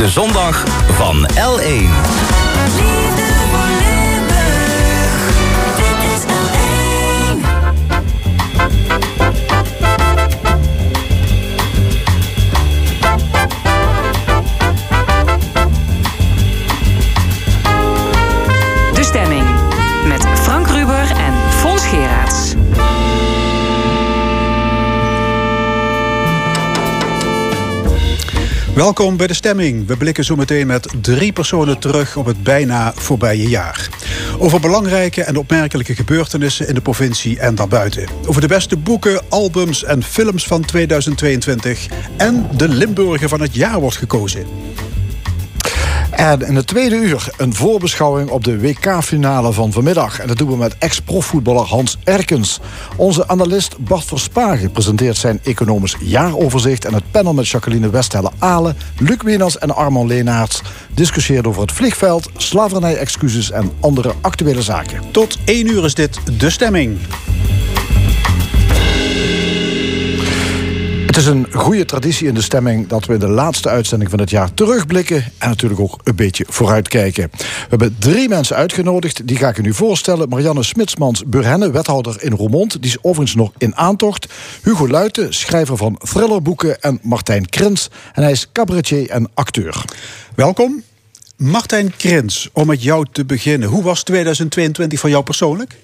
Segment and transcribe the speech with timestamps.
[0.00, 0.64] De zondag
[0.96, 3.09] van L1.
[28.80, 29.86] Welkom bij de stemming.
[29.86, 33.88] We blikken zo meteen met drie personen terug op het bijna voorbije jaar.
[34.38, 38.08] Over belangrijke en opmerkelijke gebeurtenissen in de provincie en daarbuiten.
[38.26, 41.86] Over de beste boeken, albums en films van 2022.
[42.16, 44.46] En de Limburger van het jaar wordt gekozen.
[46.20, 50.18] En in het tweede uur een voorbeschouwing op de WK-finale van vanmiddag.
[50.18, 52.60] En dat doen we met ex-profvoetballer Hans Erkens.
[52.96, 56.84] Onze analist Bart Versparen presenteert zijn economisch jaaroverzicht...
[56.84, 60.62] en het panel met Jacqueline Westhelle-Alen, Luc Wieners en Armand Leenaerts...
[60.94, 65.00] discussieert over het vliegveld, slavernij-excuses en andere actuele zaken.
[65.10, 66.98] Tot één uur is dit De Stemming.
[71.20, 74.30] Is een goede traditie in de stemming dat we in de laatste uitzending van het
[74.30, 77.30] jaar terugblikken en natuurlijk ook een beetje vooruitkijken.
[77.32, 80.28] We hebben drie mensen uitgenodigd, die ga ik u nu voorstellen.
[80.28, 84.32] Marianne Smitsmans, Burhenne, wethouder in Roermond, die is overigens nog in aantocht.
[84.62, 89.84] Hugo Luiten, schrijver van thrillerboeken en Martijn Krins, en hij is cabaretier en acteur.
[90.34, 90.82] Welkom.
[91.36, 93.68] Martijn Krins, om met jou te beginnen.
[93.68, 95.76] Hoe was 2022 voor jou persoonlijk?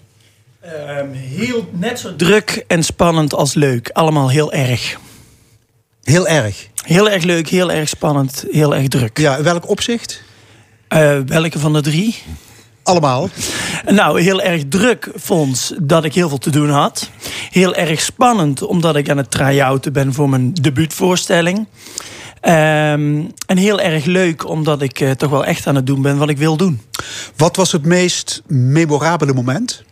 [0.65, 3.91] Um, heel net zo druk en spannend als leuk.
[3.93, 4.99] Allemaal heel erg.
[6.07, 6.69] Heel erg.
[6.85, 9.19] Heel erg leuk, heel erg spannend, heel erg druk.
[9.19, 10.23] Ja, in welk opzicht?
[10.89, 12.23] Uh, welke van de drie?
[12.83, 13.29] Allemaal.
[13.87, 17.11] Nou, heel erg druk vond dat ik heel veel te doen had.
[17.51, 21.57] Heel erg spannend omdat ik aan het try-outen ben voor mijn debuutvoorstelling.
[21.57, 26.19] Um, en heel erg leuk omdat ik uh, toch wel echt aan het doen ben
[26.19, 26.81] wat ik wil doen.
[27.37, 29.85] Wat was het meest memorabele moment?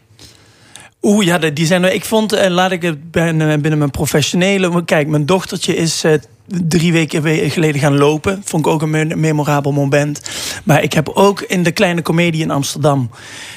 [1.05, 1.93] Oeh, ja, die zijn er.
[1.93, 4.85] Ik vond, uh, laat ik het binnen, binnen mijn professionele.
[4.85, 6.13] Kijk, mijn dochtertje is uh,
[6.47, 8.43] drie weken geleden gaan lopen.
[8.45, 10.21] Vond ik ook een memorabel moment.
[10.65, 13.11] Maar ik heb ook in de kleine comedie in Amsterdam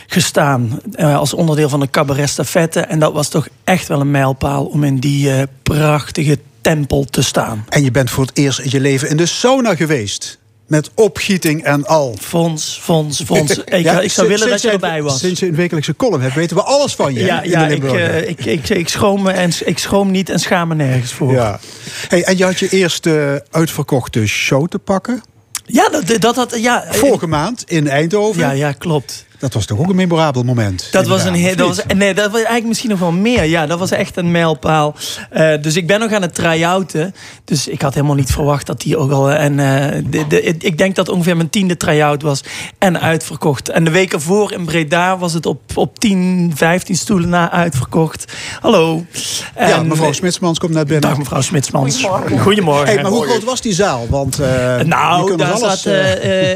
[0.08, 0.80] gestaan.
[0.96, 2.80] Uh, als onderdeel van de cabaret stafette.
[2.80, 5.32] En dat was toch echt wel een mijlpaal om in die
[5.64, 7.66] prachtige tempel te staan.
[7.70, 10.40] En je bent voor het eerst in je leven in de sauna geweest.
[10.68, 12.16] Met opgieting en al.
[12.22, 13.58] Fonds, fonds, fonds.
[13.66, 15.20] Ik, ja, ik zou willen dat je erbij was.
[15.20, 17.26] Sinds je een wekelijkse column hebt, weten we alles van je.
[17.26, 20.68] Ja, ja ik, uh, ik, ik, ik, schroom me en, ik schroom niet en schaam
[20.68, 21.32] me nergens voor.
[21.32, 21.60] Ja.
[22.08, 25.24] Hey, en je had je eerste uitverkochte show te pakken.
[25.66, 26.60] Ja, dat, dat had.
[26.60, 28.42] Ja, Vorige maand in Eindhoven.
[28.42, 29.26] Ja, ja, klopt.
[29.40, 30.88] Dat was toch ook een memorabel moment?
[30.92, 33.44] Dat was een heel, dat was, nee, dat was eigenlijk misschien nog wel meer.
[33.44, 34.96] Ja, dat was echt een mijlpaal.
[35.34, 37.16] Uh, dus ik ben nog aan het try-outen.
[37.44, 39.32] Dus ik had helemaal niet verwacht dat die ook al.
[39.32, 42.44] En uh, de, de, ik denk dat ongeveer mijn tiende try-out was.
[42.78, 43.70] En uitverkocht.
[43.70, 48.34] En de week ervoor in Breda was het op, op 10, 15 stoelen na uitverkocht.
[48.60, 49.06] Hallo.
[49.54, 51.10] En, ja, mevrouw Smitsmans komt net binnen.
[51.10, 52.04] Dag, mevrouw Smitsmans.
[52.04, 52.40] Goedemorgen.
[52.40, 52.94] Goedemorgen.
[52.94, 54.08] Hey, maar hoe groot was die zaal?
[54.10, 54.48] Want uh,
[54.80, 55.94] nou, daar alles, zat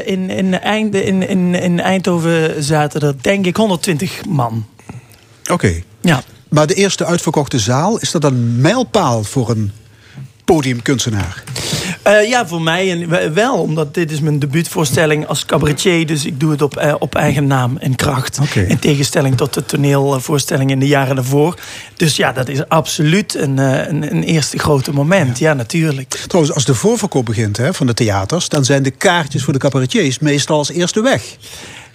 [0.04, 4.66] in, in, eind, in, in, in Eindhoven zaten er denk ik 120 man.
[5.42, 5.52] Oké.
[5.52, 5.84] Okay.
[6.00, 6.22] Ja.
[6.48, 9.72] Maar de eerste uitverkochte zaal, is dat een mijlpaal voor een
[10.44, 11.42] podiumkunstenaar?
[12.06, 13.54] Uh, ja, voor mij wel.
[13.54, 16.06] Omdat dit is mijn debuutvoorstelling als cabaretier.
[16.06, 18.38] Dus ik doe het op, uh, op eigen naam en kracht.
[18.42, 18.64] Okay.
[18.64, 21.58] In tegenstelling tot de toneelvoorstelling in de jaren daarvoor.
[21.96, 25.38] Dus ja, dat is absoluut een, een, een eerste grote moment.
[25.38, 25.48] Ja.
[25.48, 25.54] ja.
[25.54, 26.08] natuurlijk.
[26.26, 28.48] Trouwens, als de voorverkoop begint hè, van de theaters...
[28.48, 31.36] dan zijn de kaartjes voor de cabaretiers meestal als eerste weg.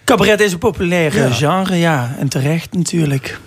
[0.07, 1.29] Cabaret is een populair ja.
[1.29, 2.15] genre, ja.
[2.19, 3.39] En terecht natuurlijk.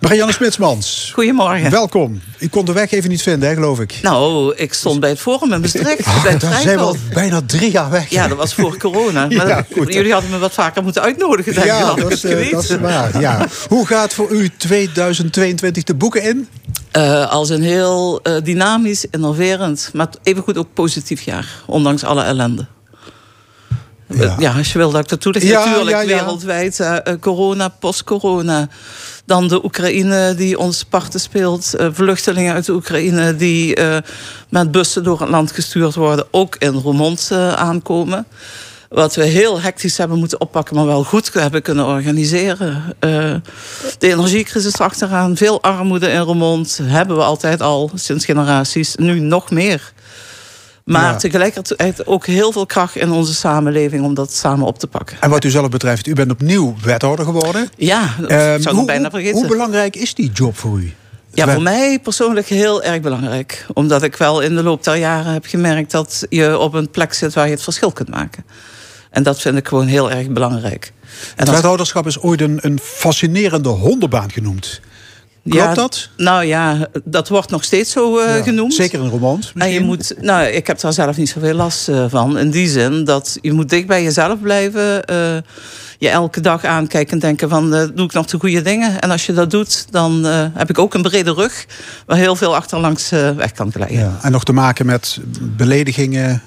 [0.00, 1.10] Marianne Smitsmans.
[1.14, 1.70] Goedemorgen.
[1.70, 2.20] Welkom.
[2.38, 3.98] U kon de weg even niet vinden, hè, geloof ik.
[4.02, 6.06] Nou, ik stond bij het Forum in Maastricht.
[6.06, 8.10] Oh, bij daar zijn we al bijna drie jaar weg.
[8.10, 9.26] Ja, dat was voor corona.
[9.36, 11.96] Maar ja, goed, jullie hadden me wat vaker moeten uitnodigen, denk ja, ik.
[11.96, 13.20] Dat, is, uh, dat is waar.
[13.20, 13.46] Ja.
[13.68, 16.48] Hoe gaat voor u 2022 de boeken in?
[16.96, 21.46] Uh, als een heel uh, dynamisch, innoverend, maar evengoed ook positief jaar.
[21.66, 22.66] Ondanks alle ellende.
[24.14, 24.36] Ja.
[24.38, 24.52] ja.
[24.56, 25.46] als je wil dat ik dat toelicht.
[25.46, 26.06] Ja, Natuurlijk, ja.
[26.06, 26.78] wereldwijd.
[26.78, 28.68] Uh, corona, post-corona.
[29.24, 31.74] Dan de Oekraïne die ons parten speelt.
[31.80, 33.96] Uh, vluchtelingen uit de Oekraïne die uh,
[34.48, 36.26] met bussen door het land gestuurd worden.
[36.30, 38.26] Ook in Roermond aankomen.
[38.88, 42.82] Wat we heel hectisch hebben moeten oppakken, maar wel goed hebben kunnen organiseren.
[42.98, 43.42] de
[43.98, 46.80] energiecrisis achteraan, veel armoede in Roermond.
[46.82, 48.94] Hebben we altijd al, sinds generaties.
[48.94, 49.92] Nu nog meer.
[50.84, 51.16] Maar ja.
[51.16, 55.16] tegelijkertijd ook heel veel kracht in onze samenleving om dat samen op te pakken.
[55.20, 57.68] En wat u zelf betreft, u bent opnieuw wethouder geworden.
[57.76, 59.38] Ja, dat um, zou hoe, ik bijna vergeten.
[59.38, 60.92] Hoe belangrijk is die job voor u?
[61.34, 63.66] Ja, voor mij persoonlijk heel erg belangrijk.
[63.72, 67.12] Omdat ik wel in de loop der jaren heb gemerkt dat je op een plek
[67.12, 68.44] zit waar je het verschil kunt maken.
[69.10, 70.92] En dat vind ik gewoon heel erg belangrijk.
[71.36, 74.80] En Het wethouderschap is ooit een, een fascinerende hondenbaan genoemd.
[75.48, 76.08] Klopt ja, dat?
[76.16, 78.74] Nou ja, dat wordt nog steeds zo eh, Ja, genoemd.
[78.74, 79.52] Zeker in Romans.
[79.54, 82.38] En je moet, nou, ik heb daar zelf niet zoveel last eh, van.
[82.38, 85.04] In die zin dat je moet dicht bij jezelf blijven.
[85.04, 85.36] eh,
[85.98, 89.00] je elke dag aankijken en denken van, doe ik nog de goede dingen?
[89.00, 90.24] En als je dat doet, dan
[90.54, 91.66] heb ik ook een brede rug...
[92.06, 93.98] waar heel veel achterlangs weg kan glijden.
[93.98, 96.42] Ja, en nog te maken met beledigingen,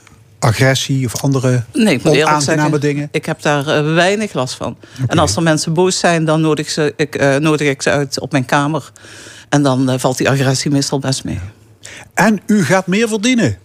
[0.46, 3.10] agressie of andere Nee, onaangename dingen.
[3.12, 4.78] ik heb daar eh, weinig last van.
[5.08, 8.20] En als er mensen boos zijn, dan nodig, ze, ik, eh, nodig ik ze uit
[8.20, 8.92] op mijn kamer.
[9.50, 11.40] En dan eh, valt die agressie meestal best mee.
[12.14, 13.58] En u gaat meer verdienen.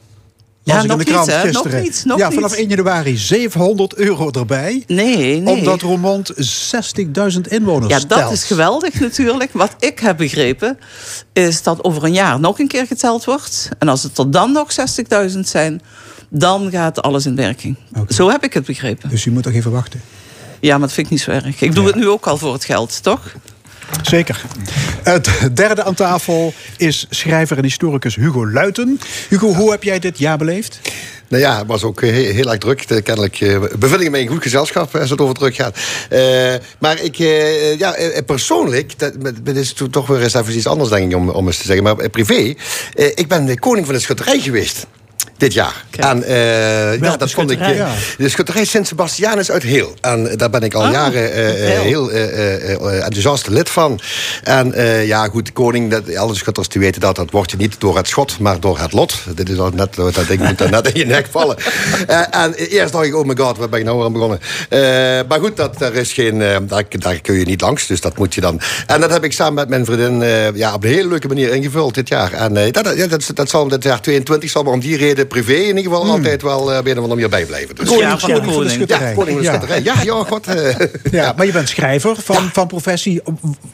[0.63, 1.51] Ja, ik in nog de niet, hè?
[1.51, 4.85] Nog niet, nog ja, vanaf 1 januari 700 euro erbij.
[4.87, 5.55] Nee, nee.
[5.57, 8.33] Omdat Roermond 60.000 inwoners Ja, dat telt.
[8.33, 9.51] is geweldig natuurlijk.
[9.53, 10.79] Wat ik heb begrepen,
[11.33, 13.69] is dat over een jaar nog een keer geteld wordt.
[13.79, 14.69] En als het er dan nog
[15.33, 15.83] 60.000 zijn,
[16.31, 17.77] dan gaat alles in werking.
[18.09, 19.09] Zo heb ik het begrepen.
[19.09, 20.01] Dus u moet nog even wachten.
[20.61, 21.61] Ja, maar dat vind ik niet zo erg.
[21.61, 23.21] Ik doe het nu ook al voor het geld, toch?
[24.03, 24.43] Zeker.
[25.03, 29.01] Het derde aan tafel is schrijver en historicus Hugo Luiten.
[29.29, 30.81] Hugo, hoe heb jij dit jaar beleefd?
[31.29, 32.87] Nou ja, het was ook heel, heel erg druk.
[33.05, 35.79] Kennelijk eh, bevind ik me in goed gezelschap als het over druk gaat.
[36.11, 39.13] Eh, maar ik, eh, ja, eh, persoonlijk, dat,
[39.43, 41.65] dat is to- toch weer eens even iets anders, denk ik, om, om eens te
[41.67, 41.85] zeggen.
[41.85, 42.55] Maar privé,
[42.95, 44.87] eh, ik ben de koning van de schutterij geweest.
[45.41, 45.85] Dit jaar.
[45.91, 46.05] Kijk.
[46.09, 47.61] En eh, ja, dat vond ik.
[47.61, 47.89] eh, Ja.
[48.19, 49.95] De schutterij Sint Sebastianus uit Heel.
[50.01, 52.11] En daar ben ik al Ah, jaren eh, eh, Heel.
[52.11, 54.01] eh, eh, eh, enthousiast lid van.
[54.45, 57.75] En eh, ja, goed, koning, dat, alle schutters die weten dat, dat wordt je niet
[57.79, 59.15] door het schot, maar door het lot.
[59.35, 61.57] Dit is al net, dat ding moet dan net in je nek vallen.
[62.07, 64.41] Eh, en eerst dacht ik, oh my god, waar ben ik nou aan begonnen?
[64.69, 64.81] Eh,
[65.29, 68.19] maar goed, dat, daar, is geen, eh, daar, daar kun je niet langs, dus dat
[68.19, 68.61] moet je dan.
[68.87, 71.55] En dat heb ik samen met mijn vriendin eh, ja, op een hele leuke manier
[71.55, 72.33] ingevuld dit jaar.
[72.33, 75.27] En eh, dat, ja, dat, dat zal dit jaar 22 zal maar om die reden
[75.31, 77.75] privé in ieder geval altijd wel eh, op een of andere manier bijblijven.
[77.75, 78.71] Dus, Ja, van de Koning van de koning.
[78.71, 79.09] schutterij.
[79.09, 79.57] ja, koning van de Ja.
[79.57, 79.83] schutterij.
[79.83, 80.47] Ja, ja, god.
[80.47, 80.87] eh,
[81.21, 83.21] Ja, maar je bent schrijver van, van professie.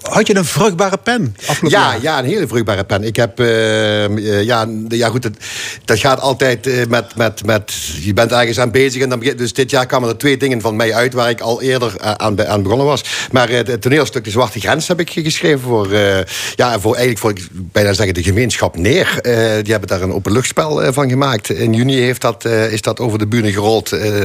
[0.03, 2.03] Had je een vruchtbare pen afgelopen Ja, jaar?
[2.03, 3.05] ja, een hele vruchtbare pen.
[3.05, 5.37] Ik heb, eh, eh, ja, ja goed, het,
[5.85, 9.39] dat gaat altijd eh, met, met, met, je bent ergens aan bezig en dan begint,
[9.39, 12.47] dus dit jaar kwamen er twee dingen van mij uit waar ik al eerder aan,
[12.47, 13.05] aan begonnen was.
[13.33, 16.19] Maar eh, het toneelstuk De Zwarte Grens heb ik geschreven voor, eh,
[16.55, 17.33] ja, voor eigenlijk voor,
[17.73, 19.19] bijna zeggen, de gemeenschap Neer.
[19.23, 19.33] Eh,
[19.63, 21.46] die hebben daar een openluchtspel van gemaakt.
[21.51, 23.93] In juni heeft dat, eh, is dat over de bühne gerold.
[23.93, 24.25] Eh,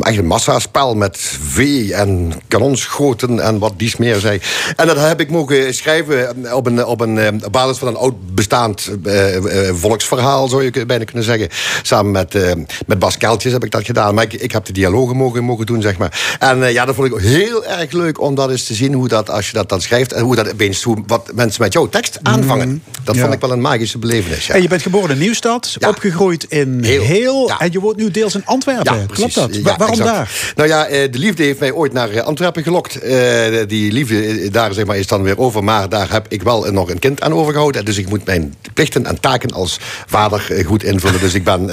[0.00, 4.40] echt een massaspel met vee en kanonschoten en wat dies meer zei.
[4.76, 7.96] En dat heb ik mogen schrijven op, een, op, een, eh, op basis van een
[7.96, 9.36] oud bestaand eh,
[9.68, 11.48] eh, volksverhaal, zou je bijna kunnen zeggen.
[11.82, 12.52] Samen met, eh,
[12.86, 14.14] met Bas Keltjes heb ik dat gedaan.
[14.14, 16.36] Maar ik, ik heb de dialogen mogen, mogen doen, zeg maar.
[16.38, 19.08] En eh, ja, dat vond ik heel erg leuk om dat eens te zien, hoe
[19.08, 21.88] dat, als je dat dan schrijft, en hoe dat opeens, hoe, wat mensen met jouw
[21.88, 22.82] tekst aanvangen.
[23.04, 23.20] Dat Ja.
[23.20, 24.46] vond ik wel een magische belevenis.
[24.46, 24.54] Ja.
[24.54, 25.88] En je bent geboren in Nieuwstad, Ja.
[25.88, 26.18] opgegroeid
[26.48, 27.02] in Heel.
[27.02, 27.48] Heel.
[27.48, 27.58] Ja.
[27.60, 29.06] En je woont nu deels in Antwerpen.
[29.06, 29.54] Klopt dat?
[29.54, 30.16] Ja, Wa- waarom exact.
[30.16, 30.52] daar?
[30.56, 32.96] Nou ja, eh, de liefde heeft mij ooit naar eh, Antwerpen gelokt.
[33.00, 33.18] Eh,
[33.66, 35.64] Die liefde daar zeg maar, is dan weer over.
[35.64, 37.84] Maar daar heb ik wel nog een kind aan overgehouden.
[37.84, 41.20] Dus ik moet mijn plichten en taken als vader goed invullen.
[41.20, 41.66] Dus ik ben,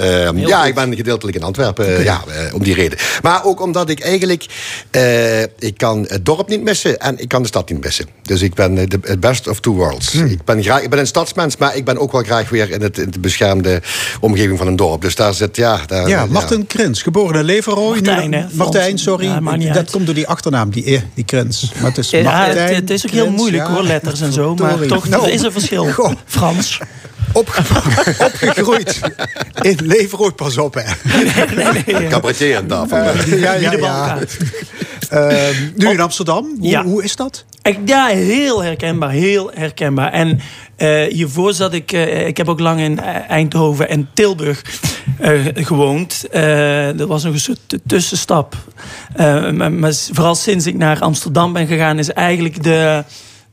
[0.48, 2.04] ja, ik ben gedeeltelijk in Antwerpen.
[2.04, 2.24] Ja,
[2.54, 2.98] om die reden.
[3.22, 4.46] Maar ook omdat ik eigenlijk...
[5.60, 8.06] ik kan het dorp niet missen en ik kan de stad niet missen.
[8.22, 10.12] Dus ik ben de het best of two worlds.
[10.14, 10.26] Hmm.
[10.26, 12.82] Ik, ben graag, ik ben een stadsmens, maar ik ben ook wel graag weer in,
[12.82, 13.82] het, in de beschermde
[14.28, 15.02] omgeving van een dorp.
[15.02, 15.80] Dus daar zit, ja...
[15.88, 17.94] Daar, Ja, Martin Krins, geboren in Leverrooy.
[18.02, 19.26] Martijn, Nu- hè, Martijn, sorry.
[19.60, 21.72] Ja, dat komt door die achternaam, die, eh, die Krins.
[21.80, 23.74] Maar het is Ja, Martijn, het, het is ook heel moeilijk ja.
[23.74, 24.56] hoor, letters en zo.
[24.56, 25.86] Maar toch, Nou, er is een verschil.
[25.92, 26.12] goh.
[26.26, 26.80] Frans.
[27.32, 27.62] Opge-
[28.26, 29.00] opgegroeid
[29.62, 30.84] in Leverooy, pas op hè.
[32.10, 32.98] Cabaretier aan tafel.
[32.98, 34.18] Eh, ja, ja, ja.
[35.10, 36.84] Ehm, nu in Amsterdam, hoe, Ja.
[36.84, 37.46] hoe is dat?
[37.86, 40.12] Ja, heel herkenbaar, heel herkenbaar.
[40.12, 40.40] En
[40.76, 44.62] eh, hiervoor zat ik, eh, ik heb ook lang in eh, Eindhoven en Tilburg
[45.54, 46.26] gewoond.
[46.98, 48.56] Dat was nog een soort tussenstap.
[49.18, 53.04] Maar, maar vooral sinds ik naar Amsterdam ben gegaan, is eigenlijk de,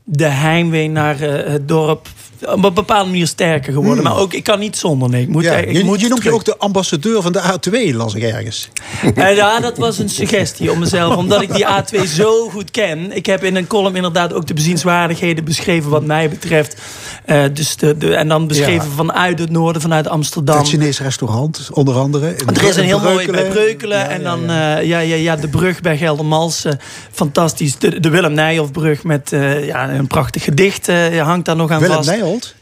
[0.03, 2.07] de heimwee naar het dorp
[2.53, 4.03] op een bepaalde manier sterker geworden.
[4.03, 5.09] Maar ook, ik kan niet zonder.
[5.09, 7.41] Nee, ik moet, Ja, ik je, moet je noemt je ook de ambassadeur van de
[7.41, 8.69] A2, las ik ergens.
[9.15, 11.15] Eh, ja, dat was een suggestie om mezelf.
[11.15, 13.15] Omdat ik die A2 zo goed ken.
[13.15, 16.81] Ik heb in een column inderdaad ook de bezienswaardigheden beschreven wat mij betreft.
[17.25, 18.95] Eh, dus de, de, en dan beschreven Ja.
[18.95, 20.57] vanuit het noorden, vanuit Amsterdam.
[20.57, 22.33] Het Chinees restaurant, onder andere.
[22.53, 23.41] Er is een heel mooi Breukelen.
[23.41, 23.97] bij Breukelen.
[23.97, 24.77] Ja, en dan ja.
[24.77, 26.79] eh, ja, ja, ja, de brug bij Geldermalsen.
[27.11, 27.77] Fantastisch.
[27.77, 29.29] De, de Willem Nijhoffbrug met
[29.61, 30.87] ja, een prachtig gedicht
[31.19, 32.09] hangt daar nog aan Willem vast.
[32.35, 32.55] Nijholt?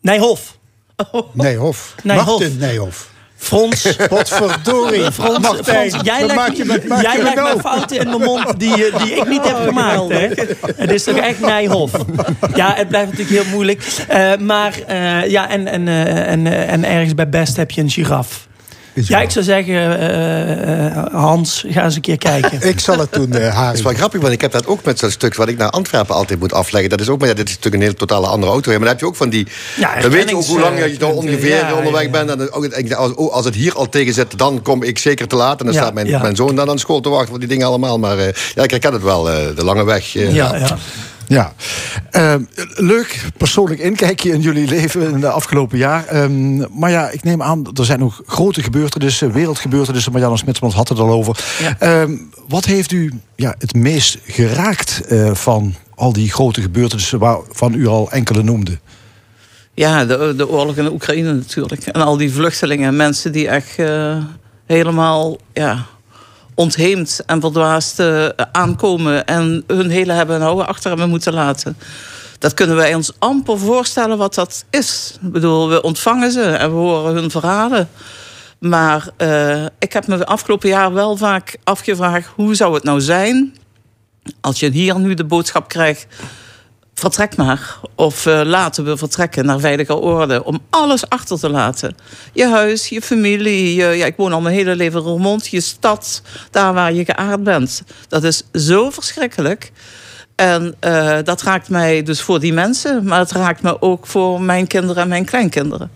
[0.00, 0.58] Nijhoff.
[1.32, 1.94] Nijhoff.
[2.02, 2.26] Nijhoff.
[2.26, 3.10] Martin Nijhoff.
[3.36, 3.96] Frans.
[4.08, 5.00] Potverdorie.
[5.40, 7.60] Martijn, Frans, jij maak je met jij legt nou?
[7.60, 10.08] fouten in mijn mond die, die ik niet heb gemaakt.
[10.08, 10.28] Hè?
[10.76, 11.90] Het is toch echt Nijhof.
[12.54, 13.82] Ja, het blijft natuurlijk heel moeilijk.
[14.08, 17.80] Eh, maar uh, ja, en, en, uh, en, uh, en ergens bij Best heb je
[17.80, 18.48] een giraf.
[18.94, 22.62] Ja, ik zou zeggen, uh, Hans, ga eens een keer kijken.
[22.68, 24.98] ik zal het doen, uh, Dat is wel grappig, want ik heb dat ook met
[24.98, 25.34] zo'n stuk...
[25.34, 26.90] wat ik naar Antwerpen altijd moet afleggen.
[26.90, 28.70] Dat is ook, maar ja, dit is natuurlijk een hele totale andere auto.
[28.70, 29.46] Maar dan heb je ook van die...
[29.76, 32.10] Ja, dan weet je ook hoe lang je dan ongeveer Ja, onderweg ja.
[32.10, 32.30] bent.
[32.30, 35.28] En dan, ook, als, oh, als het hier al tegen zit, dan kom ik zeker
[35.28, 35.60] te laat.
[35.60, 36.22] En dan Ja, staat mijn, ja.
[36.22, 37.98] mijn zoon dan aan school te wachten voor die dingen allemaal.
[37.98, 40.14] Maar uh, ja, ik herken het wel, uh, de lange weg.
[40.14, 40.78] Uh, Ja, ja.
[41.32, 41.52] Ja,
[42.12, 42.34] uh,
[42.74, 46.22] leuk persoonlijk inkijkje in jullie leven in de afgelopen jaar.
[46.22, 50.12] Um, maar ja, ik neem aan, er zijn nog grote gebeurtenissen, wereldgebeurtenissen.
[50.12, 51.44] Marianne Smitsman had het al over.
[51.78, 52.00] Ja.
[52.00, 57.74] Um, wat heeft u ja, het meest geraakt uh, van al die grote gebeurtenissen waarvan
[57.74, 58.78] u al enkele noemde?
[59.74, 61.86] Ja, de, de oorlog in de Oekraïne natuurlijk.
[61.86, 64.16] En al die vluchtelingen, mensen die echt uh,
[64.66, 65.86] helemaal ja,
[66.54, 69.26] ontheemd en verdwaasd uh, aankomen...
[69.26, 71.76] en hun hele hebben en houden achter hebben moeten laten.
[72.38, 75.18] Dat kunnen wij ons amper voorstellen wat dat is.
[75.22, 77.88] Ik bedoel, we ontvangen ze en we horen hun verhalen.
[78.58, 82.28] Maar uh, ik heb me afgelopen jaar wel vaak afgevraagd...
[82.34, 83.54] hoe zou het nou zijn
[84.40, 86.06] als je hier nu de boodschap krijgt...
[86.94, 87.78] vertrek maar.
[87.94, 90.44] Of uh, laten we vertrekken naar veilige orde.
[90.44, 91.96] Om alles achter te laten.
[92.32, 93.74] Je huis, je familie.
[93.74, 95.46] Je, ja, ik woon al mijn hele leven in Roermond.
[95.46, 97.82] Je stad, daar waar je geaard bent.
[98.08, 99.72] Dat is zo verschrikkelijk.
[100.34, 103.04] En uh, dat raakt mij dus voor die mensen.
[103.04, 105.90] Maar het raakt me ook voor mijn kinderen en mijn kleinkinderen.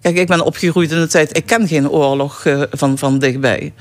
[0.00, 1.36] Kijk, ik ben opgegroeid in de tijd...
[1.36, 3.72] ik ken geen oorlog uh, van, van dichtbij.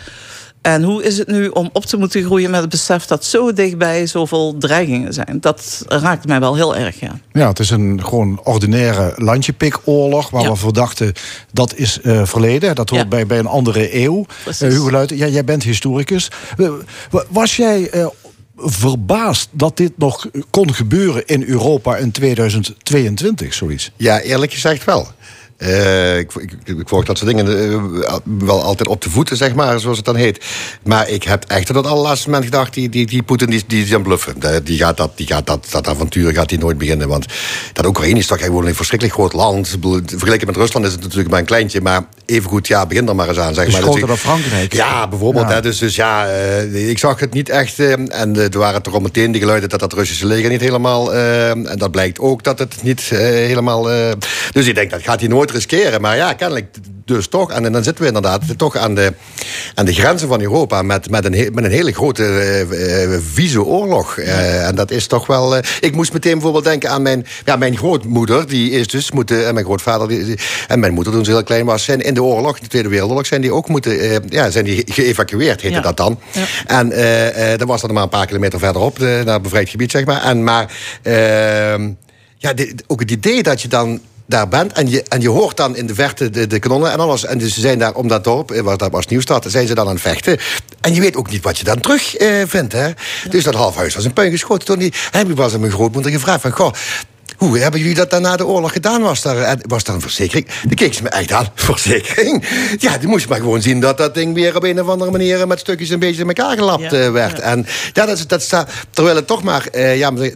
[0.66, 3.54] En hoe is het nu om op te moeten groeien met het besef dat zo
[3.54, 5.38] dichtbij zoveel dreigingen zijn?
[5.42, 7.20] Dat raakt mij wel heel erg, ja.
[7.32, 10.50] Ja, het is een gewoon ordinaire landjepikoorlog waar Ja.
[10.50, 11.14] we verdachten
[11.54, 12.76] dat is eh, verleden.
[12.76, 13.08] Dat hoort Ja.
[13.08, 14.26] bij, bij een andere eeuw.
[14.46, 16.32] Eh, Hugo Luiten, ja, jij bent historicus.
[16.58, 16.70] Eh,
[17.10, 18.08] wa- Was jij eh,
[18.58, 23.92] verbaasd dat dit nog kon gebeuren in Europa in 2022, zoiets?
[23.96, 25.08] Ja, eerlijk gezegd wel.
[25.58, 27.72] Eh, ik, ik, ik volg dat soort dingen
[28.04, 30.46] eh, wel altijd op de voeten, zeg maar, zoals het dan heet.
[30.84, 32.74] Maar ik heb echt tot het allerlaatste moment gedacht...
[32.74, 34.40] die, die, die Poetin die, die is aan bluffen.
[34.40, 37.08] Die- Die gaat dat, die gaat dat, dat avontuur gaat die nooit beginnen.
[37.08, 37.26] Want
[37.74, 39.78] dat Oekraïne is toch gewoon een verschrikkelijk groot land.
[40.06, 41.82] Vergeleken met Rusland is het natuurlijk maar een kleintje.
[41.82, 43.84] Maar evengoed, ja, begin er maar eens aan, zeg Dus maar.
[43.84, 44.74] groter dan Frankrijk.
[44.74, 45.48] Ja, bijvoorbeeld.
[45.48, 45.54] Ja.
[45.54, 47.80] Hè, dus, dus ja, eh, ik zag het niet echt.
[47.80, 51.14] en er waren toch al meteen de geluiden dat dat Russische leger niet helemaal...
[51.14, 53.84] en dat blijkt ook dat het niet helemaal...
[54.52, 56.02] dus ik denk, dat gaat hij nooit riskeren.
[56.02, 56.76] Maar ja, kennelijk
[57.06, 57.52] dus toch.
[57.52, 59.14] En, dan zitten we inderdaad toch aan de,
[59.76, 60.82] aan de grenzen van Europa...
[60.82, 64.18] met, met, een, met een hele grote eh, vieze oorlog.
[64.18, 65.58] Eh, en dat is toch wel...
[65.80, 68.48] ik moest meteen bijvoorbeeld denken aan mijn, ja, mijn grootmoeder.
[68.48, 69.48] Die is dus moeten...
[69.48, 71.84] En mijn grootvader die, die- en mijn moeder toen ze heel klein was...
[71.84, 73.26] zijn in de oorlog, de Tweede Wereldoorlog...
[73.26, 74.22] zijn die ook moeten...
[74.30, 75.82] ja, zijn die geëvacueerd, heette Ja.
[75.82, 76.20] dat dan.
[76.68, 79.00] En eh eh dat was dan maar een paar kilometer verderop...
[79.00, 80.22] naar het bevrijd gebied, zeg maar.
[80.24, 80.72] En maar...
[81.02, 81.90] ehm,
[82.38, 82.54] ja,
[82.88, 85.86] ook het idee dat je dan daar bent en je, en je hoort dan in
[85.86, 87.26] de verte de, de kanonnen en alles.
[87.26, 89.76] En dus ze zijn daar om dat dorp, eh, waar dat als Nieuwstad, zijn ze
[89.76, 90.38] dan aan het vechten.
[90.82, 92.74] En je weet ook niet wat je dan terug eh, vindt.
[92.74, 92.92] Hè?
[93.30, 94.66] Dus dat half huis was een puin geschoten.
[94.66, 96.52] Toen die, heb ik was aan mijn grootmoeder gevraagd van...
[96.52, 96.72] Goh,
[97.38, 99.02] hoe hebben jullie dat dan na de oorlog gedaan?
[99.02, 100.48] Was daar, eh, was daar een verzekering?
[100.64, 101.48] Dan keek ze me echt aan.
[101.56, 102.44] Verzekering?
[102.78, 105.48] Ja, die moest maar gewoon zien dat dat ding weer op een of andere manier...
[105.48, 107.38] met stukjes een beetje in elkaar gelapt Ja, eh, werd.
[107.38, 107.44] ja.
[107.44, 108.70] En ja, dat, is, dat staat...
[108.90, 110.32] Terwijl het toch maar eh, ja, eh,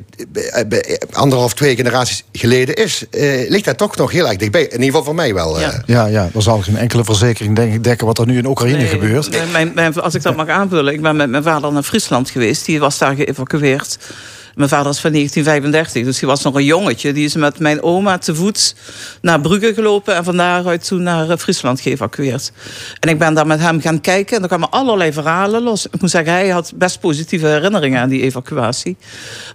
[0.60, 3.04] eh, anderhalf, twee generaties geleden is...
[3.12, 4.62] eh, ligt dat toch nog heel erg dichtbij.
[4.64, 5.56] In ieder geval voor mij wel.
[5.56, 5.62] eh.
[5.62, 5.84] Ja.
[5.86, 8.78] Ja, ja, dan zal geen enkele verzekering denk ik dekken wat er nu in Oekraïne
[8.78, 9.30] Nee, gebeurt.
[9.30, 10.94] nee, Mijn, mijn, als ik dat mag aanvullen.
[10.94, 12.66] Ik ben met mijn vader naar Friesland geweest.
[12.66, 13.98] Die was daar geëvacueerd.
[14.60, 17.14] Mijn vader is van 1935, dus die was nog een jongetje.
[17.14, 18.76] Die is met mijn oma te voet
[19.22, 20.16] naar Brugge gelopen...
[20.16, 22.52] en van daaruit toen naar eh, Friesland geëvacueerd.
[23.00, 24.36] En ik ben daar met hem gaan kijken...
[24.36, 25.86] en er kwamen allerlei verhalen los.
[25.86, 28.98] Ik moet zeggen, hij had best positieve herinneringen aan die evacuatie.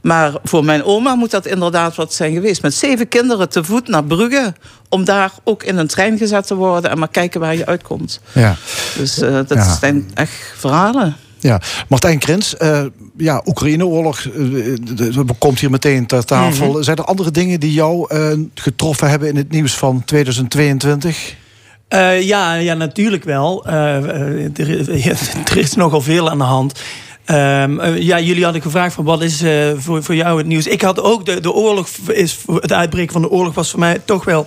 [0.02, 2.62] Maar voor mijn oma moet dat inderdaad wat zijn geweest.
[2.62, 4.54] Met zeven kinderen te voet naar Brugge...
[4.88, 6.90] om daar ook in een trein gezet te worden...
[6.90, 8.20] en maar kijken waar je uitkomt.
[8.32, 8.56] Ja.
[8.96, 9.76] Dus eh, dat Ja.
[9.76, 11.16] zijn echt verhalen.
[11.44, 12.84] Ja, Martijn Krins, eh,
[13.16, 16.72] ja, Oekraïne-oorlog eh, komt hier meteen ter tafel.
[16.72, 16.82] Mhm.
[16.82, 21.34] Zijn er andere dingen die jou eh, getroffen hebben in het nieuws van 2022?
[21.88, 23.66] Eh, ja, ja, natuurlijk wel.
[23.66, 24.08] Er,
[25.50, 26.80] er is nogal veel aan de hand.
[27.24, 29.44] Ehm, eh, ja, jullie hadden gevraagd van wat is
[29.76, 30.66] voor, voor jou het nieuws.
[30.66, 33.98] Ik had ook de, de oorlog is het uitbreken van de oorlog was voor mij
[34.04, 34.46] toch wel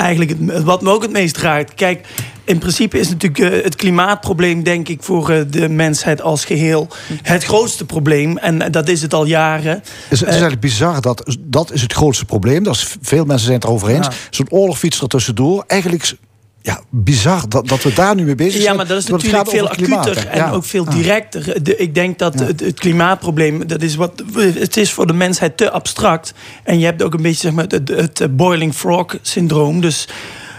[0.00, 1.74] eigenlijk het, wat me ook het meest raakt.
[1.74, 2.06] Kijk,
[2.44, 6.88] in principe is natuurlijk eh, het klimaatprobleem denk ik voor eh, de mensheid als geheel
[7.22, 9.72] het grootste probleem en dat is het al jaren.
[9.72, 12.62] Het is, het is Eh, eigenlijk bizar, dat, dat is het grootste probleem.
[12.62, 14.06] Dat is, veel mensen zijn het erover eens.
[14.06, 14.12] Ja.
[14.30, 15.64] Zo'n oorlog fietst er tussendoor.
[15.66, 16.14] Eigenlijk
[16.62, 18.64] ja, bizar dat, dat we daar nu mee bezig zijn.
[18.64, 20.50] Ja, maar dat is natuurlijk veel acuter en Ja.
[20.50, 21.62] ook veel directer.
[21.62, 25.56] De- ik denk dat het, het klimaatprobleem, dat is wat, het is voor de mensheid
[25.56, 26.34] te abstract.
[26.64, 29.80] En je hebt ook een beetje zeg maar, het, het boiling frog syndroom.
[29.80, 30.08] Dus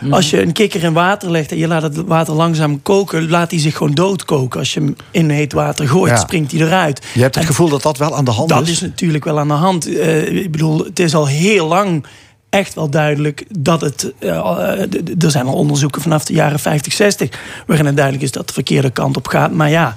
[0.10, 3.52] als je een kikker in water legt en je laat het water langzaam koken, laat
[3.52, 4.60] hij zich gewoon doodkoken.
[4.60, 6.18] Als je hem in heet water gooit, Ja.
[6.18, 7.06] springt hij eruit.
[7.14, 8.70] Je hebt het En gevoel dat dat wel aan de hand dat is.
[8.70, 9.96] is natuurlijk wel aan de hand.
[9.96, 12.06] Eh, ik bedoel, het is al heel lang
[12.52, 14.14] echt wel duidelijk dat het.
[14.20, 14.80] eh, eh,
[15.24, 17.30] er zijn al onderzoeken vanaf de jaren 50, 60.
[17.68, 19.52] waarin het duidelijk is dat de verkeerde kant op gaat.
[19.52, 19.96] Maar ja.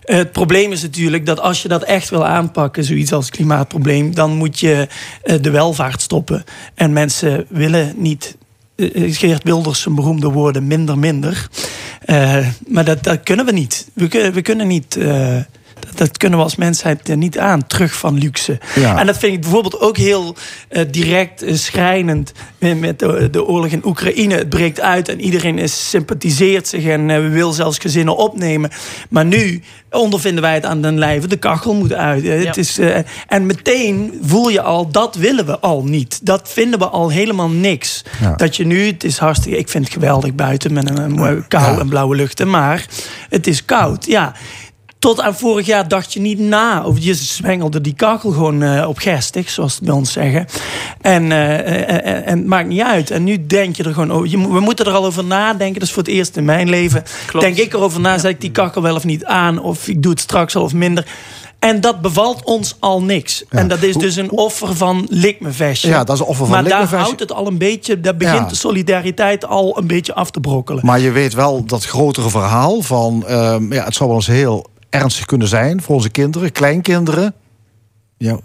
[0.00, 4.36] Het probleem is natuurlijk dat als je dat echt wil aanpakken, zoiets als klimaatprobleem, dan
[4.36, 4.88] moet je
[5.22, 6.44] eh, de welvaart stoppen.
[6.74, 8.36] En mensen willen niet.
[8.94, 11.48] Geert Wilders zijn beroemde woorden minder, minder.
[12.68, 13.88] Maar dat, dat kunnen we niet.
[13.92, 14.98] We, kunnen- we kunnen niet.
[15.94, 18.58] Dat, kunnen we als mensheid niet aan, terug van luxe.
[18.74, 18.98] Ja.
[18.98, 20.36] En dat vind ik bijvoorbeeld ook heel
[20.68, 24.34] eh, direct eh, schrijnend met, de, de oorlog in Oekraïne.
[24.34, 28.70] Het breekt uit en iedereen is, sympathiseert zich en eh, wil zelfs gezinnen opnemen.
[29.08, 31.26] Maar nu ondervinden wij het aan den lijve.
[31.28, 32.24] De kachel moet uit.
[32.24, 32.54] Het Ja.
[32.54, 32.96] is, eh,
[33.28, 36.20] en meteen voel je al, dat willen we al niet.
[36.26, 38.04] Dat vinden we al helemaal niks.
[38.20, 38.34] Ja.
[38.34, 41.46] Dat je nu, het is hartstikke, ik vind het geweldig buiten met een, een mooie
[41.48, 41.78] kou Ja.
[41.80, 42.50] en blauwe luchten.
[42.50, 42.86] Maar
[43.28, 44.32] het is koud, ja.
[45.00, 46.84] Tot aan vorig jaar dacht je niet na.
[46.84, 50.46] Of je zwengelde die kachel gewoon eh, op gestig, zoals het bij ons zeggen.
[51.00, 53.10] En, eh, eh, eh, en het maakt niet uit.
[53.10, 54.28] En nu denk je er gewoon over.
[54.28, 55.78] Je, we moeten er al over nadenken.
[55.80, 57.04] Dat is voor het eerst in mijn leven.
[57.26, 57.44] Klopt.
[57.44, 59.58] Denk ik erover na, zet ik die kachel wel of niet aan?
[59.58, 61.06] Of ik doe het straks al of minder.
[61.58, 63.44] En dat bevalt ons al niks.
[63.50, 63.58] Ja.
[63.58, 65.88] En dat is dus een offer van likmevestje.
[65.88, 68.00] Ja, dat is een offer van Maar daar houdt het al een beetje...
[68.00, 68.48] Daar begint Ja.
[68.48, 70.86] de solidariteit al een beetje af te brokkelen.
[70.86, 73.26] Maar je weet wel dat grotere verhaal van...
[73.26, 77.34] ehm, ja, het zou wel eens heel ernstig kunnen zijn voor onze kinderen, kleinkinderen.
[78.16, 78.40] Ja,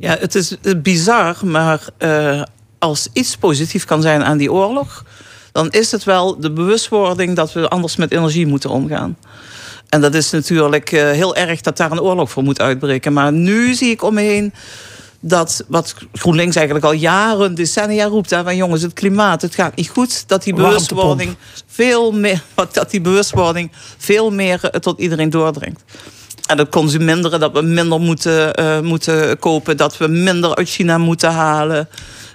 [0.00, 2.42] Ja, het is eh, bizar, maar eh,
[2.78, 5.04] als iets positief kan zijn aan die oorlog,
[5.52, 9.16] dan is het wel de bewustwording dat we anders met energie moeten omgaan.
[9.88, 13.12] En dat is natuurlijk eh, heel erg dat daar een oorlog voor moet uitbreken.
[13.12, 14.52] Maar nu zie ik om me heen
[15.20, 18.30] dat wat GroenLinks eigenlijk al jaren, decennia roept.
[18.30, 20.28] Hè, van jongens, het klimaat, het gaat niet goed.
[20.28, 21.36] Dat die bewustwording
[21.80, 25.82] veel meer, dat die bewustwording veel meer eh, tot iedereen doordringt.
[26.46, 30.98] En dat consumeren, dat we minder moeten, eh, moeten kopen, dat we minder uit China
[30.98, 31.88] moeten halen.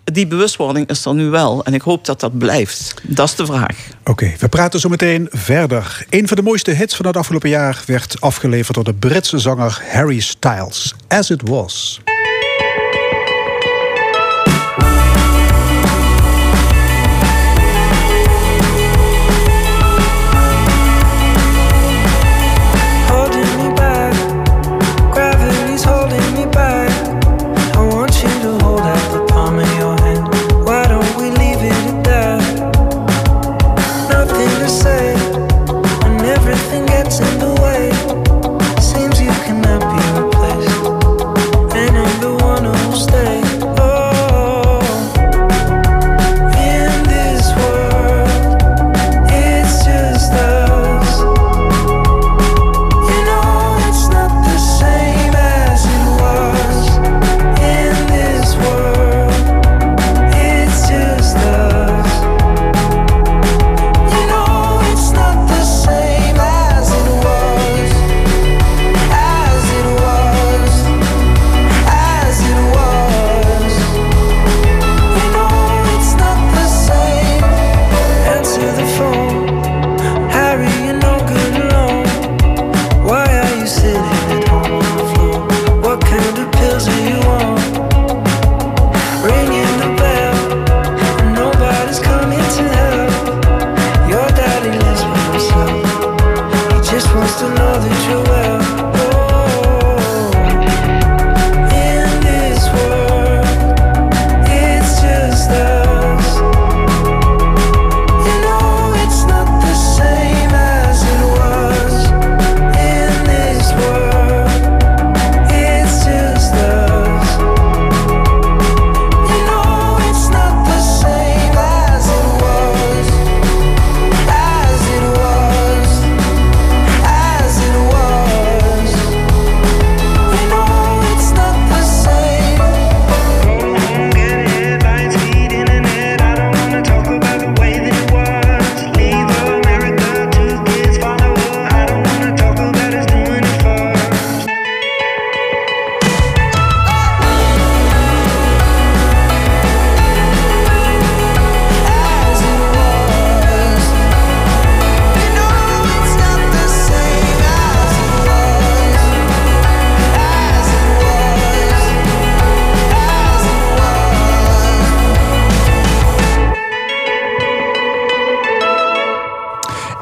[0.04, 1.64] Die bewustwording is er nu wel.
[1.64, 2.94] En ik hoop dat dat blijft.
[3.04, 3.78] Dat is de vraag.
[4.04, 6.06] Oké, we praten zo meteen verder.
[6.10, 9.82] Een van de mooiste hits van het afgelopen jaar werd afgeleverd door de Britse zanger
[9.92, 10.96] Harry Styles.
[11.08, 12.02] As It Was.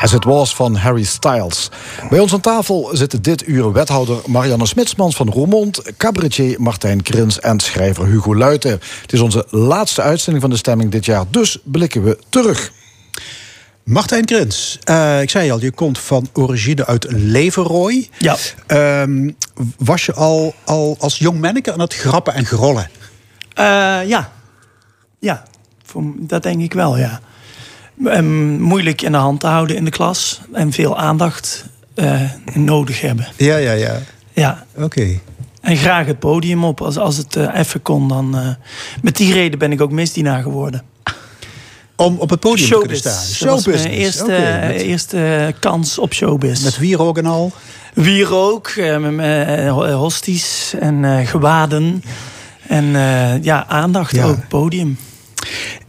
[0.03, 1.69] As It Was van Harry Styles.
[2.09, 5.81] Bij ons aan tafel zitten dit uur wethouder Marianne Smitsmans van Roermond...
[5.97, 8.71] cabaretier Martijn Krins en schrijver Hugo Luiten.
[9.01, 12.71] Het is onze laatste uitzending van de stemming dit jaar, dus blikken we terug.
[13.83, 18.09] Martijn Krins, eh, ik zei al, je komt van origine uit Leverrooy.
[18.17, 18.35] Ja.
[18.67, 19.31] Ehm,
[19.77, 22.89] was je al, al als jong manneke aan het grappen en grollen?
[23.53, 23.65] Eh,
[24.05, 24.31] ja.
[25.19, 25.43] Ja,
[26.17, 27.21] dat denk ik wel, ja.
[28.05, 30.41] Ehm, moeilijk in de hand te houden in de klas.
[30.53, 32.21] En veel aandacht eh,
[32.53, 33.27] nodig hebben.
[33.37, 33.99] Ja, ja, ja.
[34.33, 34.65] Ja.
[34.77, 35.19] Oké.
[35.61, 36.81] En graag het podium op.
[36.81, 38.37] Als, als het eh, even kon, dan...
[38.37, 38.47] eh,
[39.01, 40.83] met die reden ben ik ook misdienaar geworden.
[41.95, 43.35] Om op het podium te kunnen Showbiz.
[43.35, 43.47] staan.
[43.49, 46.63] Dat was mijn eerste, met, eerste kans op showbiz.
[46.63, 47.51] met wierook en al.
[47.93, 48.71] wierook,
[49.93, 52.03] hosties en gewaden.
[52.67, 52.85] En
[53.41, 54.25] ja, aandacht Ja.
[54.25, 54.97] ook, podium.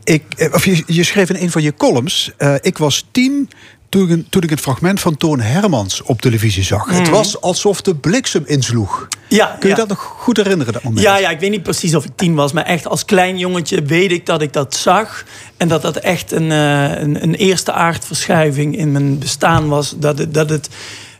[0.04, 2.30] Ik, eh, of je, je schreef in een van je columns...
[2.36, 3.50] eh, ik was tien
[3.88, 6.90] toen ik, toen ik het fragment van Toon Hermans op televisie zag.
[6.90, 9.08] Het was alsof de bliksem insloeg.
[9.28, 9.80] Ja, Kun je ja.
[9.80, 11.02] dat nog goed herinneren, dat moment?
[11.02, 13.82] Ja, ja, ik weet niet precies of ik tien was, maar echt als klein jongetje
[13.82, 15.24] weet ik dat ik dat zag.
[15.56, 19.94] En dat dat echt een, eh, een, een eerste aardverschuiving in mijn bestaan was.
[19.96, 20.68] Dat het, dat het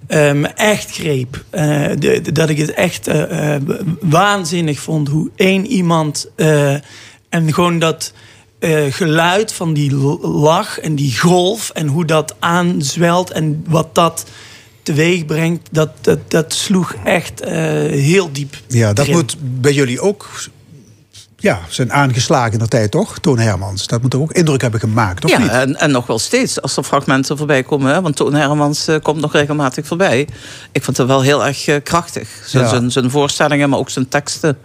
[0.06, 1.44] eh, me echt greep.
[1.50, 3.08] De- de- dat ik het echt
[4.00, 6.28] waanzinnig vond hoe één iemand.
[7.28, 8.12] en gewoon dat.
[8.64, 14.24] Eh, geluid van die lach en die golf en hoe dat aanzwelt en wat dat
[14.82, 17.54] teweeg brengt, dat, dat, dat sloeg echt eh,
[17.90, 18.56] heel diep.
[18.68, 19.16] Ja, dat erin.
[19.16, 20.30] moet bij jullie ook
[21.36, 23.18] ja, zijn aangeslagen in de tijd, toch?
[23.18, 23.86] Toon Hermans.
[23.86, 25.50] Dat moet ook indruk hebben gemaakt, of ja, niet?
[25.50, 27.94] en, en nog wel steeds als er fragmenten voorbij komen.
[27.94, 30.28] Hè, want Toon Hermans eh, komt nog regelmatig voorbij.
[30.72, 32.28] Ik vond het wel heel erg krachtig.
[32.46, 32.68] Zijn, Ja.
[32.68, 34.58] zijn, zijn voorstellingen, maar ook zijn teksten.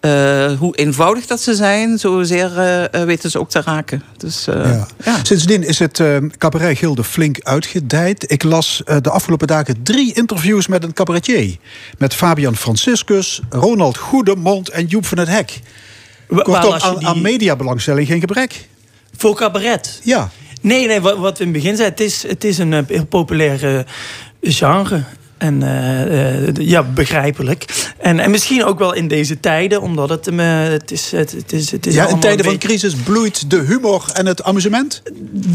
[0.00, 4.02] Eh, hoe eenvoudig dat ze zijn, zozeer eh, weten ze ook te raken.
[4.16, 4.86] Dus eh, Ja.
[5.04, 5.16] ja.
[5.24, 8.30] Sindsdien is het eh, cabaret Gilde flink uitgedijd.
[8.32, 11.56] Ik las eh, de afgelopen dagen drie interviews met een cabaretier.
[11.98, 15.60] Met Fabian Franciscus, Ronald Goedemond en Joep van het Hek.
[16.28, 18.68] Kortom, aan, die- aan mediabelangstelling geen gebrek.
[19.16, 20.00] Voor cabaret?
[20.04, 20.30] Ja.
[20.60, 23.06] Nee, nee, wat, wat we in het begin zeiden, het is, het is een heel
[23.06, 23.84] populair
[24.40, 25.04] genre.
[25.38, 27.92] En eh, eh, ja, begrijpelijk.
[27.98, 31.10] En, en misschien ook wel in deze tijden, omdat het, eh, het is...
[31.10, 34.42] Het, het is, het is ja, in tijden van crisis bloeit de humor en het
[34.42, 35.02] amusement.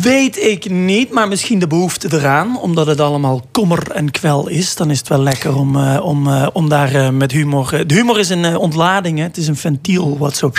[0.02, 2.60] Weet ik niet, maar misschien de behoefte eraan.
[2.60, 4.76] Omdat het allemaal kommer en kwel is.
[4.76, 7.88] Dan is het wel lekker om, eh, om, om daar met humor...
[7.88, 9.24] de humor is een ontlading, hè.
[9.24, 10.50] Het is een ventiel wat zo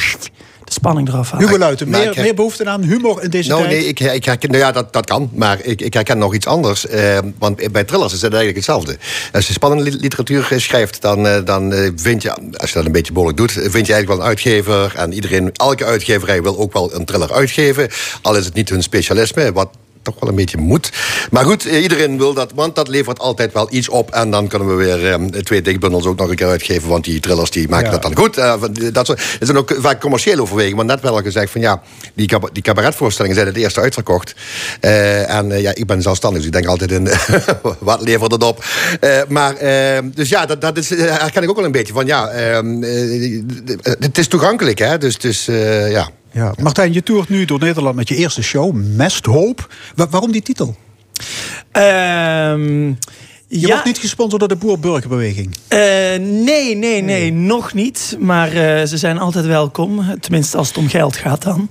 [0.64, 1.42] de spanning eraf haalt.
[1.44, 3.74] Hugo Luiten, maar meer, ik meer behoefte aan humor in deze Nou, tijd?
[3.74, 5.31] nee, ik, ik herken, nou ja, dat, dat kan.
[5.35, 6.87] Maar ik, ik herken nog iets anders.
[6.87, 8.96] Eh, want bij thrillers is het eigenlijk hetzelfde.
[9.33, 12.87] Als je spannende li- literatuur schrijft, dan, eh, dan eh, vind je, als je dat
[12.87, 14.92] een beetje behoorlijk doet, eh, vind je eigenlijk wel een uitgever.
[14.96, 17.88] En iedereen, elke uitgeverij wil ook wel een thriller uitgeven.
[18.22, 19.68] Al is het niet hun specialisme, wat
[20.04, 20.90] toch wel een beetje moet.
[21.30, 24.10] Maar goed, eh, iedereen wil dat, want dat levert altijd wel iets op.
[24.10, 26.88] En dan kunnen we weer eh, twee dichtbundels ook nog een keer uitgeven.
[26.88, 27.92] Want die thrillers die maken Ja.
[27.92, 28.36] dat dan goed.
[28.36, 30.76] Eh, van- dat zijn ook vaak commerciële overwegingen.
[30.76, 31.82] Maar net wel al gezegd van ja,
[32.14, 34.34] die, cab- die cabaretvoorstellingen zijn het eerste uitverkocht.
[34.80, 37.08] Eh, en eh, ja, ik ben zelfstandig, dus ik denk altijd in
[37.80, 38.64] wat levert het op.
[39.00, 41.92] Eh, maar, eh, dus ja, dat, dat is, eh, herken ik ook wel een beetje
[41.92, 43.42] van ja, ehm, eh,
[43.98, 44.98] het is toegankelijk hè.
[44.98, 46.08] Dus, dus eh, ja.
[46.34, 46.54] Ja.
[46.62, 49.74] Martijn, je toert nu door Nederland met je eerste show, Mesthoop.
[49.94, 50.76] Wa- waarom die titel?
[51.72, 52.92] Ehm,
[53.60, 55.56] Je wordt niet gesponsord door de Boer-Burgerbeweging.
[55.68, 55.78] eh,
[56.20, 58.16] nee, nee, nee, nog niet.
[58.20, 60.18] Maar eh, ze zijn altijd welkom.
[60.20, 61.68] Tenminste, als het om geld gaat dan.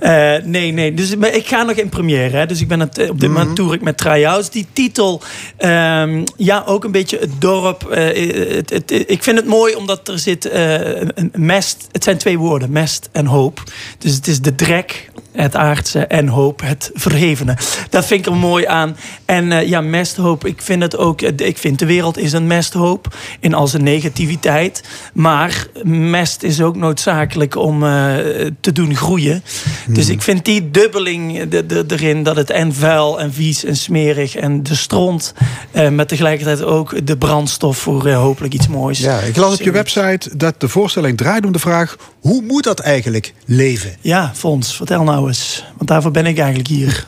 [0.00, 0.94] Eh, nee, nee.
[0.94, 2.36] Dus maar ik ga nog in première.
[2.36, 2.46] Hè.
[2.46, 4.50] Dus ik ben het, op dit moment toer ik met try-outs.
[4.50, 5.22] Die titel,
[5.56, 7.86] ehm, ja, ook een beetje het dorp.
[7.90, 11.86] het, het, ik vind het mooi omdat er zit een een mest.
[11.92, 13.62] Het zijn twee woorden, mest en hoop.
[13.98, 15.10] Dus het is de drek,
[15.42, 17.56] het aardse en hoop, het verhevene.
[17.90, 18.96] Dat vind ik er mooi aan.
[19.24, 21.22] En eh, ja, mesthoop, ik vind het ook.
[21.22, 24.82] eh, Ik vind de wereld is een mesthoop in al zijn negativiteit.
[25.14, 28.14] Maar mest is ook noodzakelijk om eh,
[28.60, 29.42] te doen groeien.
[29.88, 33.76] Dus ik vind die dubbeling de- de- erin dat het en vuil en vies en
[33.76, 35.34] smerig en de stront.
[35.72, 38.98] eh, met tegelijkertijd ook de brandstof voor hopelijk iets moois.
[38.98, 41.96] Ja, ik las op je website dat de voorstelling draait om de vraag...
[42.20, 43.96] hoe moet dat eigenlijk leven?
[44.00, 45.27] Ja, Fons, vertel nou
[45.76, 47.06] Want daarvoor ben ik eigenlijk hier.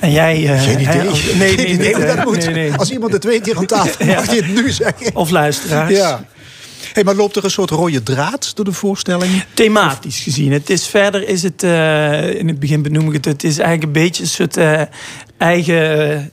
[0.00, 0.46] en jij...
[0.54, 1.08] eh, Geen idee.
[1.08, 2.50] als- nee, nee, nee, nee, dat moet.
[2.52, 2.72] nee.
[2.74, 5.14] Als iemand het weet hier aan tafel, mag je het nu zeggen.
[5.16, 5.90] Of luisteraars.
[5.96, 6.24] Ja.
[6.92, 9.44] Hey, maar loopt er een soort rode draad door de voorstelling?
[9.54, 10.52] Thematisch gezien.
[10.52, 13.82] Het is verder is het, eh, in het begin benoem ik het, het is eigenlijk
[13.96, 14.82] een beetje een soort eh,
[15.38, 16.30] eigen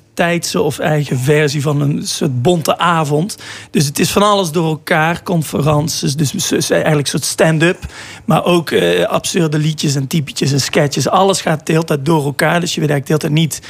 [0.56, 3.38] of eigen versie van een soort bonte avond.
[3.72, 7.86] Dus het is van alles door elkaar, conferences, dus eigenlijk een soort stand-up,
[8.26, 11.10] maar ook eh, absurde liedjes en typetjes en sketches.
[11.10, 13.62] Alles gaat de hele door elkaar, dus je weet eigenlijk de niet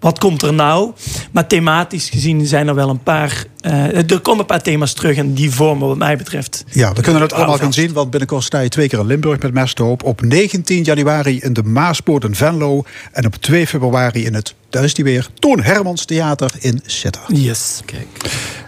[0.00, 0.90] wat komt er nou?
[1.32, 3.44] Maar thematisch gezien zijn er wel een paar...
[3.60, 6.64] eh, er komen een paar thema's terug en die vormen wat mij betreft.
[6.70, 9.40] Ja, we kunnen het allemaal gaan zien, want binnenkort sta je twee keer in Limburg
[9.42, 10.02] met Mesthoop.
[10.04, 12.82] Op 19 januari in de Maaspoort in Venlo.
[13.12, 17.22] En op 2 februari in het, daar is die weer, Toon Hermans Theater in Sitter.
[17.28, 17.80] Yes.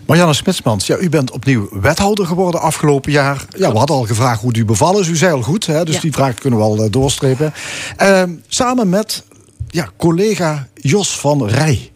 [0.07, 3.45] Marianne Smitsmans, ja, u bent opnieuw wethouder geworden afgelopen jaar.
[3.59, 5.09] Ja, we hadden al gevraagd hoe het u bevallen is.
[5.09, 6.01] U zei al goed, hè, dus Ja.
[6.01, 7.53] die vraag kunnen we al eh, doorstrepen.
[7.97, 9.23] Ehm, samen met
[9.71, 11.93] ja, collega Jos van Rij.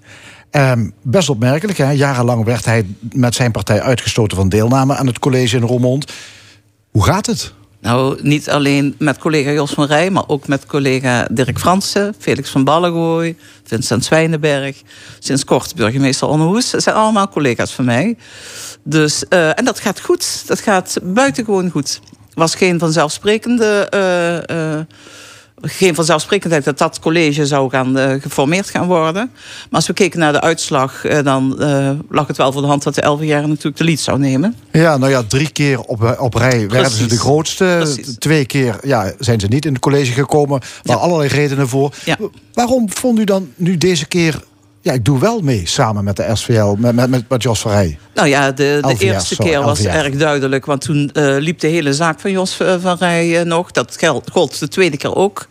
[0.50, 1.90] Ehm, best opmerkelijk, hè?
[1.90, 6.12] jarenlang werd hij met zijn partij uitgestoten van deelname aan het college in Roermond.
[6.90, 7.52] Hoe gaat het?
[7.80, 12.50] Nou, niet alleen met collega Jos van Rij, maar ook met collega Dirk Fransen, Felix
[12.50, 14.82] van Ballengooy, Vincent Zwijnenberg,
[15.18, 16.70] sinds kort burgemeester Onno Hoes.
[16.70, 18.16] Dat zijn allemaal collega's van mij.
[18.82, 20.42] Dus, eh, en dat gaat goed.
[20.46, 22.00] Dat gaat buitengewoon goed.
[22.34, 23.86] Was geen vanzelfsprekende.
[23.90, 24.84] eh, eh,
[25.62, 29.30] geen vanzelfsprekendheid dat dat college zou gaan eh, geformeerd gaan worden.
[29.32, 32.68] Maar als we keken naar de uitslag, eh, dan eh, lag het wel voor de
[32.68, 34.56] hand dat de 11 jaar natuurlijk de lead zou nemen.
[34.72, 37.76] Ja, nou ja, drie keer op, op rij werden ze de grootste.
[37.78, 38.16] Precies.
[38.18, 40.60] Twee keer ja, zijn ze niet in het college gekomen.
[40.82, 41.94] Waren allerlei redenen voor.
[42.04, 42.16] Ja.
[42.52, 44.42] Waarom vond u dan nu deze keer...
[44.84, 47.70] Ja, ik doe wel mee samen met de SVL, met, met, met, met Jos van
[47.70, 47.98] Rij.
[48.14, 50.66] Nou ja, de, de eerste sorry, keer was erg duidelijk.
[50.66, 53.70] Want toen eh, liep de hele zaak van Jos eh, van Rij eh, nog.
[53.70, 55.46] Dat geld gold de tweede keer ook.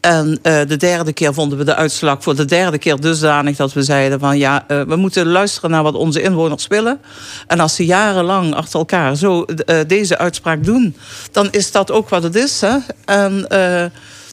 [0.00, 3.82] En de derde keer vonden we de uitslag voor de derde keer dusdanig dat we
[3.82, 7.00] zeiden van ja, we moeten luisteren naar wat onze inwoners willen.
[7.46, 9.44] En als ze jarenlang achter elkaar zo
[9.86, 10.96] deze uitspraak doen,
[11.32, 12.60] dan is dat ook wat het is.
[12.60, 12.76] Hè?
[13.04, 13.46] En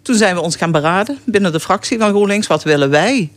[0.02, 2.48] toen zijn we ons gaan beraden binnen de fractie van GroenLinks.
[2.48, 3.32] Wat willen wij?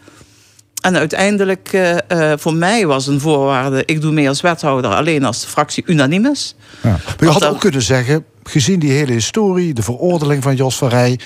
[0.85, 3.83] En uiteindelijk, eh, voor mij was een voorwaarde...
[3.85, 6.55] ik doe mee als wethouder alleen als de fractie unaniem is.
[6.83, 6.89] Ja.
[6.89, 9.75] Maar Want had ook kunnen zeggen, gezien die hele historie...
[9.75, 11.19] de veroordeling van Jos van Rij...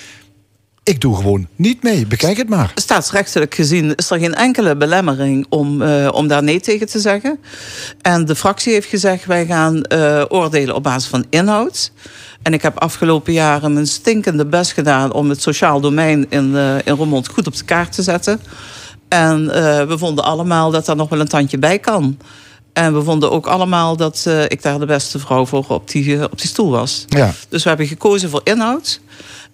[0.83, 2.07] ik doe gewoon niet mee.
[2.07, 2.73] Bekijk het maar.
[2.75, 7.39] Staatsrechtelijk gezien is er geen enkele belemmering om, eh, om daar nee tegen te zeggen.
[8.03, 9.93] En de fractie heeft gezegd, wij gaan
[10.29, 11.93] oordelen op basis van inhoud.
[12.43, 15.13] En ik heb afgelopen jaren mijn stinkende best gedaan...
[15.13, 18.41] om het sociaal domein in, eh in Roermond goed op de kaart te zetten.
[19.09, 22.19] En eh, we vonden allemaal dat daar nog wel een tandje bij kan.
[22.73, 26.17] En we vonden ook allemaal dat eh, ik daar de beste vrouw voor op die,
[26.17, 27.05] eh, op die stoel was.
[27.09, 27.33] Ja.
[27.49, 29.01] Dus we hebben gekozen voor inhoud.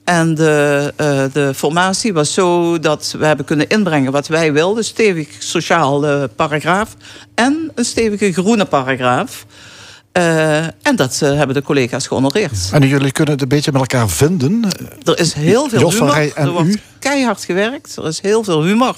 [0.04, 0.92] En de,
[1.32, 4.84] de formatie was zo dat we hebben kunnen inbrengen wat wij wilden.
[4.84, 6.96] Stevig sociaal paragraaf
[7.34, 9.46] en een stevige groene paragraaf.
[10.12, 12.70] En dat hebben de collega's gehonoreerd.
[12.72, 14.64] En jullie kunnen het een beetje met elkaar vinden.
[15.04, 16.22] Er is heel veel Jos van humor.
[16.22, 16.80] Rij en er wordt u?
[16.98, 17.96] keihard gewerkt.
[17.96, 18.96] Er is heel veel humor.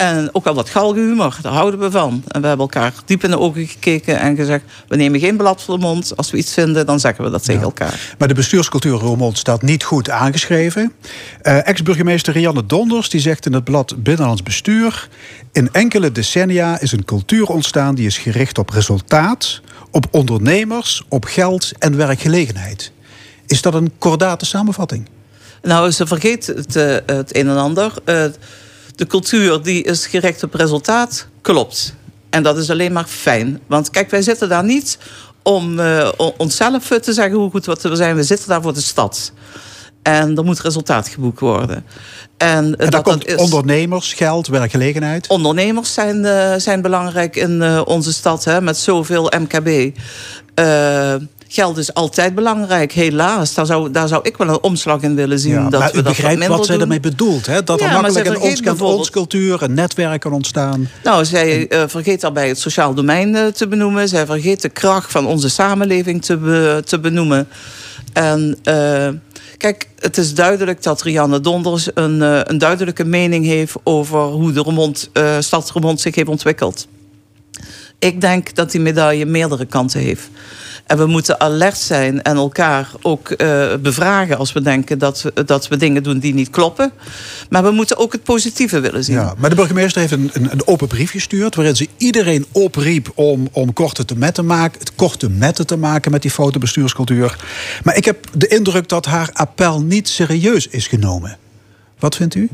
[0.00, 1.38] En ook wel wat galge humor.
[1.42, 2.22] Daar houden we van.
[2.28, 4.64] En we hebben elkaar diep in de ogen gekeken en gezegd...
[4.88, 6.16] we nemen geen blad voor de mond.
[6.16, 8.14] Als we iets vinden, dan zeggen we dat tegen elkaar.
[8.18, 10.92] Maar de bestuurscultuur Roermond staat niet goed aangeschreven.
[11.42, 15.08] Eh, Ex-burgemeester Rianne Donders die zegt in het blad Binnenlands Bestuur...
[15.52, 19.60] in enkele decennia is een cultuur ontstaan die is gericht op resultaat...
[19.90, 22.92] op ondernemers, op geld en werkgelegenheid.
[23.46, 25.08] Is dat een kordate samenvatting?
[25.62, 27.92] Nou, ze vergeet het, eh, het een en ander.
[28.04, 28.24] Eh,
[29.00, 31.94] de cultuur die is gericht op resultaat, klopt.
[32.30, 33.60] En dat is alleen maar fijn.
[33.66, 34.98] Want kijk, wij zitten daar niet
[35.42, 35.80] om
[36.16, 38.16] o- onszelf eh, te zeggen hoe goed wat we zijn.
[38.16, 39.32] We zitten daar voor de stad.
[40.02, 41.84] En er moet resultaat geboekt worden.
[42.36, 45.26] En, En daar dat, komt dat is, ondernemers, geld, werkgelegenheid.
[45.28, 49.96] Ondernemers zijn, eh, zijn belangrijk in onze stad, hè, met zoveel MKB.
[51.52, 53.54] Geld is altijd belangrijk, helaas.
[53.54, 55.52] Daar zou, daar zou ik wel een omslag in willen zien.
[55.52, 57.46] Ja, dat maar we u dat wat begrijpt minder wat zij daarmee bedoelt.
[57.46, 57.62] Hè?
[57.64, 60.88] Dat er makkelijk een ons bijvoorbeeld- ons cultuur, een netwerk kan ontstaan.
[61.04, 64.08] Nou, zij eh, vergeet daarbij het sociaal domein eh, te benoemen.
[64.08, 67.48] Zij vergeet de kracht van onze samenleving te, be- te benoemen.
[68.12, 69.08] En eh,
[69.56, 74.62] kijk, het is duidelijk dat Rianne Donders een, een duidelijke mening heeft over hoe de
[74.62, 76.86] Remond, eh, stad Remond zich heeft ontwikkeld.
[77.98, 80.28] Ik denk dat die medaille meerdere kanten heeft.
[80.90, 85.44] En we moeten alert zijn en elkaar ook eh, bevragen als we denken dat we,
[85.44, 86.92] dat we dingen doen die niet kloppen.
[87.48, 89.16] Maar we moeten ook het positieve willen zien.
[89.16, 91.54] Ja, maar de burgemeester heeft een, een, een open brief gestuurd...
[91.54, 96.10] waarin ze iedereen opriep om, om korte te metten maken, het korte metten te maken...
[96.10, 97.36] met die fotobestuurscultuur.
[97.82, 101.38] Maar ik heb de indruk dat haar appel niet serieus is genomen.
[101.98, 102.48] Wat vindt u?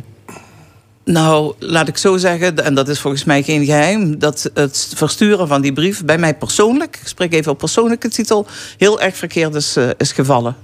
[1.13, 5.49] Nou, laat ik zo zeggen, en dat is volgens mij geen geheim, dat het versturen
[5.49, 8.47] van die brief bij mij persoonlijk, ik spreek even op persoonlijke titel,
[8.79, 10.57] heel erg verkeerd is, eh, is gevallen.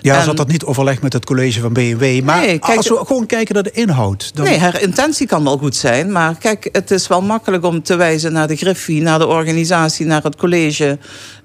[0.00, 2.22] Ja, ze had dat niet overlegd met het college van BMW.
[2.22, 4.34] Maar Nee, kijk, als we gewoon kijken naar de inhoud...
[4.34, 4.44] Dan...
[4.44, 7.96] Nee, haar intentie kan wel goed zijn, maar kijk, het is wel makkelijk om te
[7.96, 10.98] wijzen naar de Griffie, naar de organisatie, naar het college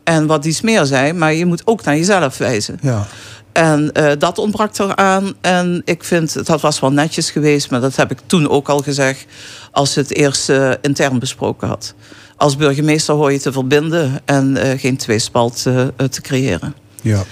[0.04, 2.80] en wat iets meer zijn, maar je moet ook naar jezelf wijzen.
[2.82, 3.08] Ja.
[3.51, 5.33] En eh, dat ontbrak eraan.
[5.41, 8.79] En ik vind, dat was wel netjes geweest, maar dat heb ik toen ook al
[8.79, 9.25] gezegd,
[9.71, 11.93] als het eerst eh, intern besproken had.
[12.38, 16.75] Als burgemeester hoor je te verbinden en eh, geen tweespalt te creëren.
[17.01, 17.23] Ja.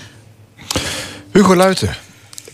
[1.31, 1.95] Hugo Luiten,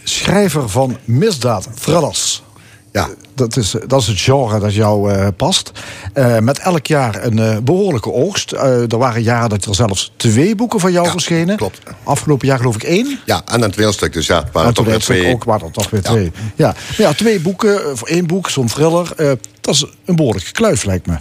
[0.04, 2.43] schrijver van misdaad, thrillers.
[2.91, 3.10] Ja.
[3.36, 5.72] Dat is, dat is het genre dat jou eh, past.
[6.13, 8.52] Eh, met elk jaar een eh, behoorlijke oogst.
[8.52, 11.58] Eh, er waren jaren dat er zelfs twee boeken van jou Ja, verschenen.
[11.58, 11.80] klopt.
[12.04, 13.19] Afgelopen jaar geloof ik één.
[13.26, 14.13] Ja, en een toneelstuk.
[14.13, 15.34] Dus ja, waren En toch weer twee.
[15.34, 16.10] ook waren er toch weer Ja.
[16.10, 16.32] twee.
[16.56, 16.67] Ja.
[16.67, 19.12] Maar ja, twee boeken, eh, voor één boek, zo'n thriller.
[19.17, 21.15] eh, dat is een behoorlijke kluif, lijkt me.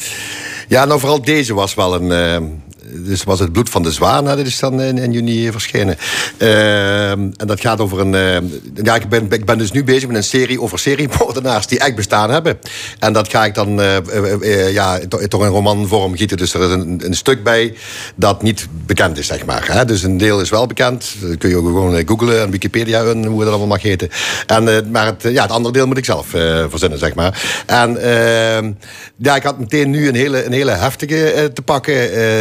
[0.69, 2.63] Ja, nou vooral deze was wel een...
[2.95, 5.97] dus was het bloed van de zwaan, dat is dan in, juni verschenen.
[6.39, 8.15] Eh, en dat gaat over een...
[8.15, 8.51] eh,
[8.85, 11.95] ja, ik ben, ik ben dus nu bezig met een serie over seriemoordenaars die echt
[11.95, 12.59] bestaan hebben.
[12.99, 14.33] En dat ga ik dan eh, eh,
[14.67, 16.37] eh, ja, to- toch in romanvorm gieten.
[16.37, 17.75] Dus er is een, een stuk bij
[18.15, 19.69] dat niet bekend is, zeg maar.
[19.73, 19.85] Hè.
[19.85, 21.15] Dus een deel is wel bekend.
[21.21, 24.09] Dat kun je ook gewoon googlen en Wikipedia en hoe dat allemaal mag heten.
[24.47, 26.27] En, maar het, ja, het andere deel moet ik zelf
[26.69, 27.63] verzinnen, zeg maar.
[27.67, 28.71] En eh,
[29.17, 31.95] ja, ik had meteen nu een hele, een hele heftige te pakken.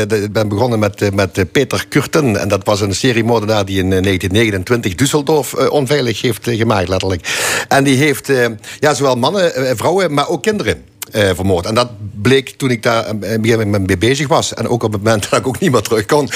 [0.08, 2.40] De- ben begonnen met, eh, met eh, Peter Kurten.
[2.40, 7.28] En dat was een seriemoordenaar die in eh, 1929 Düsseldorf eh, onveilig heeft gemaakt, letterlijk.
[7.68, 8.32] En die heeft
[8.80, 11.66] ja, zowel mannen, vrouwen, maar ook kinderen eh, vermoord.
[11.66, 11.90] En dat
[12.22, 14.54] bleek toen ik daar een gegeven moment mee bezig was.
[14.54, 16.30] En ook op het moment dat ik ook niet meer terug kon.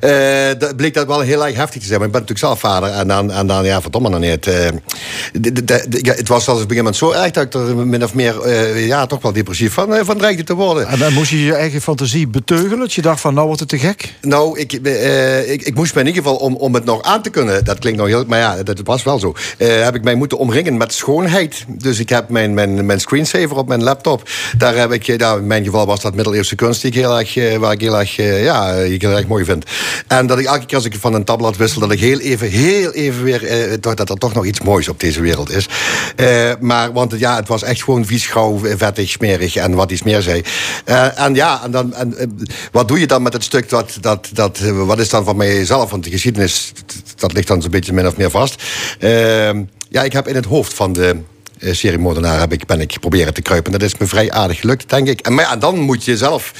[0.00, 1.98] eh, dat bleek dat wel heel erg heftig te zijn.
[1.98, 2.88] Maar ik ben natuurlijk zelf vader.
[2.90, 4.44] En dan, en dan ja, verdomme dan niet.
[6.02, 8.14] ja, het was zelfs op een gegeven moment zo erg dat ik er min of
[8.14, 10.86] meer, ja, toch wel depressief van, van dreigde te worden.
[10.86, 12.78] En dan moest je je eigen fantasie beteugelen.
[12.78, 14.14] Dat je dacht van, nou wordt het te gek.
[14.20, 17.30] Nou, ik, ik, ik moest me in ieder geval, om, om het nog aan te
[17.30, 17.64] kunnen...
[17.64, 18.24] dat klinkt nog heel...
[18.26, 19.34] maar ja, dat was wel zo...
[19.58, 21.64] heb ik mij moeten omringen met schoonheid.
[21.68, 24.09] Dus ik heb mijn, mijn, mijn screensaver op mijn laptop.
[24.56, 25.08] Daar heb ik...
[25.08, 26.80] eh, Nou, in mijn geval was dat middeleeuwse kunst...
[26.82, 29.44] Die ik heel erg, eh, waar ik heel erg, eh, ja, ik heel erg mooi
[29.44, 29.64] vind.
[30.06, 31.80] En dat ik elke keer als ik van een tabblad wissel...
[31.80, 33.44] dat ik heel even, heel even weer...
[33.46, 35.68] eh, dat er toch nog iets moois op deze wereld is.
[36.16, 39.56] Eh, maar, want ja, het was echt gewoon vies, gauw, vettig, smerig...
[39.56, 40.42] en wat iets meer zei.
[40.84, 42.14] Eh, en ja, en dan, en,
[42.72, 45.90] wat doe je dan met het stuk dat, dat, dat, wat is dan van mijzelf?
[45.90, 46.72] Want de geschiedenis,
[47.16, 48.62] dat ligt dan zo'n beetje min of meer vast.
[48.98, 51.16] Ehm, ja, ik heb in het hoofd van de
[51.60, 53.72] seriemoordenaar heb ik, ben ik proberen te kruipen.
[53.72, 55.20] Dat is me vrij aardig gelukt, denk ik.
[55.20, 56.52] En, maar ja, dan moet je zelf...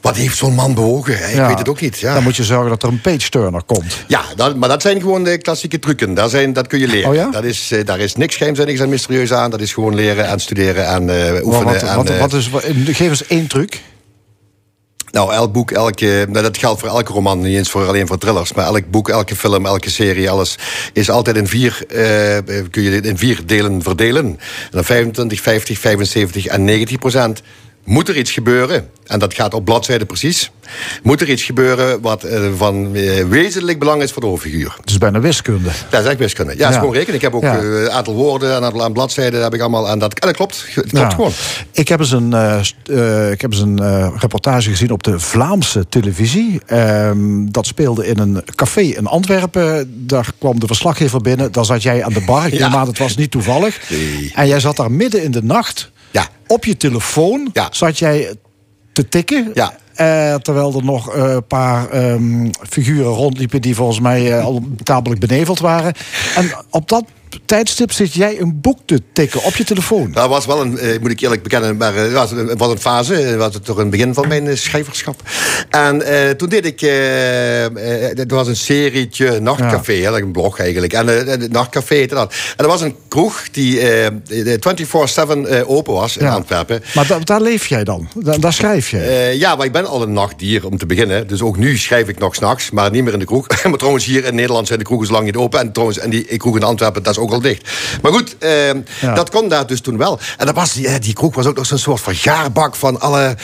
[0.00, 1.14] Wat heeft zo'n man bewogen?
[1.28, 1.48] Ik Ja.
[1.48, 1.98] weet het ook niet.
[1.98, 4.04] Ja, Dan moet je zorgen dat er een page-turner komt.
[4.08, 6.14] ja dat, maar dat zijn gewoon de klassieke trucken.
[6.14, 7.08] Daar zijn, dat kun je leren.
[7.08, 7.30] Oh ja?
[7.30, 9.50] dat is, eh, daar is niks geheimzinnigs en mysterieus aan.
[9.50, 11.64] Dat is gewoon leren en studeren en eh, oefenen.
[11.72, 12.50] Wat, en, wat, eh, wat is,
[12.84, 13.80] geef eens één truc.
[15.14, 18.18] Nou, elk boek, elke, nou, dat geldt voor elke roman, niet eens voor, alleen voor
[18.18, 18.52] thrillers.
[18.52, 20.58] Maar elk boek, elke film, elke serie, alles
[20.92, 24.24] is altijd in vier, eh, kun je dit in vier delen verdelen.
[24.26, 24.38] En
[24.70, 27.42] dan 25, 50, 75 en 90 procent.
[27.84, 30.50] Moet er iets gebeuren, en dat gaat op bladzijde precies...
[31.02, 34.74] moet er iets gebeuren wat eh, van eh, wezenlijk belang is voor de hoofdfiguur.
[34.80, 35.68] Het is bijna wiskunde.
[35.90, 36.52] Dat is echt wiskunde.
[36.52, 36.78] Ja, dat is Ja.
[36.80, 37.14] gewoon rekenen.
[37.14, 37.58] Ik heb ook Ja.
[37.58, 39.88] eh, een aantal woorden, een aantal aan bladzijden heb ik allemaal.
[39.88, 40.64] En dat, en dat klopt.
[40.66, 41.10] Het klopt Ja.
[41.10, 41.30] gewoon.
[41.72, 46.60] Ik heb eens een, eh, ik heb eens een reportage gezien op de Vlaamse televisie.
[46.66, 49.92] Ehm, dat speelde in een café in Antwerpen.
[50.06, 51.52] Daar kwam de verslaggever binnen.
[51.52, 52.46] Daar zat jij aan de bar.
[52.46, 52.68] Ik Ja.
[52.68, 53.80] aan, het was niet toevallig.
[53.90, 54.32] Nee.
[54.34, 55.92] En jij zat daar midden in de nacht.
[56.14, 56.28] Ja.
[56.46, 57.68] Op je telefoon Ja.
[57.70, 58.34] zat jij
[58.92, 59.50] te tikken.
[59.54, 59.76] Ja.
[59.94, 64.62] Eh, terwijl er nog eh, een paar ehm, figuren rondliepen die volgens mij eh, al
[64.82, 65.94] tamelijk beneveld waren.
[66.36, 67.04] En op dat
[67.44, 70.12] tijdstip zit jij een boek te tikken op je telefoon.
[70.12, 72.70] Dat was wel een, eh, moet ik eerlijk bekennen, maar eh, het was, het was
[72.70, 73.14] een fase.
[73.14, 75.22] Het was toch een begin van mijn eh, schrijverschap.
[75.70, 80.20] En eh, toen deed ik, eh, eh, het was een serietje Nachtcafé, hè, dat is
[80.22, 80.92] een blog eigenlijk.
[80.92, 82.34] En eh, het Nachtcafé heette dat.
[82.56, 84.12] En er was een kroeg die eh, eh,
[84.60, 86.32] 24-7 eh, open was in Ja.
[86.34, 86.82] Antwerpen.
[86.94, 88.08] Maar da- daar leef jij dan?
[88.14, 88.98] Da- daar schrijf je?
[88.98, 91.26] Eh, ja, maar ik ben al een nachtdier om te beginnen.
[91.26, 93.46] Dus ook nu schrijf ik nog s'nachts, maar niet meer in de kroeg.
[93.64, 95.60] maar trouwens, hier in Nederland zijn de kroegen zo lang niet open.
[95.60, 97.70] En trouwens, en die kroeg in Antwerpen, dat is ook al dicht.
[98.02, 98.66] Maar goed, eh,
[99.00, 99.14] Ja.
[99.14, 100.18] dat kon daar dus toen wel.
[100.36, 103.36] En dat was, die, die kroeg was ook nog zo'n soort vergaarbak van alle...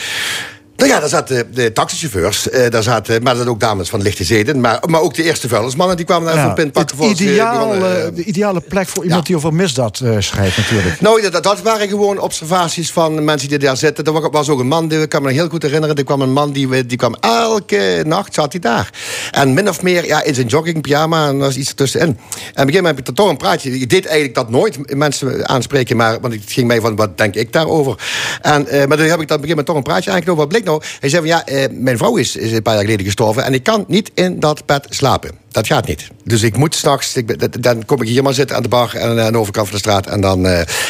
[0.81, 4.23] Nou ja, daar zaten de taxichauffeurs, eh, daar zaten, maar zaten ook dames van lichte
[4.23, 4.59] zeden.
[4.59, 7.09] Maar, maar ook de eerste vuilnismannen, die kwamen daar even Ja, een pint pakken voor
[7.09, 9.27] ideale, begonnen, eh, de ideale plek voor iemand ja.
[9.27, 11.01] die over misdaad eh, schrijft natuurlijk.
[11.01, 14.05] nou, dat, dat waren gewoon observaties van mensen die daar zitten.
[14.05, 15.95] Er wa- was ook een man, die, ik kan me heel goed herinneren...
[15.95, 18.89] er kwam een man, die, die kwam elke nacht, zat hij daar.
[19.31, 22.07] En min of meer ja, in zijn joggingpyjama en er was iets ertussenin.
[22.07, 23.79] En op een gegeven moment heb ik toch een praatje...
[23.79, 25.97] Ik deed eigenlijk dat nooit, mensen aanspreken...
[25.97, 27.95] maar want het ging mij van, wat denk ik daarover?
[28.41, 30.39] En, eh, maar toen heb ik dan op een gegeven moment toch een praatje aangenomen.
[30.39, 30.69] Wat bleek nou?
[30.79, 33.43] Hij zei van, ja, eh, mijn vrouw is, is een paar jaar geleden gestorven...
[33.43, 35.40] en ik kan niet in dat bed slapen.
[35.51, 36.07] Dat gaat niet.
[36.23, 38.69] Dus ik moet s'nachts, ik ben- dat- dan kom ik hier maar zitten aan de
[38.69, 40.07] bar en aan de overkant van de straat.
[40.07, 40.43] En dan,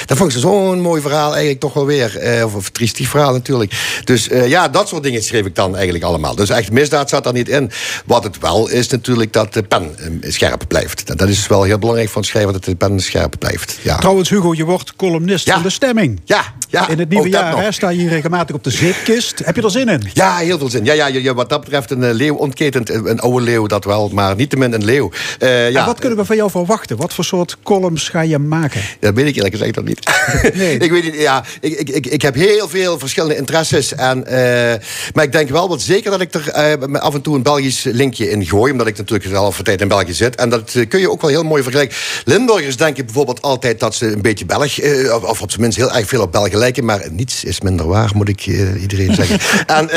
[0.05, 2.17] dan vond ik zo'n mooi verhaal eigenlijk toch wel weer.
[2.17, 3.99] Eh, of een triestief verhaal natuurlijk.
[4.03, 6.35] Dus eh, ja, dat soort dingen schreef ik dan eigenlijk allemaal.
[6.35, 7.71] Dus echt misdaad zat er niet in.
[8.05, 9.95] Wat het wel is natuurlijk dat de pen
[10.27, 11.17] scherp blijft.
[11.17, 13.77] Dat is wel heel belangrijk van het schrijven dat de pen scherp blijft.
[13.81, 15.53] Ja, Trouwens, Hugo, je wordt columnist Ja.
[15.53, 16.19] van de stemming.
[16.25, 19.41] ja, ja In het nieuwe jaar hè, sta je hier regelmatig op de zeepkist.
[19.45, 20.09] Heb je er zin in?
[20.13, 20.85] Ja, heel veel zin.
[20.85, 22.89] Ja, ja, je, je- wat dat betreft een leeuw ontketent.
[22.89, 24.09] Een een oude leeuw, dat wel.
[24.13, 25.11] Maar niettemin een leeuw.
[25.39, 26.97] Eh, ja, En wat kunnen we van jou verwachten?
[26.97, 28.81] Wat voor soort columns ga je maken?
[28.99, 29.99] Dat weet ik eerlijk gezegd nog niet.
[30.53, 30.77] Nee.
[30.77, 31.43] ik weet niet, ja.
[31.61, 33.95] Ik, ik, ik, ik heb heel veel verschillende interesses.
[33.95, 34.79] En, eh,
[35.13, 37.83] maar ik denk wel wat zeker dat ik er eh, af en toe een Belgisch
[37.83, 38.71] linkje in gooi.
[38.71, 40.35] Omdat ik natuurlijk al voor tijd in België zit.
[40.35, 41.97] En dat kun je ook wel heel mooi vergelijken.
[42.25, 44.79] Limburgers denken bijvoorbeeld altijd dat ze een beetje Belg...
[45.13, 46.85] of, of op zijn minst heel erg veel op Belgen lijken.
[46.85, 48.45] Maar niets is minder waar, moet ik
[48.81, 49.39] iedereen zeggen.
[49.77, 49.89] en,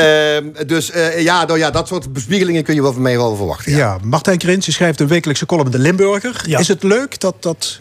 [0.67, 3.71] dus ja, nou, ja, dat soort bespiegelingen kun je wel van mij wel verwachten.
[3.71, 3.97] Ja, Ja.
[4.03, 6.43] Martijn Je schrijft een wekelijkse column in de Limburger.
[6.47, 6.59] Ja.
[6.59, 7.79] Is het leuk dat dat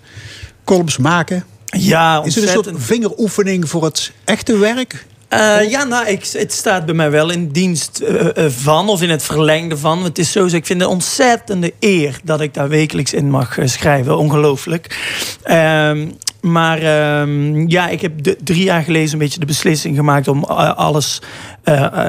[0.65, 1.45] columns maken?
[1.67, 2.77] Ja, Is het een ontzettend.
[2.77, 5.07] soort vingeroefening voor het echte werk?
[5.29, 9.03] Eh, ja, nou, ik, het staat bij mij wel in dienst eh, eh, van, of
[9.03, 10.05] in het verlengde van.
[10.05, 13.59] Het is zo, ik vind het een ontzettende eer dat ik daar wekelijks in mag
[13.65, 14.19] schrijven.
[14.19, 14.99] Ongelooflijk.
[15.43, 16.09] Ehm,
[16.41, 20.45] maar ehm, ja, ik heb de- drie jaar geleden een beetje de beslissing gemaakt om
[20.45, 21.23] alles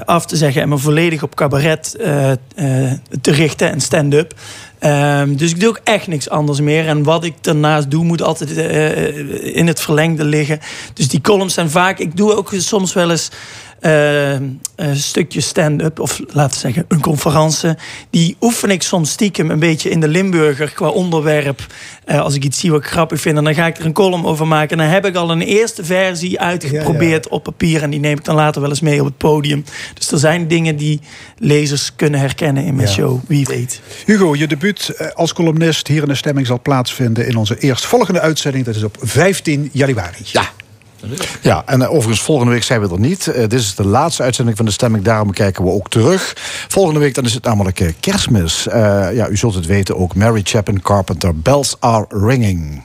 [0.06, 1.92] af te zeggen en me volledig op cabaret
[3.22, 4.34] te richten en stand-up.
[4.80, 6.88] Ehm, dus ik doe ook echt niks anders meer.
[6.88, 10.60] En wat ik daarnaast doe, moet altijd eh, in het verlengde liggen.
[10.94, 12.00] Dus die columns zijn vaak.
[12.00, 17.02] Ik doe ook soms wel eens eh, een stukje stand-up, of laten we zeggen een
[17.02, 17.70] conferentie.
[18.10, 21.66] Die oefen ik soms stiekem een beetje in de Limburger qua onderwerp.
[22.06, 24.26] Eh, als ik iets zie wat ik grappig vind, dan ga ik er een column
[24.26, 24.70] over maken.
[24.70, 27.82] En dan heb ik al een eerste versie uitgeprobeerd op papier.
[27.84, 29.64] En die neem ik dan later wel eens mee op het podium.
[29.94, 31.00] Dus er zijn dingen die
[31.38, 32.94] lezers kunnen herkennen in mijn Ja.
[32.94, 33.20] show.
[33.28, 33.82] Wie weet.
[34.06, 38.20] Hugo, je debuut eh, als columnist hier in de stemming zal plaatsvinden in onze eerstvolgende
[38.20, 38.66] uitzending.
[38.66, 40.18] Dat is op 15 januari.
[40.24, 40.50] Ja.
[41.42, 43.28] Ja, en eh, overigens volgende week zijn we er niet.
[43.28, 46.34] Eh, dit is de laatste uitzending van de stemming, daarom kijken we ook terug.
[46.68, 48.64] Volgende week dan is het namelijk eh, kerstmis.
[49.14, 51.40] Ja, u zult het weten, ook Mary Chapin Carpenter.
[51.40, 52.82] Bells are ringing.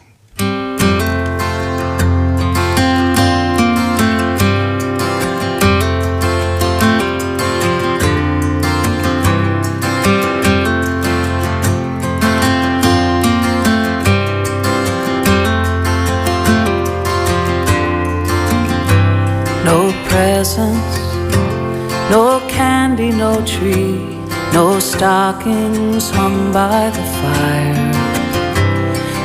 [25.31, 27.93] Stockings hung by the fire,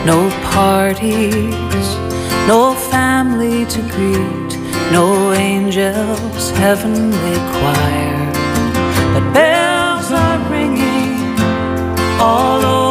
[0.06, 1.88] no parties,
[2.47, 4.51] no family to greet,
[4.91, 8.32] no angels, heavenly choir.
[9.14, 11.39] But bells are ringing
[12.20, 12.84] all over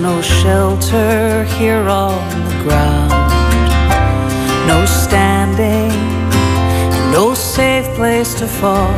[0.00, 2.18] no shelter here on
[2.48, 3.10] the ground.
[4.66, 5.90] No standing,
[7.10, 8.92] no safe place to fall,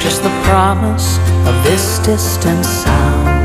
[0.00, 3.37] just the promise of this distant sound.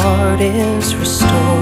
[0.00, 1.53] Heart is restored.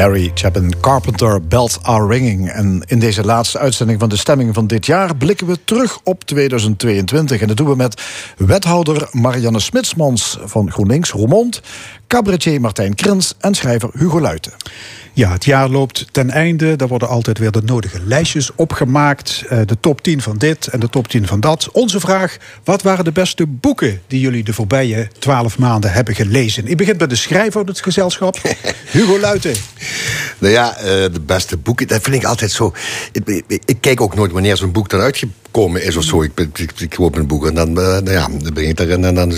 [0.00, 2.50] Mary Chapin Carpenter, Bells Are Ringing.
[2.50, 5.16] En in deze laatste uitzending van de stemming van dit jaar...
[5.16, 7.40] blikken we terug op 2022.
[7.40, 8.02] En dat doen we met
[8.36, 11.60] wethouder Marianne Smitsmans van GroenLinks, Roermond...
[12.14, 14.52] cabaretier Martijn Krins en schrijver Hugo Luiten.
[15.12, 16.74] Ja, het jaar loopt ten einde.
[16.76, 19.44] Er worden altijd weer de nodige lijstjes opgemaakt.
[19.48, 21.68] Eh, de top 10 van dit en de top 10 van dat.
[21.72, 24.00] Onze vraag, wat waren de beste boeken...
[24.06, 26.66] die jullie de voorbije twaalf maanden hebben gelezen?
[26.66, 28.38] Ik begin bij de schrijver van het gezelschap,
[28.92, 29.54] Hugo Luiten.
[30.38, 32.72] Nou ja, eh, de beste boeken, dat vind ik altijd zo...
[33.12, 35.00] Ik, ik- ik kijk ook nooit wanneer zo'n boek dan
[35.52, 36.22] uitgekomen is of zo.
[36.22, 39.04] Ik, ik, ik koop een boek en dan, eh, nou ja, dan ben ik erin.
[39.04, 39.28] En dan,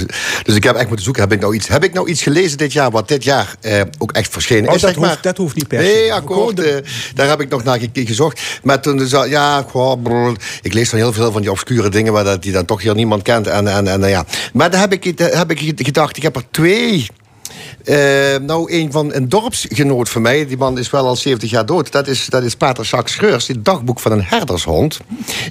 [0.42, 2.58] dus ik heb echt moeten zoeken, heb ik nou iets, heb ik nou iets gelezen
[2.58, 2.90] dit jaar...
[2.90, 5.08] wat dit jaar eh, ook echt verschenen Oh, is, dat, zeg maar.
[5.08, 5.84] hoeft, dat hoeft niet per se.
[5.86, 6.60] Nee, akkoord.
[6.60, 6.76] eh,
[7.14, 8.40] daar heb ik nog naar ge- gezocht.
[8.62, 12.12] Maar toen zei ja, goh, brrr, ik lees dan heel veel van die obscure dingen...
[12.12, 13.46] waar dat, die dan toch hier niemand kent.
[13.46, 14.24] En, en, en, nou ja.
[14.52, 17.06] Maar daar heb ik, daar heb ik gedacht, ik heb er twee...
[17.84, 17.96] Eh,
[18.40, 21.92] nou, een van een dorpsgenoot van mij, die man is wel al 70 jaar dood.
[21.92, 25.00] Dat is, dat is Pater Jacques Schreurs, het dagboek van een herdershond.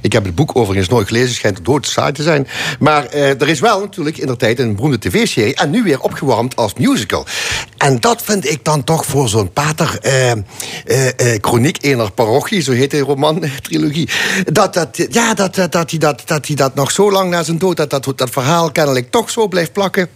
[0.02, 2.48] Ik heb het boek overigens nooit gelezen, schijnt dood saai te zijn.
[2.80, 6.00] Maar eh, er is wel natuurlijk in de tijd een beroemde tv-serie en nu weer
[6.00, 7.26] opgewarmd als musical.
[7.78, 10.38] En dat vind ik dan toch voor zo'n Pater eh, eh,
[11.42, 14.10] Chroniek Ener Parochie, zo heet de roman-trilogie.
[14.52, 17.44] Dat, dat, ja, dat, dat, dat, hij dat, dat hij dat nog zo lang na
[17.44, 20.10] zijn dood, dat, dat dat verhaal kennelijk toch zo blijft plakken.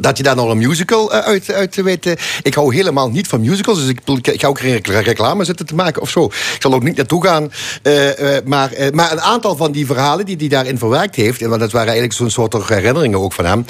[0.00, 2.16] Dat je daar nog een musical eh, uit, uit weet.
[2.42, 3.78] Ik hou helemaal niet van musicals.
[3.78, 6.24] Dus ik, ga ook geen recla- reclame zitten te maken of zo.
[6.24, 7.52] Ik zal ook niet naartoe gaan.
[7.82, 11.40] eh, eh, maar, maar een aantal van die verhalen die hij daarin verwerkt heeft...
[11.40, 13.64] want dat waren eigenlijk zo'n soort herinneringen ook van hem...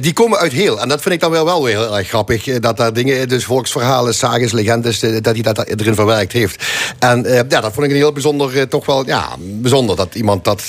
[0.00, 0.80] die komen uit heel.
[0.80, 2.44] En dat vind ik dan wel, wel heel erg grappig.
[2.44, 5.00] Dat daar dingen, dus volksverhalen, sages, legendes...
[5.00, 6.64] dat hij dat erin verwerkt heeft.
[6.98, 8.68] En ja, dat vond ik een heel bijzonder...
[8.68, 10.62] toch wel, ja, bijzonder dat iemand dat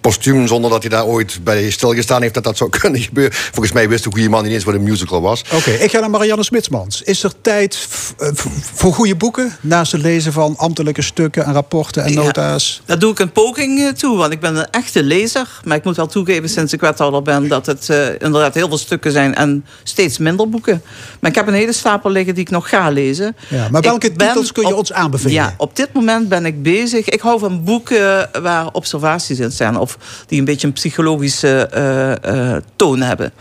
[0.00, 0.46] postuum...
[0.46, 2.34] zonder dat hij daar ooit bij stilgestaan heeft...
[2.34, 3.34] dat dat zou kunnen gebeuren.
[3.34, 5.44] Volgens mij wist goede man niet eens wat een musical was.
[5.52, 7.02] Oké, ik ga naar Marianne Smitsmans.
[7.02, 7.86] Is er tijd
[8.18, 8.28] eh,
[8.74, 9.56] voor goede boeken?
[9.60, 12.22] Naast het lezen van ambtelijke stukken en rapporten en Ja.
[12.22, 12.82] nota's?
[12.84, 15.48] Daar doe ik een poging eh, toe, want ik ben een echte lezer.
[15.64, 17.48] Maar ik moet wel toegeven, sinds ik wethouder ben...
[17.48, 20.82] dat het eh, inderdaad heel veel stukken zijn en steeds minder boeken.
[21.20, 23.36] Maar ik heb een hele stapel liggen die ik nog ga lezen.
[23.48, 25.32] Ja, maar welke Ik titels kun je op- ons aanbevelen?
[25.32, 27.08] Ja, op dit moment ben ik bezig.
[27.08, 29.76] Ik hou van boeken waar observaties in staan...
[29.78, 33.32] of die een beetje een psychologische eh, eh, toon hebben.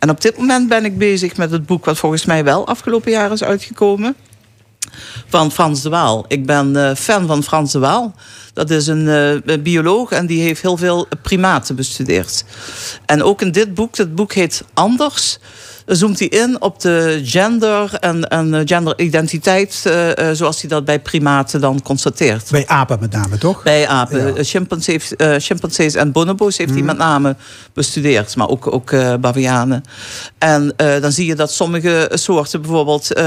[0.00, 1.84] En op dit moment ben ik bezig met het boek...
[1.84, 4.16] wat volgens mij wel afgelopen jaar is uitgekomen
[5.26, 6.24] van Frans de Waal.
[6.28, 8.14] Ik ben eh, fan van Frans de Waal.
[8.52, 12.44] Dat is een eh, bioloog en die heeft heel veel primaten bestudeerd.
[13.06, 15.38] En ook in dit boek, het boek heet Anders...
[15.96, 19.82] zoomt hij in op de gender en, en eh, genderidentiteit...
[19.84, 22.50] eh, eh, zoals hij dat bij primaten dan constateert.
[22.50, 23.62] Bij apen met name, toch?
[23.62, 24.26] Bij apen.
[24.26, 24.32] Ja.
[24.32, 24.42] Mhm.
[24.42, 27.36] Chimpansees, chimpansees en bonobo's heeft hij met name
[27.72, 28.36] bestudeerd.
[28.36, 29.82] Maar ook, ook eh, bavianen.
[30.38, 33.20] En dan zie je dat sommige soorten bijvoorbeeld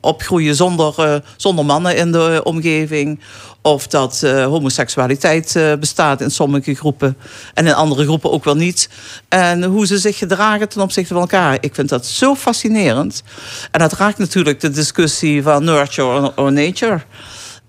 [0.00, 3.20] opgroeien zonder, zonder mannen in de omgeving.
[3.62, 7.16] Of dat eh, homoseksualiteit eh, bestaat in sommige groepen.
[7.54, 8.88] En in andere groepen ook wel niet.
[9.28, 11.58] En hoe ze zich gedragen ten opzichte van elkaar.
[11.60, 13.22] Ik vind dat zo fascinerend.
[13.70, 17.00] En dat raakt natuurlijk de discussie van nurture or- nature.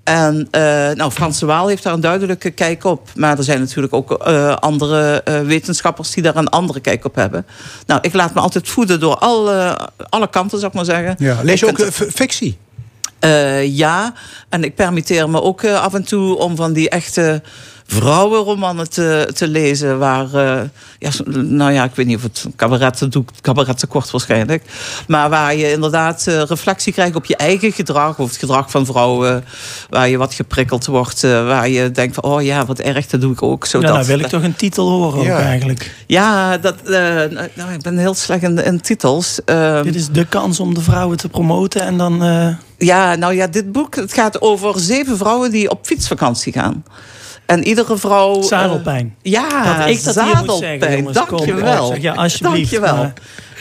[0.03, 0.61] En eh,
[0.95, 3.09] nou, Frans de Waal heeft daar een duidelijke kijk op.
[3.15, 4.11] Maar er zijn natuurlijk ook
[4.59, 7.45] andere wetenschappers die daar een andere kijk op hebben.
[7.85, 11.15] Nou, ik laat me altijd voeden door alle, alle kanten, zou ik maar zeggen.
[11.17, 11.37] Ja.
[11.43, 12.57] Lees je ook fictie?
[13.19, 14.13] Eh, ja,
[14.49, 17.41] en ik permitteer me ook eh, af en toe om van die echte
[17.85, 19.99] vrouwenromannen te, te lezen.
[19.99, 20.61] Waar, eh,
[20.99, 24.63] ja, nou ja, ik weet niet of het cabaret doet, cabaret te kort waarschijnlijk.
[25.07, 28.19] Maar waar je inderdaad eh, reflectie krijgt op je eigen gedrag.
[28.19, 29.43] Of het gedrag van vrouwen.
[29.89, 31.23] Waar je wat geprikkeld wordt.
[31.23, 33.65] eh, waar je denkt van, oh ja, wat erg, dat doe ik ook.
[33.65, 35.33] Zo Ja, dat, nou wil ik toch een titel horen Ja.
[35.37, 35.95] ook eigenlijk.
[36.07, 36.91] Ja, dat, eh,
[37.55, 39.39] nou, ik ben heel slecht in, in titels.
[39.45, 42.23] Ehm, Dit is de kans om de vrouwen te promoten en dan...
[42.79, 46.83] Ja, nou ja, dit boek het gaat over zeven vrouwen die op fietsvakantie gaan.
[47.45, 48.35] En iedere vrouw...
[48.37, 49.15] eh, Zadelpijn.
[49.21, 51.03] ja, dat ik dat zadelpijn.
[51.11, 51.95] Dank je wel.
[51.95, 52.71] Ja, alsjeblieft.
[52.71, 53.11] Dank je wel.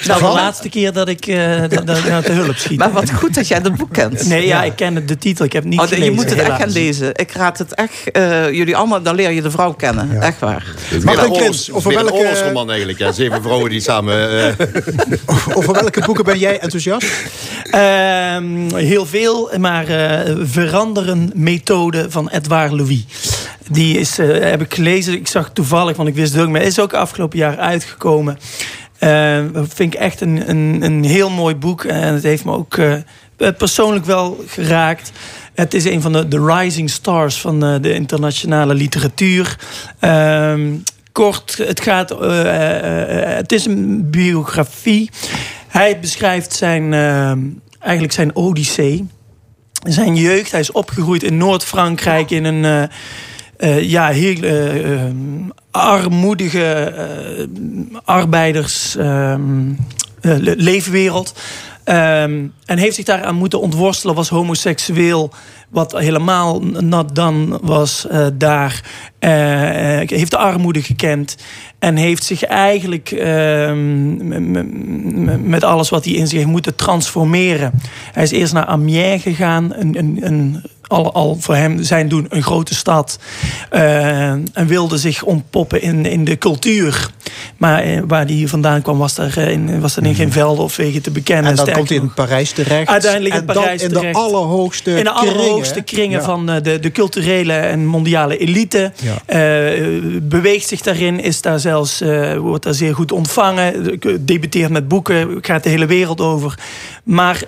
[0.07, 2.79] Maar- Nou, de laatste keer dat ik, eh, dat, dat ik naar te hulp schiet.
[2.79, 4.27] Maar wat goed dat jij het boek kent.
[4.27, 5.45] Nee, ja, ik ken het, de titel.
[5.45, 7.15] Ik heb niet Oh, gelezen, je moet het echt gaan lezen.
[7.15, 10.23] Ik raad het echt, eh, jullie allemaal, dan leer je de vrouw kennen.
[10.23, 10.65] Echt waar.
[11.05, 12.99] Meer een Krins, over welke- oorlogsroman eigenlijk.
[12.99, 13.13] Ja.
[13.13, 14.31] Zeven vrouwen die samen...
[14.59, 14.67] eh,
[15.57, 17.07] Over welke boeken ben jij enthousiast?
[17.71, 23.05] Ehm, heel veel, maar eh, veranderen methode van Edouard Louis.
[23.71, 25.13] Die is, eh, heb ik gelezen.
[25.13, 28.39] Ik zag toevallig, want ik wist het ook, maar is ook afgelopen jaar uitgekomen.
[28.99, 31.85] Eh, vind ik echt een, een, een heel mooi boek.
[31.85, 32.95] En het heeft me ook eh,
[33.59, 35.13] persoonlijk wel geraakt.
[35.55, 39.59] Het is een van de, de rising stars van eh, de internationale literatuur.
[39.99, 40.71] Ehm,
[41.13, 42.11] kort, het gaat.
[42.11, 45.11] eh, eh, eh, het is een biografie.
[45.69, 47.33] Hij beschrijft zijn, eh,
[47.81, 49.07] eigenlijk zijn odyssee.
[49.83, 50.51] zijn jeugd.
[50.51, 52.89] Hij is opgegroeid in Noord-Frankrijk in een eh, eh,
[53.81, 55.11] ja, heel eh, eh,
[55.71, 57.45] armoedige eh,
[58.05, 59.71] arbeiders ehm,
[60.21, 61.35] eh, le- leefwereld.
[61.85, 65.31] Ehm, en heeft zich daaraan moeten ontworstelen, was homoseksueel,
[65.69, 68.83] wat helemaal not done was eh, daar.
[69.19, 71.37] Eh, eh, heeft de armoede gekend
[71.79, 74.17] en heeft zich eigenlijk ehm,
[75.51, 77.73] met alles wat hij in zich heeft moeten transformeren.
[78.13, 82.26] Hij is eerst naar Amiens gegaan, een, een, een, al, al voor hem zijn doen
[82.28, 83.18] een grote stad.
[83.70, 87.11] eh, en wilde zich ontpoppen in, in de cultuur.
[87.57, 90.64] Maar eh, waar hij vandaan kwam, was er, eh, in, was er in geen velden
[90.64, 91.51] of wegen te bekennen.
[91.51, 92.89] En dan komt hij in Parijs terecht.
[92.89, 94.14] Uiteindelijk in Parijs in terecht.
[94.14, 96.22] de allerhoogste in de allerhoogste kringen.
[96.22, 98.93] van de, de culturele en mondiale elite.
[99.26, 99.70] Ja.
[100.22, 102.03] Beweegt zich daarin, is daar zelfs,
[102.39, 103.99] wordt daar zeer goed ontvangen.
[104.20, 106.59] Debuteert met boeken, gaat de hele wereld over.
[107.03, 107.43] Maar,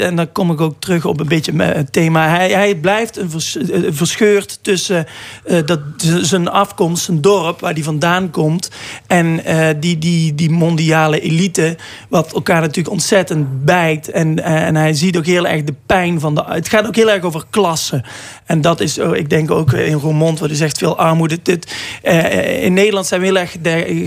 [0.00, 2.28] en dan kom ik ook terug op een beetje het thema.
[2.28, 5.06] Hij, hij blijft een vers, eh, verscheurd tussen
[5.44, 5.80] eh, dat,
[6.20, 8.70] zijn afkomst, zijn dorp, waar hij vandaan komt.
[9.06, 11.76] En eh, die, die, die mondiale elite,
[12.08, 14.10] wat elkaar natuurlijk ontzettend bijt.
[14.10, 16.44] En, eh, en hij ziet ook heel erg de pijn van de.
[16.46, 18.04] Het gaat ook heel erg over klassen.
[18.46, 21.38] En dat is, oh, ik denk ook in Roermond, waar hij zegt veel armoede.
[21.42, 23.56] Dit, eh, in Nederland zijn we heel erg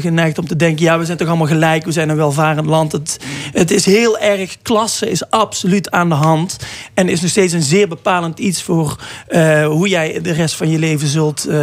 [0.02, 2.92] geneigd om te denken: ja, we zijn toch allemaal gelijk, we zijn een welvarend land.
[2.92, 3.20] Het,
[3.54, 6.58] het is heel erg, klasse is absoluut aan de hand.
[6.94, 8.96] En is nog steeds een zeer bepalend iets voor
[9.28, 11.56] eh, hoe jij de rest van je leven zult eh,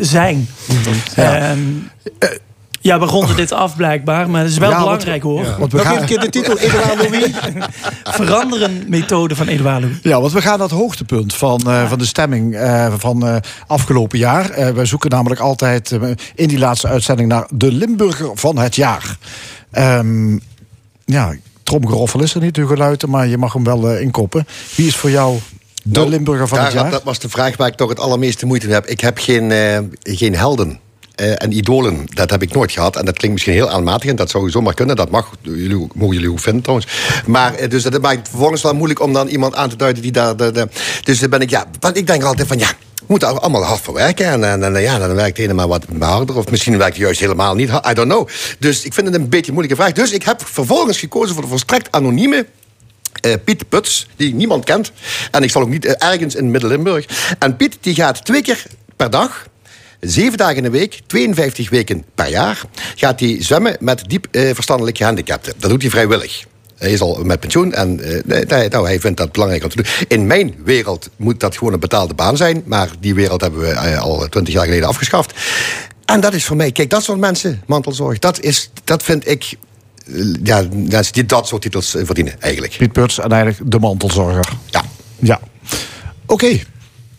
[0.00, 0.48] zijn.
[1.16, 1.36] Ja.
[1.36, 1.58] Ehm,
[2.82, 5.56] ja, we ronden dit af blijkbaar, maar het is wel Ja, want- belangrijk hoor.
[5.58, 7.30] Want we Nog gaan, een keer de titel, Edouard Louis.
[8.20, 9.96] Veranderen methode van Edouard Louis.
[10.02, 13.36] Ja, want we gaan naar het hoogtepunt van, eh, van de stemming eh, van eh,
[13.66, 14.50] afgelopen jaar.
[14.50, 15.98] Eh, wij zoeken namelijk altijd
[16.34, 19.16] in die laatste uitzending naar de Limburger van het jaar.
[19.70, 20.38] Ehm
[21.04, 24.46] ja, tromgeroffel is er niet, Hugo Luiten, maar je mag hem wel inkoppen.
[24.76, 25.38] Wie is voor jou
[25.82, 26.90] de Nou, Limburger van het jaar?
[26.90, 28.86] Dat was de vraag waar ik toch het allermeeste moeite mee heb.
[28.86, 30.80] Ik heb geen, eh, geen helden.
[31.14, 32.96] eh, en idolen, dat heb ik nooit gehad.
[32.96, 34.18] En dat klinkt misschien heel aanmatigend.
[34.18, 34.96] Dat zou zomaar kunnen.
[34.96, 36.88] Dat mag, jullie, mogen jullie ook vinden trouwens.
[37.26, 40.02] Maar eh, dus dat maakt het vervolgens wel moeilijk om dan iemand aan te duiden
[40.02, 40.36] die daar...
[40.36, 40.68] De, de-
[41.04, 41.64] dus dan ben ik, ja...
[41.80, 42.66] Want ik denk altijd van, ja...
[42.94, 44.26] We moeten allemaal hard voor werken.
[44.26, 46.36] En, en, en, ja, dan werkt de ene maar wat harder.
[46.36, 47.68] Of misschien werkt het juist helemaal niet.
[47.68, 48.28] I don't know.
[48.58, 49.92] Dus ik vind het een beetje een moeilijke vraag.
[49.94, 52.46] Dus ik heb vervolgens gekozen voor de volstrekt anonieme
[53.20, 54.92] eh, Piet Puts, die niemand kent.
[55.30, 57.06] En ik zal ook niet eh, ergens in Midden-Limburg.
[57.38, 58.62] En Piet die gaat twee keer
[58.96, 59.48] per dag.
[60.00, 62.62] Zeven dagen in de week, 52 weken per jaar,
[62.94, 65.52] gaat hij zwemmen met diep eh, verstandelijk gehandicapten.
[65.56, 66.44] Dat doet hij vrijwillig.
[66.76, 69.86] Hij is al met pensioen en eh, nou, hij vindt dat belangrijk om te doen.
[70.08, 72.62] In mijn wereld moet dat gewoon een betaalde baan zijn.
[72.64, 75.32] Maar die wereld hebben we eh, al twintig jaar geleden afgeschaft.
[76.04, 79.56] En dat is voor mij, kijk, dat soort mensen, mantelzorg, dat, is, dat vind ik.
[80.14, 80.62] Eh, Ja,
[81.12, 82.76] die dat soort titels eh, verdienen, eigenlijk.
[82.78, 84.48] Piet Puts en eigenlijk de mantelzorger.
[84.66, 84.84] Ja.
[85.18, 85.40] Ja.
[86.26, 86.60] Oké.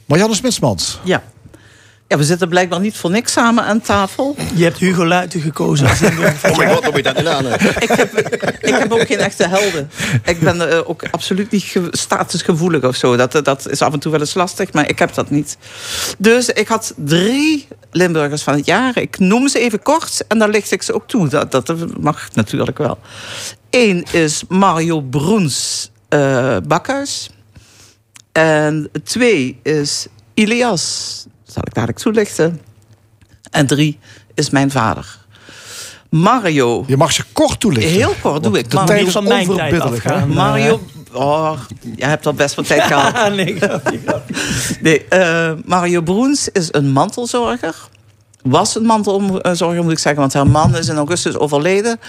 [0.06, 1.00] Marianne Smitsmans.
[1.04, 1.24] Ja.
[2.12, 4.36] Ja, we zitten blijkbaar niet voor niks samen aan tafel.
[4.56, 5.88] Je hebt Hugo Luiten gekozen
[6.52, 7.46] Oh mijn god, je dat gedaan?
[7.46, 7.54] hè?
[7.80, 8.20] Ik heb,
[8.62, 9.90] ik heb ook geen echte helden.
[10.26, 13.16] Ik ben eh, ook absoluut niet ge- statusgevoelig of zo.
[13.16, 15.58] Dat, dat is af en toe wel eens lastig, maar ik heb dat niet.
[16.18, 18.98] Dus ik had drie Limburgers van het jaar.
[18.98, 21.28] Ik noem ze even kort en dan licht ik ze ook toe.
[21.28, 22.98] Dat, dat mag natuurlijk wel.
[23.70, 27.30] Eén is Mario Broens eh Bakhuis.
[28.32, 31.26] En twee is Ilias.
[31.52, 32.62] Zal ik dadelijk toelichten.
[33.52, 34.00] En drie
[34.34, 35.20] is mijn vader.
[36.10, 37.92] Mario Je mag ze kort toelichten.
[37.92, 38.72] Heel kort doe ik.
[38.72, 40.30] De is van mijn tijd afgaan.
[40.30, 40.82] Mario.
[41.12, 41.60] Oh,
[41.96, 43.34] jij hebt al best wat tijd gehad.
[43.36, 44.34] Nee, grapje, grapje.
[44.82, 47.76] Nee, eh, Mario Broens is een mantelzorger.
[48.44, 52.00] Was een mantelzorger, moet ik zeggen, want haar man is in augustus overleden.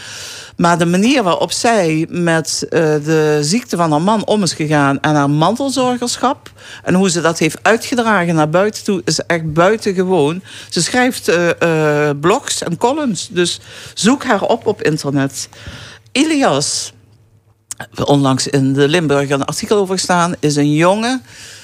[0.57, 5.01] Maar de manier waarop zij met eh, de ziekte van haar man om is gegaan
[5.01, 6.51] en haar mantelzorgerschap.
[6.85, 10.43] en hoe ze dat heeft uitgedragen naar buiten toe, is echt buitengewoon.
[10.71, 13.61] Ze schrijft eh, eh, blogs en columns, dus
[13.95, 15.49] zoek haar op op internet.
[16.13, 16.93] Ilias,
[18.05, 21.23] onlangs in de Limburger een artikel over gestaan, is een jongen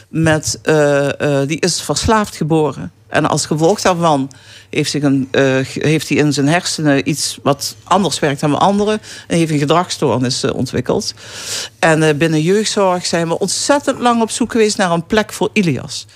[0.09, 2.93] met, eh, eh, die is verslaafd geboren.
[3.09, 4.31] En als gevolg daarvan
[4.71, 8.59] heeft, zich een, eh, heeft hij in zijn hersenen iets wat anders werkt dan bij
[8.59, 9.01] anderen.
[9.27, 11.15] En heeft een gedragsstoornis eh, ontwikkeld.
[11.79, 15.51] En eh, binnen jeugdzorg zijn we ontzettend lang op zoek geweest naar een plek voor
[15.53, 16.07] Ilias.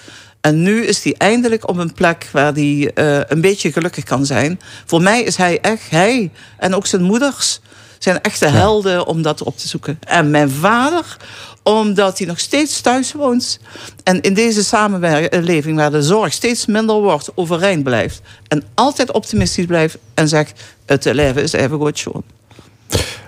[0.40, 2.90] En nu is hij eindelijk op een plek waar hij
[3.28, 4.60] een beetje gelukkig kan zijn.
[4.84, 7.60] Voor mij is hij echt, hij en ook zijn moeders
[8.02, 9.98] zijn echte helden om dat op te zoeken.
[10.06, 11.16] En mijn vader,
[11.62, 13.58] omdat hij nog steeds thuis woont.
[14.04, 18.20] En in deze samenleving waar de zorg steeds minder wordt, overeind blijft.
[18.48, 22.22] En altijd optimistisch blijft en zegt: het leven is even goed, Sean.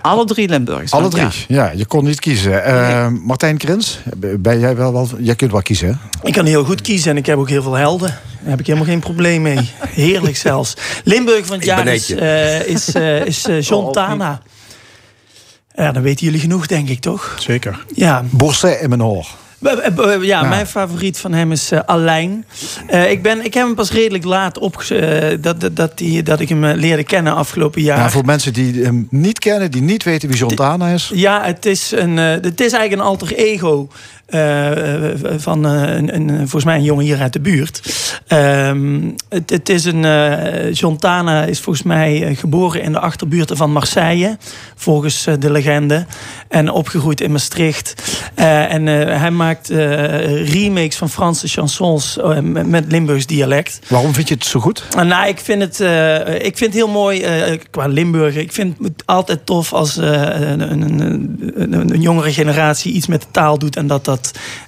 [0.01, 0.91] alle drie Limburgs.
[0.91, 1.23] Alle drie?
[1.23, 1.31] ja.
[1.47, 2.63] Ja, je kon niet kiezen.
[2.63, 3.99] Eh, Martijn Krins,
[4.37, 5.09] ben jij wel, wel...
[5.19, 6.27] Jij kunt wel kiezen, hè?
[6.27, 8.19] Ik kan heel goed kiezen en ik heb ook heel veel helden.
[8.45, 9.69] Daar heb ik helemaal geen probleem mee.
[9.89, 10.73] Heerlijk zelfs.
[11.03, 14.41] Limburg van het jaar is, eh, is, eh, is eh, John Tana.
[15.75, 17.35] Ja, dan weten jullie genoeg, denk ik, toch?
[17.39, 17.85] Zeker.
[17.93, 19.27] Ja, Borset in mijn oor.
[19.61, 22.45] Eh, eh, eh, Ja, mijn favoriet van hem is eh Alijn.
[22.87, 26.39] Eh, ik, ben, ik heb hem pas redelijk laat opge dat, dat, dat, die, dat
[26.39, 27.97] ik hem eh, leerde kennen afgelopen jaar.
[27.97, 31.11] Ja, voor mensen die hem niet kennen, die niet weten wie John Tana is.
[31.13, 33.87] Ja, het is, een, eh, het is eigenlijk een alter ego.
[34.25, 37.81] Eh, eh, van eh, een, een, volgens mij een jongen hier uit de buurt.
[38.27, 40.05] Ehm, het, het is een.
[40.05, 44.37] eh John Tana is volgens mij geboren in de achterbuurten van Marseille.
[44.75, 46.05] Volgens de legende.
[46.47, 47.93] En opgegroeid in Maastricht.
[48.35, 49.69] En hij maakt
[50.45, 53.79] remakes van Franse chansons met, met Limburgs dialect.
[53.87, 54.83] Waarom vind je het zo goed?
[55.03, 55.79] Nou, ik vind het,
[56.43, 57.25] ik vind het heel mooi
[57.71, 58.41] qua Limburger.
[58.41, 63.57] Ik vind het altijd tof als een, een- een jongere generatie iets met de taal
[63.59, 64.14] doet en dat dat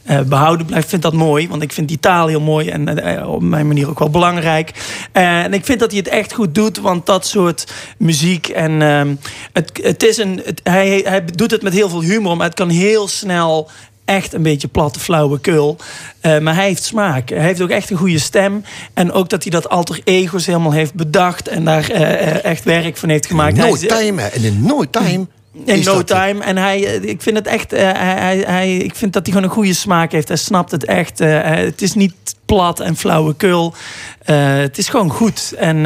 [0.03, 0.83] eh, behouden blijft.
[0.83, 3.67] Ik vind dat mooi, want ik vind die taal heel mooi en eh, op mijn
[3.67, 4.71] manier ook wel belangrijk.
[5.11, 8.81] Eh, en ik vind dat hij het echt goed doet, want dat soort muziek en
[8.81, 9.15] ehm,
[9.53, 12.55] het, het is een, het- hij, hij doet het met heel veel humor, maar het
[12.55, 13.69] kan heel snel
[14.05, 15.77] echt een beetje platte flauwekul.
[16.21, 17.29] Eh maar hij heeft smaak.
[17.29, 18.63] Hij heeft ook echt een goede stem.
[18.93, 21.47] En ook dat hij dat alter ego's helemaal heeft bedacht.
[21.47, 23.55] En daar eh, eh, echt werk van heeft gemaakt.
[23.55, 25.27] No time, in no time...
[25.65, 26.43] in no time.
[26.43, 27.73] En hij, eh, ik vind het echt.
[27.73, 30.27] eh, hij, hij, ik vind dat hij gewoon een goede smaak heeft.
[30.27, 31.19] Hij snapt het echt.
[31.19, 32.13] eh, het is niet
[32.45, 33.73] plat en flauwekul.
[34.23, 35.53] Eh het is gewoon goed.
[35.57, 35.81] En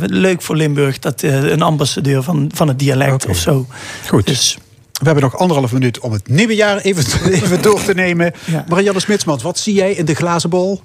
[0.00, 3.66] leuk voor Limburg dat een ambassadeur van, van het dialect of zo.
[4.08, 4.26] Goed.
[4.26, 4.58] Dus
[4.92, 7.04] We hebben nog anderhalf minuut om het nieuwe jaar even,
[7.42, 8.32] even door te nemen.
[8.44, 8.64] Ja.
[8.68, 10.80] Marianne Smitsmans, wat zie jij in de glazen bol?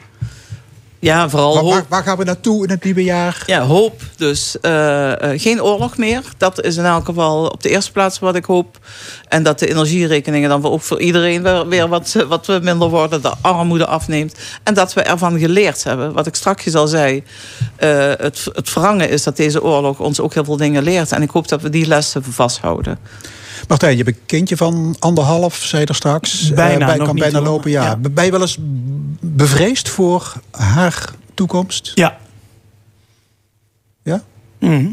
[1.00, 1.72] Ja, vooral Waar, hoop.
[1.74, 3.44] waar, waar gaan we naartoe in het nieuwe jaar?
[3.46, 4.02] Ja, hoop.
[4.18, 6.22] Dus eh, eh, geen oorlog meer.
[6.38, 8.78] Dat is in elk geval op de eerste plaats wat ik hoop.
[9.28, 13.22] En dat de energierekeningen dan ook voor iedereen weer, weer wat, wat minder worden.
[13.22, 14.36] De armoede afneemt.
[14.64, 16.14] En dat we ervan geleerd hebben.
[16.14, 17.24] Wat ik straks al zei.
[17.76, 21.12] eh, het, het verrangen is dat deze oorlog ons ook heel veel dingen leert.
[21.12, 23.00] En ik hoop dat we die lessen vasthouden.
[23.68, 26.54] Martijn, je hebt een kindje van anderhalf, zei je er straks.
[26.54, 27.84] Bijna, Eh, bij, nog kan niet, bijna lopen, ja.
[27.84, 27.96] Ja.
[28.12, 28.58] Ben je wel eens
[29.22, 31.92] bevreesd voor haar toekomst?
[31.96, 32.18] ja.
[34.04, 34.24] Ja?
[34.60, 34.88] Mhm.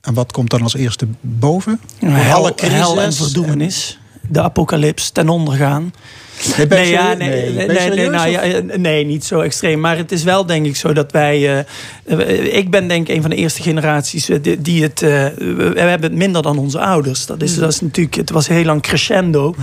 [0.00, 1.80] En wat komt dan als eerste boven?
[1.98, 3.98] Hel, Alle crisis hel en verdoemenis.
[4.28, 5.92] De apocalyps, ten onder gaan.
[6.56, 7.66] Nee, nee, ja, nee, Nee.
[7.90, 9.80] nee, nou, ja, eh, nee, niet zo extreem.
[9.80, 11.64] Maar het is wel denk ik zo dat wij...
[12.04, 15.02] eh, eh, ik ben denk ik een van de eerste generaties die, die het...
[15.02, 17.26] eh, we we hebben het minder dan onze ouders.
[17.26, 18.14] Dat is, dat is natuurlijk...
[18.16, 19.54] Het was heel lang crescendo.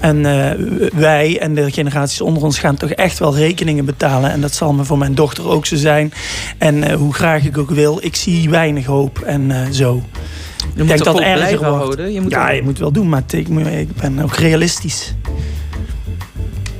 [0.00, 0.50] En eh,
[0.94, 4.30] wij en de generaties onder ons gaan toch echt wel rekeningen betalen.
[4.30, 6.12] En dat zal me voor mijn dochter ook zo zijn.
[6.58, 10.02] En eh, hoe graag ik ook wil, ik zie weinig hoop en eh, zo.
[10.74, 11.76] Je moet denk er dat erger wordt.
[11.76, 12.12] houden.
[12.12, 13.48] Je moet ja, ook- je moet wel doen, maar ik,
[13.78, 15.14] ik ben ook realistisch.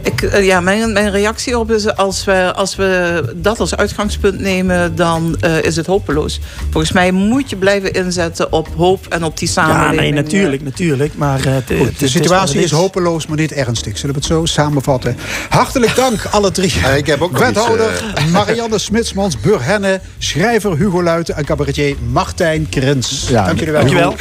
[0.08, 4.40] Ik, eh, ja, mijn, mijn reactie op is als we, als we dat als uitgangspunt
[4.40, 6.40] nemen, dan eh, is het hopeloos.
[6.70, 10.00] Volgens mij moet je blijven inzetten op hoop en op die Ja, samenleving.
[10.00, 11.14] nee, natuurlijk, natuurlijk.
[11.16, 13.98] Maar eh, Goed, de situatie is, hopeloos, maar niet ernstig.
[13.98, 15.16] Zullen we het zo samenvatten?
[15.48, 16.72] Hartelijk dank, alle drie.
[16.82, 18.02] Ja, ik heb ook Wethouder
[18.32, 23.26] Marianne Smitsmans, Burhenne, schrijver Hugo Luiten en cabaretier Martijn Krins.
[23.28, 23.82] Ja, dank jullie wel.
[23.82, 24.14] Dankjewel.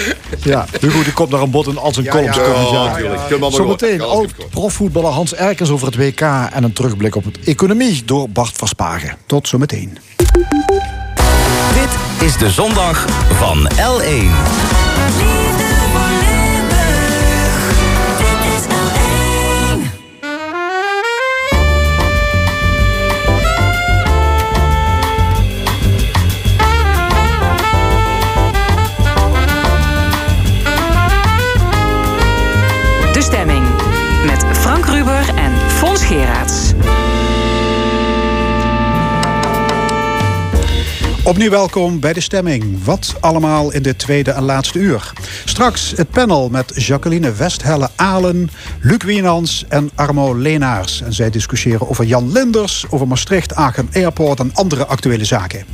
[0.44, 2.98] Ja, Hugo die komt naar een bod in al zijn Ja, columns ja.
[3.00, 6.22] Ja, je maar Zometeen oud profvoetballer Hans Erkens over het WK...
[6.54, 9.18] en een terugblik op het economie door Bart Verspagen.
[9.26, 9.98] Tot zometeen.
[11.74, 13.06] Dit is de zondag
[13.40, 14.87] van L1.
[36.08, 36.47] Fons
[41.28, 42.84] Opnieuw welkom bij de stemming.
[42.84, 45.14] Wat allemaal in dit tweede en laatste uur.
[45.46, 48.50] Straks het panel met Jacqueline Westhelle-Alen,
[48.82, 51.02] Luc Wienans en Armo Leenaars.
[51.02, 55.66] En zij discussiëren over Jan Linders, over Maastricht, Aachen Airport en andere actuele zaken.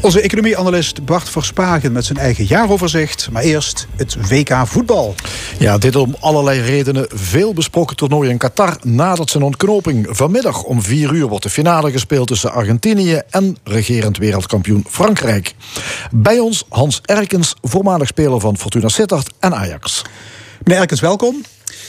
[0.00, 3.28] Onze economieanalist Bart Verspagen met zijn eigen jaaroverzicht.
[3.30, 5.14] Maar eerst het WK voetbal.
[5.58, 7.06] Ja, dit om allerlei redenen.
[7.08, 10.06] Veel besproken toernooi in Qatar nadert zijn ontknoping.
[10.10, 15.54] Vanmiddag om 4 uur wordt de finale gespeeld tussen Argentinië en regerend wereldkampioen Frankrijk.
[16.10, 20.02] Bij ons Hans Erkens, voormalig speler van Fortuna Sittard en Ajax.
[20.64, 21.44] Meneer Erkens, welkom.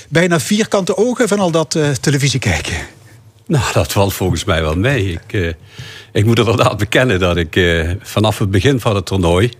[0.10, 2.76] Bijna vierkante ogen van al dat eh, televisie kijken.
[3.47, 5.12] Nou, dat valt volgens mij wel mee.
[5.12, 5.54] Ik, eh,
[6.12, 9.51] ik moet inderdaad bekennen dat ik eh, vanaf het begin van het toernooi...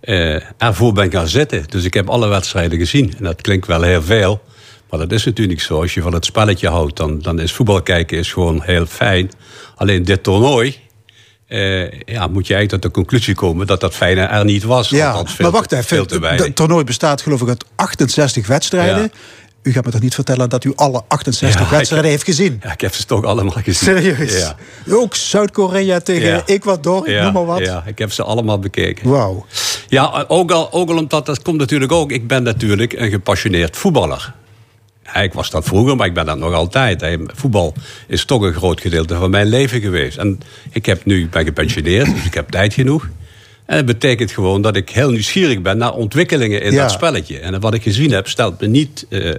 [0.00, 1.64] eh, ervoor ben gaan zitten.
[1.68, 3.14] Dus ik heb alle wedstrijden gezien.
[3.18, 4.40] En dat klinkt wel heel veel.
[4.90, 5.80] Maar dat is natuurlijk niet zo.
[5.80, 9.30] Als je van het spelletje houdt, dan, dan is voetbal kijken is gewoon heel fijn.
[9.74, 10.84] Alleen dit toernooi...
[11.46, 14.88] eh, ja, moet je eigenlijk tot de conclusie komen dat dat fijne er niet was.
[14.88, 15.88] Ja, maar wacht te- even.
[15.88, 19.02] Veel te Het toernooi bestaat geloof ik uit 68 wedstrijden.
[19.02, 19.08] Ja.
[19.62, 22.60] U gaat me toch niet vertellen dat u alle 68 Ja, ik- wedstrijden heeft gezien?
[22.62, 23.74] Ja, ik heb ze toch allemaal gezien.
[23.74, 24.38] Serieus?
[24.38, 24.56] Ja.
[24.90, 26.42] Ook Zuid-Korea tegen.
[26.46, 27.58] Ecuador, noem maar wat.
[27.58, 29.08] Ja, ik heb ze allemaal bekeken.
[29.10, 29.46] Wauw.
[29.88, 32.10] Ja, ook al, ook al omdat dat komt natuurlijk ook.
[32.10, 34.32] Ik ben natuurlijk een gepassioneerd voetballer.
[35.14, 37.00] Ik was dat vroeger, maar ik ben dat nog altijd.
[37.00, 37.16] hè.
[37.34, 37.74] Voetbal
[38.06, 40.16] is toch een groot gedeelte van mijn leven geweest.
[40.16, 40.40] En
[40.70, 43.08] ik heb nu, ik ben gepensioneerd, dus ik heb tijd genoeg.
[43.66, 46.82] En dat betekent gewoon dat ik heel nieuwsgierig ben naar ontwikkelingen in Ja.
[46.82, 47.38] dat spelletje.
[47.38, 49.30] En wat ik gezien heb, stelt me niet eh,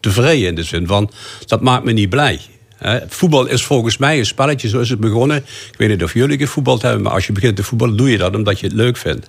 [0.00, 1.10] tevreden in de zin van
[1.46, 2.40] dat maakt me niet blij.
[2.76, 5.36] Hè, voetbal is volgens mij een spelletje, zo is het begonnen.
[5.36, 8.18] Ik weet niet of jullie gevoetbald hebben, maar als je begint te voetballen, doe je
[8.18, 9.28] dat omdat je het leuk vindt.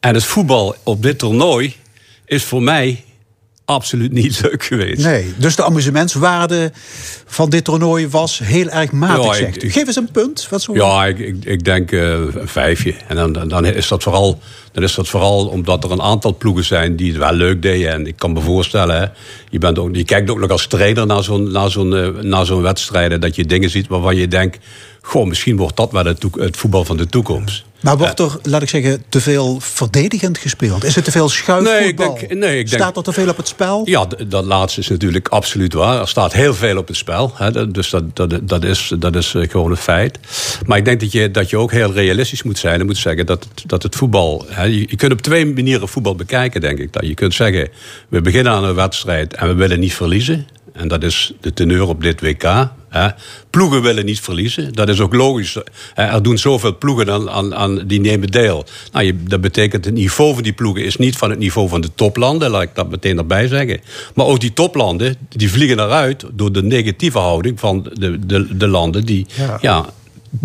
[0.00, 1.74] En het voetbal op dit toernooi
[2.26, 3.04] is voor mij
[3.64, 5.04] absoluut niet leuk geweest.
[5.04, 6.72] Nee, dus de amusementswaarde
[7.26, 9.70] van dit toernooi was heel erg matig, Ja, ik- zegt u.
[9.70, 10.46] Geef eens een punt.
[10.50, 12.94] Wat zo Ja, ik, ik, ik denk eh, een vijfje.
[13.08, 14.38] En dan, dan- is dat vooral,
[14.72, 17.90] dan is dat vooral omdat er een aantal ploegen zijn die het wel leuk deden.
[17.92, 19.06] En ik kan me voorstellen, hè,
[19.50, 22.46] je, bent ook, je kijkt ook nog als trainer naar zo'n naar zo'n eh, naar
[22.46, 23.22] zo'n wedstrijd.
[23.22, 24.58] Dat je dingen ziet waarvan je denkt...
[25.06, 27.64] Goh, misschien wordt dat wel het voetbal van de toekomst.
[27.84, 30.84] Maar wordt er, laat ik zeggen, te veel verdedigend gespeeld?
[30.84, 31.80] Is het te veel schuifvoetbal?
[31.80, 33.82] Nee, ik denk- nee, ik denk- Staat er te veel op het spel?
[33.84, 36.00] Ja, dat laatste is natuurlijk absoluut waar.
[36.00, 37.32] Er staat heel veel op het spel.
[37.34, 40.18] Hè, dus dat, dat, dat, is, dat is eh, gewoon een feit.
[40.66, 42.80] Maar ik denk dat je, dat je ook heel realistisch moet zijn.
[42.80, 44.44] En moet zeggen dat het, dat het voetbal...
[44.48, 46.92] Hè, je, je kunt op twee manieren voetbal bekijken, denk ik.
[46.92, 47.68] Dat je kunt zeggen,
[48.08, 50.46] we beginnen aan een wedstrijd en we willen niet verliezen.
[50.74, 52.70] En dat is de teneur op dit WK.
[52.88, 53.08] Hè.
[53.50, 54.72] Ploegen willen niet verliezen.
[54.72, 55.56] Dat is ook logisch.
[55.94, 58.64] Hè, Er doen zoveel ploegen aan, aan, aan die nemen deel.
[58.92, 61.80] Nou, je, dat betekent het niveau van die ploegen is niet van het niveau van
[61.80, 62.50] de toplanden.
[62.50, 63.80] Laat ik dat meteen erbij zeggen.
[64.14, 68.68] Maar ook die toplanden die vliegen eruit door de negatieve houding van de, de, de
[68.68, 69.58] landen die Ja.
[69.60, 69.86] ja.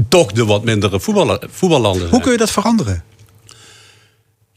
[0.09, 2.11] toch de wat mindere voetballer, voetballanden zijn.
[2.13, 3.03] Hoe kun je dat veranderen?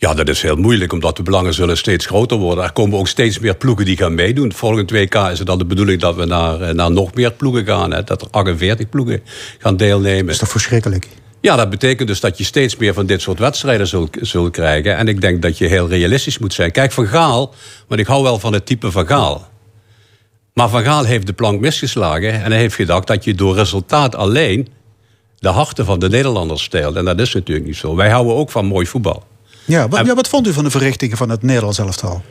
[0.02, 2.64] Ja, dat is heel moeilijk, omdat de belangen zullen steeds groter worden.
[2.64, 4.52] Er komen ook steeds meer ploegen die gaan meedoen.
[4.52, 7.66] Volgend WK is het dan de bedoeling dat we naar, eh, naar nog meer ploegen
[7.66, 7.92] gaan.
[7.92, 8.04] Hè?
[8.04, 9.22] Dat er 48 ploegen
[9.58, 10.24] gaan deelnemen.
[10.24, 11.08] Dat is toch verschrikkelijk?
[11.40, 14.96] Ja, dat betekent dus dat je steeds meer van dit soort wedstrijden zult, zult krijgen.
[14.96, 16.70] En ik denk dat je heel realistisch moet zijn.
[16.70, 17.54] Kijk, Van Gaal,
[17.88, 19.48] want ik hou wel van het type Van Gaal.
[20.54, 22.42] Maar Van Gaal heeft de plank misgeslagen.
[22.42, 24.68] En hij heeft gedacht dat je door resultaat alleen...
[25.38, 26.96] de harten van de Nederlanders steelt.
[26.96, 27.96] En dat is natuurlijk niet zo.
[27.96, 29.30] Wij houden ook van mooi voetbal.
[29.64, 32.22] Ja, wat, ja, wat vond u van de verrichtingen van het Nederlands elftal?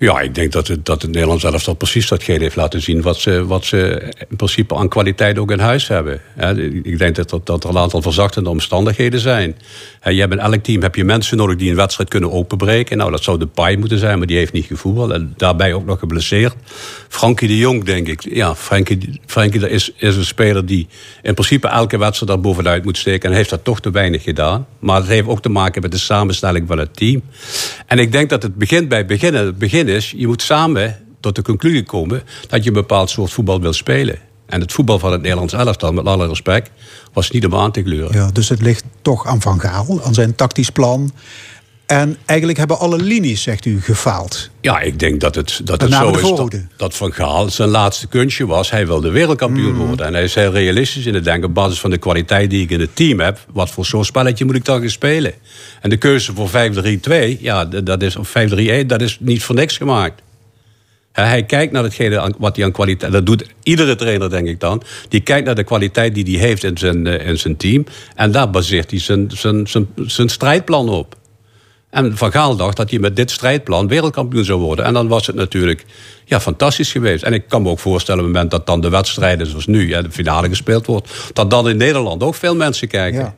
[0.00, 3.02] Ja, ik denk dat het, dat het Nederlands elftal precies datgene heeft laten zien...
[3.02, 6.20] Wat ze, wat ze in principe aan kwaliteit ook in huis hebben.
[6.82, 9.56] Ik denk dat dat er een aantal verzachtende omstandigheden zijn.
[10.02, 12.96] Je hebt in elk team heb je mensen nodig die een wedstrijd kunnen openbreken.
[12.96, 15.10] Nou, dat zou de Pai moeten zijn, maar die heeft niet gevoetbald.
[15.10, 16.54] En daarbij ook nog geblesseerd.
[17.08, 18.34] Frankie de Jong, denk ik.
[18.34, 20.86] Ja, Frankie, Frankie is, is een speler die
[21.22, 23.30] in principe elke wedstrijd daar bovenuit moet steken.
[23.30, 24.66] En heeft dat toch te weinig gedaan.
[24.78, 27.22] Maar het heeft ook te maken met de samenstelling van het team.
[27.86, 29.46] En ik denk dat het begint bij beginnen.
[29.46, 32.22] Het begin is, je moet samen tot de conclusie komen...
[32.48, 34.18] dat je een bepaald soort voetbal wil spelen.
[34.46, 36.70] En het voetbal van het Nederlands elftal, met alle respect...
[37.12, 38.14] was niet om aan te kleuren.
[38.14, 41.12] Ja, dus het ligt toch aan Van Gaal, aan zijn tactisch plan.
[41.88, 44.50] En eigenlijk hebben alle linies, zegt u, gefaald.
[44.60, 48.06] Ja, ik denk dat het, dat Met het zo is dat, Van Gaal zijn laatste
[48.06, 48.70] kunstje was.
[48.70, 49.86] Hij wilde wereldkampioen Mm.
[49.86, 50.06] worden.
[50.06, 51.48] En hij is heel realistisch in het denken...
[51.48, 53.38] op basis van de kwaliteit die ik in het team heb...
[53.52, 55.32] wat voor zo'n spelletje moet ik dan gaan spelen?
[55.80, 56.50] En de keuze voor
[57.36, 60.22] 5-3-2, ja, dat is, of 5-3-1, dat is niet voor niks gemaakt.
[61.12, 63.12] Hij kijkt naar hetgene wat hij aan kwaliteit...
[63.12, 64.82] Dat doet iedere trainer, denk ik dan.
[65.08, 67.84] Die kijkt naar de kwaliteit die hij heeft in zijn, eh, in zijn team.
[68.14, 71.16] En daar baseert hij zijn, zijn, zijn, zijn strijdplan op.
[71.90, 74.84] En Van Gaal dacht dat hij met dit strijdplan wereldkampioen zou worden.
[74.84, 75.84] En dan was het natuurlijk
[76.24, 77.22] ja, fantastisch geweest.
[77.22, 79.88] En ik kan me ook voorstellen, op het moment dat dan de wedstrijden zoals nu,
[79.88, 83.20] ja, de finale gespeeld wordt, dat dan in Nederland ook veel mensen kijken.
[83.20, 83.34] Ja.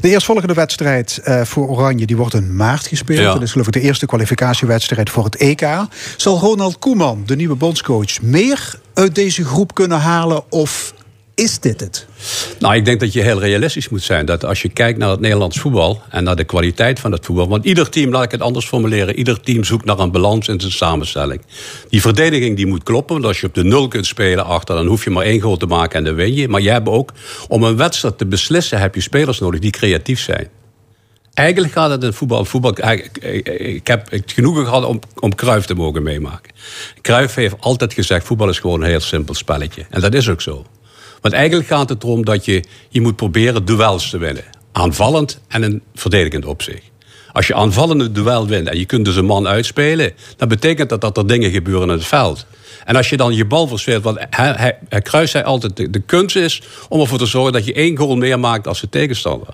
[0.00, 3.18] De eerstvolgende wedstrijd eh, voor Oranje die wordt in maart gespeeld.
[3.18, 3.32] Ja.
[3.32, 5.68] Dat is geloof ik de eerste kwalificatiewedstrijd voor het EK.
[6.16, 10.42] Zal Ronald Koeman, de nieuwe bondscoach, meer uit deze groep kunnen halen?
[10.50, 10.94] Of
[11.38, 12.06] is dit het?
[12.58, 14.26] Nou, ik denk dat je heel realistisch moet zijn.
[14.26, 17.48] Dat als je kijkt naar het Nederlands voetbal en naar de kwaliteit van het voetbal.
[17.48, 20.60] Want ieder team, laat ik het anders formuleren, ieder team zoekt naar een balans in
[20.60, 21.40] zijn samenstelling.
[21.88, 23.14] Die verdediging die moet kloppen.
[23.14, 25.56] Want als je op de nul kunt spelen achter, dan hoef je maar één goal
[25.56, 26.48] te maken en dan win je.
[26.48, 27.12] Maar je hebt ook,
[27.48, 30.48] om een wedstrijd te beslissen, heb je spelers nodig die creatief zijn.
[31.34, 32.44] Eigenlijk gaat het in voetbal.
[32.44, 36.52] voetbal ik, heb het genoegen gehad om, om Cruijff te mogen meemaken.
[37.00, 39.86] Cruijff heeft altijd gezegd: voetbal is gewoon een heel simpel spelletje.
[39.90, 40.66] En dat is ook zo.
[41.20, 44.44] Want eigenlijk gaat het erom dat je, je moet proberen duels te winnen.
[44.72, 46.82] aanvallend en een verdedigend opzicht.
[47.32, 51.00] Als je aanvallende duel wint en je kunt dus een man uitspelen, dan betekent dat
[51.00, 52.46] dat er dingen gebeuren in het veld.
[52.84, 55.90] En als je dan je bal verspeelt, want hij, hij, hij kruist hij altijd, de,
[55.90, 58.88] de kunst is om ervoor te zorgen dat je één goal meer maakt als de
[58.88, 59.48] tegenstander.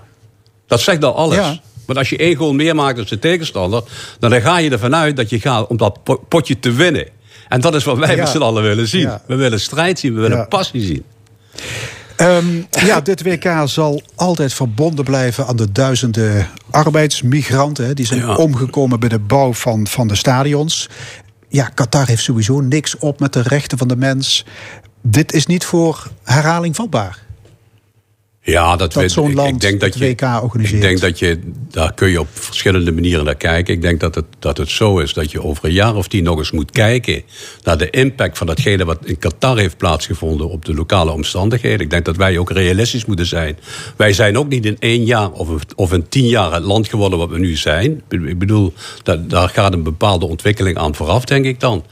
[0.67, 1.35] Dat zegt al alles.
[1.35, 1.59] Ja.
[1.85, 3.83] Want als je één goal meer maakt dan de tegenstander,
[4.19, 7.07] dan ga je ervan uit dat je gaat om dat po- potje te winnen.
[7.47, 8.21] En dat is wat wij Ja.
[8.21, 9.01] met z'n allen willen zien.
[9.01, 9.21] Ja.
[9.27, 11.03] We willen strijd zien, we willen passie zien.
[12.15, 17.95] Ehm, ja, dit WK zal altijd verbonden blijven aan de duizenden arbeidsmigranten.
[17.95, 18.35] Die zijn Ja.
[18.35, 20.89] omgekomen bij de bouw van, van de stadions.
[21.49, 24.45] Ja, Qatar heeft sowieso niks op met de rechten van de mens.
[25.01, 27.19] Dit is niet voor herhaling vatbaar.
[28.47, 30.73] Ja, dat, Dat weet- zo'n ik, land ik denk dat het je, WK organiseert.
[30.75, 31.39] Ik denk dat je,
[31.71, 33.73] daar kun je op verschillende manieren naar kijken.
[33.73, 36.23] Ik denk dat het, dat het zo is dat je over een jaar of tien
[36.23, 37.21] nog eens moet kijken
[37.63, 41.79] naar de impact van datgene wat in Qatar heeft plaatsgevonden op de lokale omstandigheden.
[41.79, 43.57] Ik denk dat wij ook realistisch moeten zijn.
[43.95, 46.87] Wij zijn ook niet in één jaar of, een- of in tien jaar het land
[46.87, 48.01] geworden wat we nu zijn.
[48.09, 48.73] Ik bedoel,
[49.03, 51.85] dat, daar gaat een bepaalde ontwikkeling aan vooraf, denk ik dan.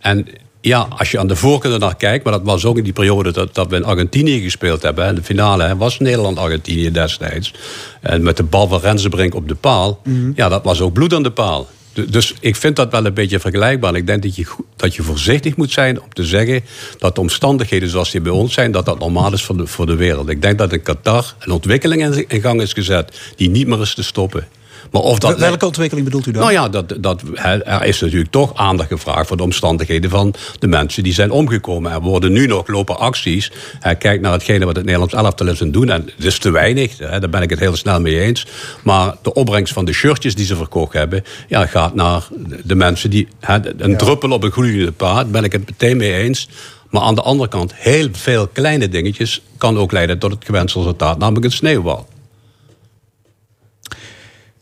[0.00, 0.26] En
[0.60, 3.32] ja, als je aan de voorkant naar kijkt, maar dat was ook in die periode
[3.32, 5.06] dat, dat we in Argentinië gespeeld hebben.
[5.06, 7.54] hè, De finale hè, was Nederland-Argentinië destijds.
[8.00, 10.00] En met de bal van Rensenbrink op de paal.
[10.34, 11.68] Ja, dat was ook bloed aan de paal.
[11.92, 13.90] Du- Dus ik vind dat wel een beetje vergelijkbaar.
[13.92, 14.46] En Ik denk dat je,
[14.76, 16.62] dat je voorzichtig moet zijn om te zeggen
[16.98, 19.86] dat de omstandigheden zoals die bij ons zijn, dat dat normaal is voor de, voor
[19.86, 20.28] de wereld.
[20.28, 23.80] Ik denk dat in Qatar een ontwikkeling in, in gang is gezet die niet meer
[23.80, 24.48] is te stoppen.
[24.90, 26.42] Maar of dat Welke ontwikkeling bedoelt u dan?
[26.42, 30.66] nou ja, dat, dat, er is natuurlijk toch aandacht gevraagd voor de omstandigheden van de
[30.66, 31.92] mensen die zijn omgekomen.
[31.92, 33.52] Er worden nu nog lopen acties.
[33.98, 35.90] Kijk naar hetgene wat het Nederlands elftal is aan doen.
[35.90, 38.46] En het is te weinig, hè, daar ben ik het heel snel mee eens.
[38.82, 42.28] Maar de opbrengst van de shirtjes die ze verkocht hebben, ja, gaat naar
[42.64, 43.28] de mensen die.
[43.40, 46.48] Hè, een druppel op een gloeiende paard, ben ik het meteen mee eens.
[46.90, 50.78] Maar aan de andere kant, heel veel kleine dingetjes kan ook leiden tot het gewenste
[50.78, 52.06] resultaat, namelijk een sneeuwbal.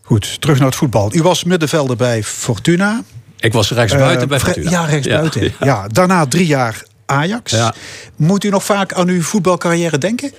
[0.08, 1.14] Goed, terug naar het voetbal.
[1.14, 3.02] U was middenvelder bij Fortuna.
[3.38, 4.70] Ik was rechtsbuiten Eh, bij Fortuna.
[4.70, 5.42] Ja, rechtsbuiten.
[5.44, 5.86] Ja, Ja, ja.
[5.88, 7.52] daarna drie jaar Ajax.
[7.52, 7.74] Ja.
[8.16, 10.32] Moet u nog vaak aan uw voetbalcarrière denken?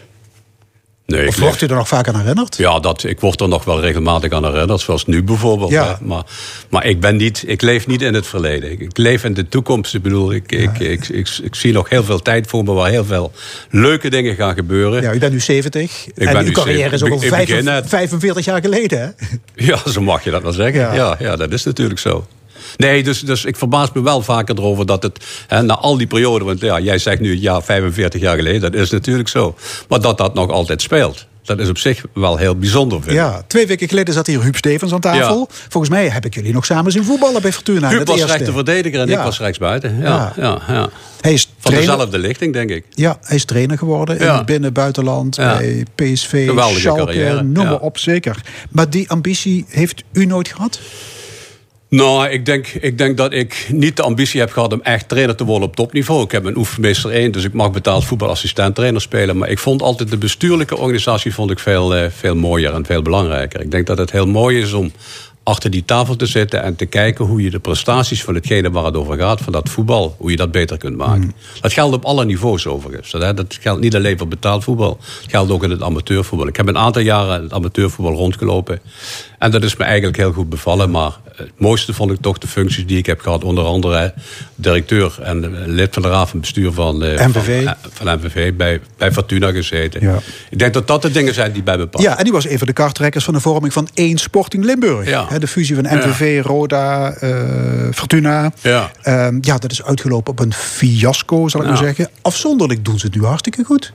[1.10, 2.58] Nee, Of ik wordt u er nog vaak aan herinnerd?
[2.58, 5.72] Ja, dat, ik word er nog wel regelmatig aan herinnerd, zoals nu bijvoorbeeld.
[5.72, 6.00] Ja.
[6.02, 6.24] Maar,
[6.70, 8.72] maar ik, ben niet, ik leef niet in het verleden.
[8.72, 9.94] Ik, ik leef in de toekomst.
[9.96, 12.90] Ik bedoel, ik, ik, ik, ik, ik zie nog heel veel tijd voor me waar
[12.90, 13.32] heel veel
[13.70, 15.02] leuke dingen gaan gebeuren.
[15.02, 16.06] Ja, u bent nu 70.
[16.16, 17.08] ben en uw nu carrière is 70.
[17.08, 17.88] ook al Ik vijf- begin net.
[17.90, 19.08] 45 jaar geleden, hè?
[19.66, 20.80] Ja, zo mag je dat wel zeggen.
[20.82, 20.94] Ja.
[20.94, 22.28] Ja, ja, dat is natuurlijk zo.
[22.78, 26.08] Nee, dus, dus ik verbaas me wel vaker erover dat het, hè, na al die
[26.08, 29.56] perioden, want ja, jij zegt nu het jaar 45 jaar geleden, dat is natuurlijk zo.
[29.90, 33.18] Maar dat dat nog altijd speelt, dat is op zich wel heel bijzonder, vind ik.
[33.18, 35.48] Ja, twee weken geleden zat hier Huub Stevens aan tafel.
[35.70, 37.90] Volgens mij heb ik jullie nog samen zien voetballen bij Fortuna.
[37.90, 39.18] Huub was rechterverdediger en Ja.
[39.18, 39.98] ik was rechtsbuiten.
[40.00, 40.34] Ja, Ja.
[40.38, 40.74] ja.
[40.74, 40.90] Ja,
[41.22, 41.92] Hij is Van trainer.
[41.92, 42.86] dezelfde lichting, denk ik.
[42.90, 44.38] Ja, hij is trainer geworden in Ja.
[44.38, 45.58] het binnen- buitenland, Ja.
[45.58, 47.70] bij PSV, Geweldige Schalke, carrière, noem ja.
[47.70, 48.42] maar op, zeker.
[48.70, 50.80] Maar die ambitie heeft u nooit gehad?
[51.90, 55.36] Nou, ik denk, ik denk dat ik niet de ambitie heb gehad om echt trainer
[55.36, 56.24] te worden op topniveau.
[56.24, 59.38] Ik heb een oefenmeester 1, dus ik mag betaald voetbalassistent trainer spelen.
[59.38, 63.02] Maar ik vond altijd de bestuurlijke organisatie vond ik veel, eh, veel mooier en veel
[63.02, 63.62] belangrijker.
[63.62, 64.92] Ik denk dat het heel mooi is om
[65.44, 68.86] achter die tafel te zitten en te kijken hoe je de prestaties van hetgene waar
[68.86, 71.34] het over gaat, van dat voetbal, hoe je dat beter kunt maken.
[71.62, 73.12] Dat geldt op alle niveaus overigens.
[73.12, 76.48] Dat, dat geldt niet alleen voor betaald voetbal, het geldt ook in het amateurvoetbal.
[76.48, 78.82] Ik heb een aantal jaren in het amateurvoetbal rondgelopen
[79.40, 80.92] en dat is me eigenlijk heel goed bevallen.
[80.92, 84.14] Maar het mooiste vond ik toch de functies die ik heb gehad, onder andere
[84.56, 87.64] directeur en eh, lid van de raad van bestuur van, eh, MVV.
[87.64, 90.02] van, eh, van MVV, bij, bij Fortuna gezeten.
[90.02, 90.20] Ja.
[90.50, 92.12] Ik denk dat dat de dingen zijn die bij me passen.
[92.12, 95.10] Ja, en die was een van de karttrekkers van de vorming van één Sporting Limburg.
[95.10, 95.28] Ja.
[95.38, 97.30] De fusie van MVV, Roda, eh,
[97.94, 98.52] Fortuna.
[98.62, 98.92] Ja.
[99.02, 102.10] Ehm, ja, dat is uitgelopen op een fiasco, zal ik maar zeggen.
[102.22, 103.94] Afzonderlijk doen ze het nu hartstikke goed.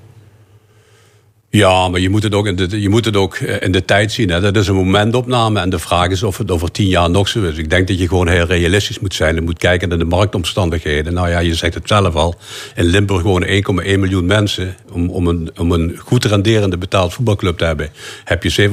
[1.54, 3.84] Ja, maar je moet het ook in de, je moet het ook eh, in de
[3.84, 4.28] tijd zien.
[4.28, 5.60] Dat is een momentopname.
[5.60, 7.56] En de vraag is of het over tien jaar nog zo is.
[7.56, 9.36] Ik denk dat je gewoon heel realistisch moet zijn.
[9.36, 11.14] En moet kijken naar de marktomstandigheden.
[11.14, 12.34] Nou ja, je zegt het zelf al.
[12.74, 14.76] In Limburg wonen 1,1 miljoen mensen.
[14.92, 17.90] Om, om, een, om een goed renderende betaald voetbalclub te hebben...
[18.24, 18.70] heb je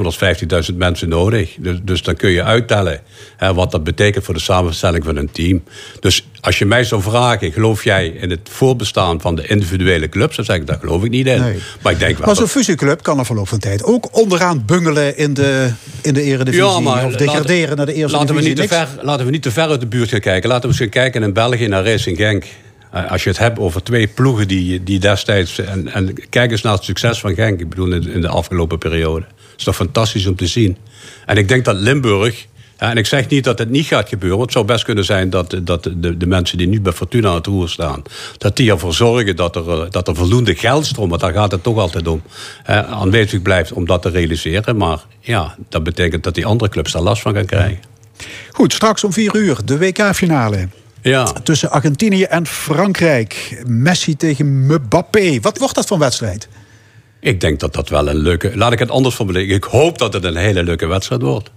[0.71, 1.55] 750.000 mensen nodig.
[1.59, 3.01] Dus, dus dan kun je uittellen
[3.49, 5.63] wat dat betekent voor de samenstelling van een team.
[5.99, 7.51] Dus als je mij zou vragen...
[7.51, 10.35] geloof jij in het voorbestaan van de individuele clubs?
[10.35, 11.39] Dan zeg ik, daar geloof ik niet in.
[11.41, 11.59] Nee.
[11.81, 15.17] Maar ik denk wel Maar zo'n fusieclub kan er verloop van tijd ook onderaan bungelen
[15.17, 15.71] in de,
[16.01, 16.65] in de eredivisie.
[16.65, 19.51] of degraderen laten- naar de eerste laten we, niet te ver, laten we niet te
[19.51, 20.49] ver uit de buurt gaan kijken.
[20.49, 22.45] Laten we eens gaan kijken in België naar Racing Genk.
[22.91, 25.59] Eh, Als je het hebt over twee ploegen die, die destijds...
[25.59, 27.59] En, en kijk eens naar het succes van Genk.
[27.59, 29.25] Ik bedoel, in, de afgelopen periode.
[29.25, 30.77] Het is toch fantastisch om te zien.
[31.25, 32.45] En ik denk dat Limburg
[32.89, 34.37] en ik zeg niet dat het niet gaat gebeuren.
[34.37, 37.29] Want het zou best kunnen zijn dat, dat de, de mensen die nu bij Fortuna
[37.29, 38.01] aan het roer staan...
[38.37, 41.09] dat die ervoor zorgen dat er, eh, dat er voldoende geldstroom...
[41.09, 42.21] want daar gaat het toch altijd om,
[42.63, 44.77] eh, aanwezig blijft om dat te realiseren.
[44.77, 47.79] Maar ja, dat betekent dat die andere clubs daar last van gaan krijgen.
[48.51, 50.67] Goed, straks om vier uur de WK-finale.
[51.01, 51.23] Ja.
[51.23, 53.63] Tussen Argentinië en Frankrijk.
[53.65, 55.39] Messi tegen Mbappé.
[55.39, 56.47] Wat wordt dat voor wedstrijd?
[57.19, 58.51] Ik denk dat dat wel een leuke...
[58.57, 59.55] Laat ik het anders formuleren.
[59.55, 61.51] Ik hoop dat het een hele leuke wedstrijd wordt.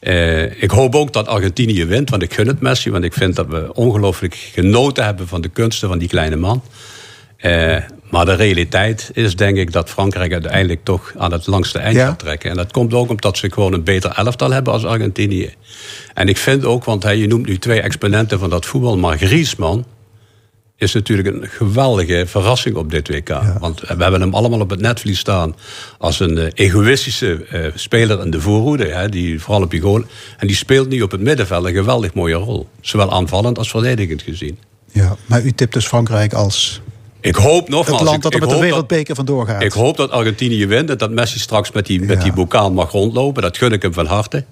[0.00, 2.90] Eh, ik hoop ook dat Argentinië wint, want ik gun het Messi.
[2.90, 6.62] Want ik vind dat we ongelooflijk genoten hebben van de kunsten van die kleine man.
[7.36, 7.76] Eh,
[8.10, 12.06] maar de realiteit is denk ik dat Frankrijk uiteindelijk toch aan het langste eind Ja.
[12.06, 12.50] gaat trekken.
[12.50, 15.54] En dat komt ook omdat ze gewoon een beter elftal hebben als Argentinië.
[16.14, 19.16] En ik vind ook, want hey, je noemt nu twee exponenten van dat voetbal, maar
[19.18, 19.84] Griezmann
[20.78, 23.28] is natuurlijk een geweldige verrassing op dit WK.
[23.58, 25.54] Want we hebben hem allemaal op het netvlies staan
[25.98, 28.84] als een eh, egoïstische eh, speler in de voorhoede.
[28.86, 30.02] Hè, die vooral op je goal.
[30.38, 32.68] En die speelt nu op het middenveld een geweldig mooie rol.
[32.80, 34.58] Zowel aanvallend als verdedigend gezien.
[34.92, 36.80] Ja, maar u tipt dus Frankrijk als
[37.20, 38.00] Ik hoop nogmaals...
[38.00, 39.62] het land dat er met de wereldbeker vandoor gaat.
[39.62, 42.22] Ik hoop dat Argentinië wint en dat Messi straks met die, met Ja.
[42.22, 43.42] die bokaal mag rondlopen.
[43.42, 44.44] Dat gun ik hem van harte.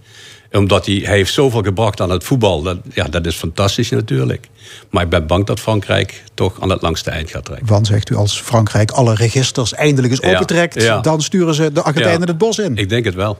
[0.58, 2.62] Omdat hij, hij heeft zoveel gebracht aan het voetbal.
[2.62, 4.48] Dat, ja, dat is fantastisch natuurlijk.
[4.90, 7.66] Maar ik ben bang dat Frankrijk toch aan het langste eind gaat trekken.
[7.66, 10.82] Want zegt u, als Frankrijk alle registers eindelijk eens Ja, opentrekt...
[10.82, 11.00] ja.
[11.00, 12.76] dan sturen ze de Argentijnen het bos in.
[12.76, 13.38] Ik denk het wel.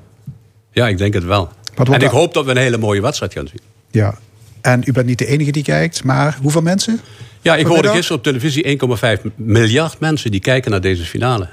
[0.73, 1.49] Ja, ik denk het wel.
[1.75, 3.61] En ik hoop dat we een hele mooie wedstrijd gaan zien.
[3.91, 4.19] Ja.
[4.61, 7.01] En u bent niet de enige die kijkt, maar hoeveel mensen?
[7.43, 8.79] Ja, ik hoorde gisteren op televisie
[9.17, 11.49] 1,5 miljard mensen die kijken naar deze finale.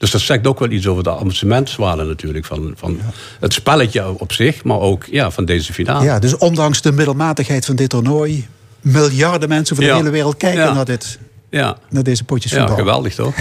[0.00, 2.44] Dus dat zegt ook wel iets over de amusementswaarde natuurlijk.
[2.44, 3.00] Van, van
[3.40, 6.04] het spelletje op zich, maar ook ja, van deze finale.
[6.04, 8.48] Ja, dus ondanks de middelmatigheid van dit toernooi...
[8.80, 9.96] miljarden mensen over de Ja.
[9.96, 10.72] hele wereld kijken Ja.
[10.72, 11.18] naar, dit,
[11.50, 12.76] Ja, naar deze potjes ja voetbal.
[12.76, 13.34] geweldig toch?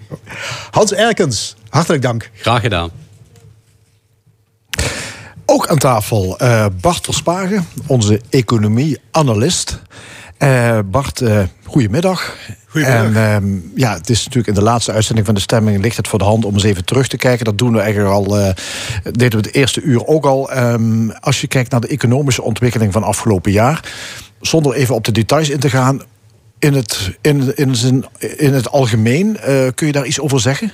[0.70, 2.30] Hans Erkens, hartelijk dank.
[2.34, 2.90] Graag gedaan.
[5.46, 9.78] Ook aan tafel eh, Bart Verspagen, onze economie-analyst.
[10.38, 12.36] Eh, Bart, eh goedemiddag.
[12.66, 13.14] Goedemiddag.
[13.14, 16.08] En ehm, ja, het is natuurlijk in de laatste uitzending van de stemming ligt het
[16.08, 17.44] voor de hand om eens even terug te kijken.
[17.44, 18.54] Dat doen we eigenlijk al, eh,
[19.02, 20.50] deden we het eerste uur ook al.
[20.50, 23.80] Ehm, als je kijkt naar de economische ontwikkeling van afgelopen jaar,
[24.40, 26.02] zonder even op de details in te gaan,
[26.58, 29.38] in het, in, in, zijn, in het algemeen,
[29.74, 30.72] kun je daar iets over zeggen?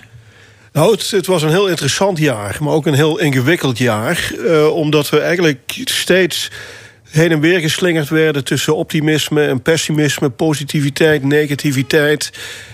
[0.73, 4.33] Nou, het, het was een heel interessant jaar, maar ook een heel ingewikkeld jaar.
[4.73, 6.51] omdat we eigenlijk steeds
[7.13, 12.31] heen en weer geslingerd werden tussen optimisme en pessimisme, positiviteit, negativiteit.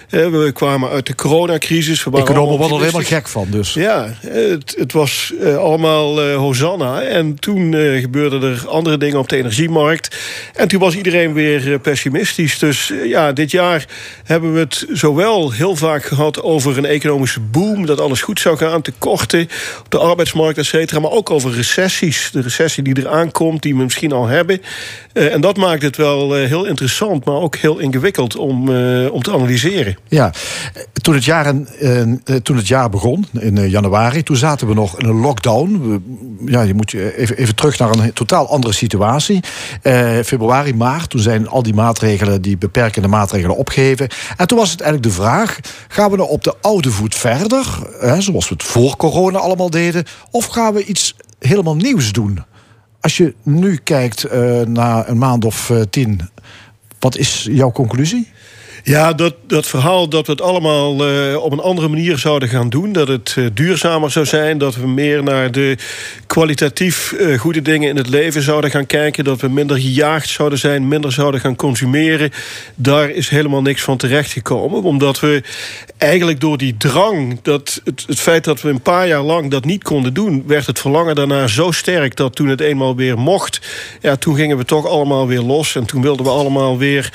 [0.09, 2.05] Eh, we kwamen uit de coronacrisis.
[2.05, 3.74] We waren Economen worden er helemaal gek van, dus.
[3.74, 7.03] Ja, het, het was eh, allemaal eh, Hosanna.
[7.03, 10.16] En toen eh, gebeurden er andere dingen op de energiemarkt.
[10.55, 12.59] En toen was iedereen weer pessimistisch.
[12.59, 13.86] Dus ja, dit jaar
[14.24, 17.86] hebben we het zowel heel vaak gehad over een economische boom.
[17.86, 19.49] Dat alles goed zou gaan, tekorten
[19.80, 21.01] op de arbeidsmarkt, et cetera.
[21.01, 22.30] Maar ook over recessies.
[22.32, 24.60] De recessie die eraan komt, die we misschien al hebben.
[25.12, 29.12] Eh, en dat maakt het wel eh, heel interessant, maar ook heel ingewikkeld om, eh,
[29.12, 29.98] om te analyseren.
[30.08, 30.32] Ja,
[30.92, 31.54] toen het jaar,
[32.42, 36.02] toen het jaar begon, in januari, toen zaten we nog in een lockdown.
[36.46, 39.40] Ja, je moet even, even terug naar een totaal andere situatie.
[40.24, 44.09] Februari, maart, toen zijn al die maatregelen, die beperkende maatregelen opgeheven.
[44.36, 47.66] En toen was het eigenlijk de vraag, gaan we nou op de oude voet verder,
[48.00, 52.38] hè, zoals we het voor corona allemaal deden, of gaan we iets helemaal nieuws doen?
[53.00, 56.20] Als je nu kijkt eh na een maand of eh, tien,
[56.98, 58.28] wat is jouw conclusie?
[58.89, 62.69] Ja, dat, dat verhaal dat we het allemaal eh, op een andere manier zouden gaan
[62.69, 62.93] doen.
[62.93, 64.59] Dat het eh, duurzamer zou zijn.
[64.59, 65.77] Dat we meer naar de
[66.27, 69.24] kwalitatief eh, goede dingen in het leven zouden gaan kijken.
[69.24, 70.89] Dat we minder gejaagd zouden zijn.
[70.89, 72.31] Minder zouden gaan consumeren.
[72.74, 74.82] Daar is helemaal niks van terechtgekomen.
[74.82, 75.43] Omdat we
[75.98, 77.39] eigenlijk door die drang.
[77.43, 80.44] Dat het, het feit dat we een paar jaar lang dat niet konden doen.
[80.47, 82.16] werd het verlangen daarna zo sterk.
[82.16, 83.60] dat toen het eenmaal weer mocht.
[84.01, 85.74] Ja, toen gingen we toch allemaal weer los.
[85.74, 87.12] En toen wilden we allemaal weer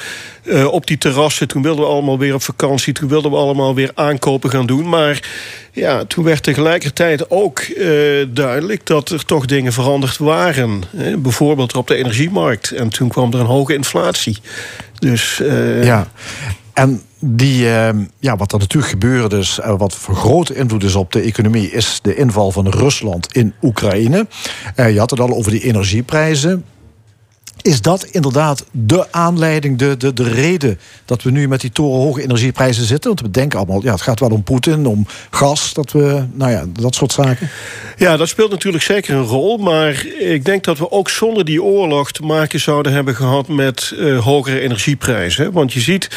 [0.72, 1.48] op die terrassen.
[1.48, 2.94] Toen wilden we allemaal weer op vakantie.
[2.94, 4.90] Toen wilden we allemaal weer aankopen gaan doen.
[4.90, 5.30] Maar
[5.72, 7.88] ja, toen werd tegelijkertijd ook eh,
[8.30, 10.84] duidelijk dat er toch dingen veranderd waren.
[10.98, 11.18] Hè?
[11.18, 12.72] Bijvoorbeeld op de energiemarkt.
[12.72, 14.38] En toen kwam er een hoge inflatie.
[14.99, 16.07] Dus eh, Ja.
[16.73, 20.95] En die, eh, ja, wat er natuurlijk gebeurde, is, eh, wat voor grote invloed is
[20.95, 24.27] op de economie, is de inval van Rusland in Oekraïne.
[24.76, 26.65] Je had het al over die energieprijzen.
[27.62, 32.22] Is dat inderdaad de aanleiding, de, de, de reden dat we nu met die torenhoge
[32.22, 33.10] energieprijzen zitten?
[33.10, 36.52] Want we denken allemaal, ja, het gaat wel om Poetin, om gas, dat we, nou
[36.52, 37.50] ja, dat soort zaken.
[37.98, 39.58] Ja, dat speelt natuurlijk zeker een rol.
[39.58, 43.94] Maar ik denk dat we ook zonder die oorlog te maken zouden hebben gehad met
[44.00, 45.52] eh, hogere energieprijzen.
[45.52, 46.10] Want je ziet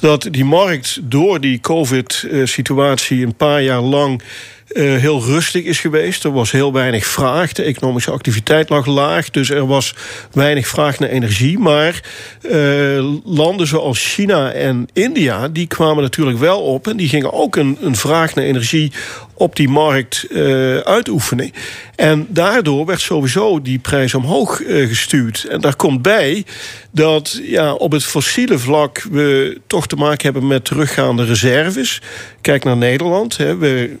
[0.00, 4.22] dat die markt door die COVID-situatie een paar jaar lang
[4.72, 6.24] eh, heel rustig is geweest.
[6.24, 7.52] Er was heel weinig vraag.
[7.52, 9.30] De economische activiteit lag laag.
[9.30, 9.94] Dus er was
[10.32, 11.58] weinig vraag naar energie.
[11.58, 12.02] Maar
[12.42, 15.48] eh, landen zoals China en India...
[15.48, 16.86] die kwamen natuurlijk wel op.
[16.86, 18.92] En die gingen ook een, een vraag naar energie
[19.34, 21.50] op die markt eh, uitoefenen.
[21.96, 25.44] En daardoor werd sowieso die prijs omhoog gestuurd.
[25.44, 26.44] En daar komt bij
[26.90, 29.06] dat ja, op het fossiele vlak...
[29.10, 32.00] we toch te maken hebben met teruggaande reserves.
[32.40, 33.36] Kijk naar Nederland.
[33.36, 33.56] Hè.
[33.56, 33.96] We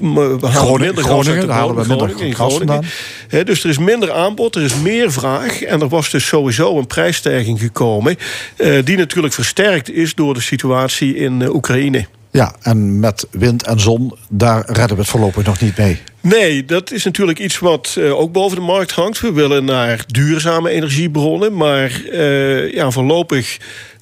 [0.00, 2.84] Groningen- minder gas Groningen, uit de daar halen we minder Groningen, Groningen.
[3.28, 5.62] Hè, dus er is minder aanbod, er is meer vraag.
[5.62, 8.16] En er was dus sowieso een prijsstijging gekomen...
[8.56, 12.06] eh, die natuurlijk versterkt is door de situatie in eh, Oekraïne.
[12.30, 16.00] Ja, en met wind en zon, daar redden we het voorlopig nog niet mee.
[16.22, 19.20] Nee, dat is natuurlijk iets wat eh, ook boven de markt hangt.
[19.20, 23.58] We willen naar duurzame energiebronnen, maar eh, ja, voorlopig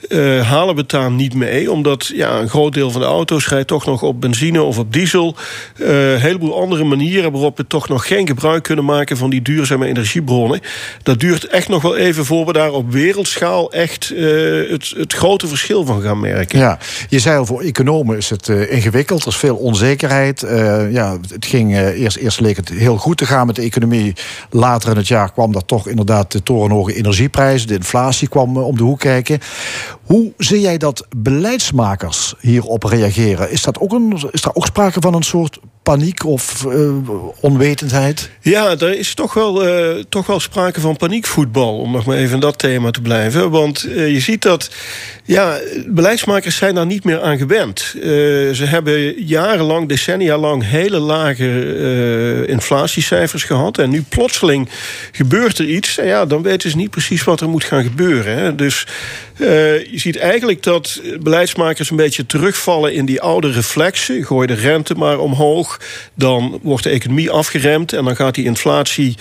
[0.09, 1.73] eh, halen we het daar niet mee.
[1.73, 4.93] Omdat ja, een groot deel van de auto's rijdt toch nog op benzine of op
[4.93, 5.37] diesel.
[5.77, 9.43] Eh, een heleboel andere manieren waarop we toch nog geen gebruik kunnen maken van die
[9.43, 10.61] duurzame energiebronnen.
[11.03, 14.13] Dat duurt echt nog wel even voor we daar op wereldschaal echt
[14.69, 16.59] het, grote verschil van gaan merken.
[16.59, 16.79] Ja,
[17.09, 19.23] je zei al, voor economen is het ingewikkeld.
[19.23, 20.41] Er is veel onzekerheid.
[20.91, 21.77] Ja, het ging,
[22.17, 24.15] eerst, eerst leek het heel goed te gaan met de economie.
[24.51, 27.69] Later in het jaar kwam dat toch inderdaad de torenhoge energieprijzen.
[27.69, 29.39] De inflatie kwam eh, om de hoek kijken.
[30.05, 33.51] Hoe zie jij dat beleidsmakers hierop reageren?
[33.51, 35.61] Is, dat ook een, is daar ook sprake van een soort
[35.91, 36.91] paniek of eh,
[37.41, 38.31] onwetendheid?
[38.41, 42.35] Ja, er is toch wel, eh, toch wel sprake van paniekvoetbal, om nog maar even
[42.35, 43.51] in dat thema te blijven.
[43.51, 44.71] Want eh, je ziet dat
[45.25, 47.95] ja, beleidsmakers zijn daar niet meer aan gewend.
[48.53, 53.79] Ze hebben jarenlang, decennia lang, hele lage inflatiecijfers gehad.
[53.79, 54.69] En nu plotseling
[55.13, 55.99] gebeurt er iets.
[55.99, 58.57] En ja, dan weten ze niet precies wat er moet gaan gebeuren.
[58.57, 58.87] Dus
[59.91, 64.25] je ziet eigenlijk dat beleidsmakers een beetje terugvallen in die oude reflexen.
[64.25, 65.80] Gooi de rente maar omhoog,
[66.15, 69.17] dan wordt de economie afgeremd en dan gaat die inflatie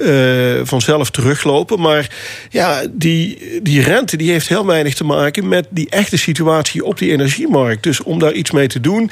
[0.00, 1.80] eh, vanzelf teruglopen.
[1.80, 2.10] Maar
[2.50, 6.98] ja, die, die rente die heeft heel weinig te maken met die echte situatie op
[6.98, 7.82] die energiemarkt.
[7.82, 9.10] Dus om daar iets mee te doen,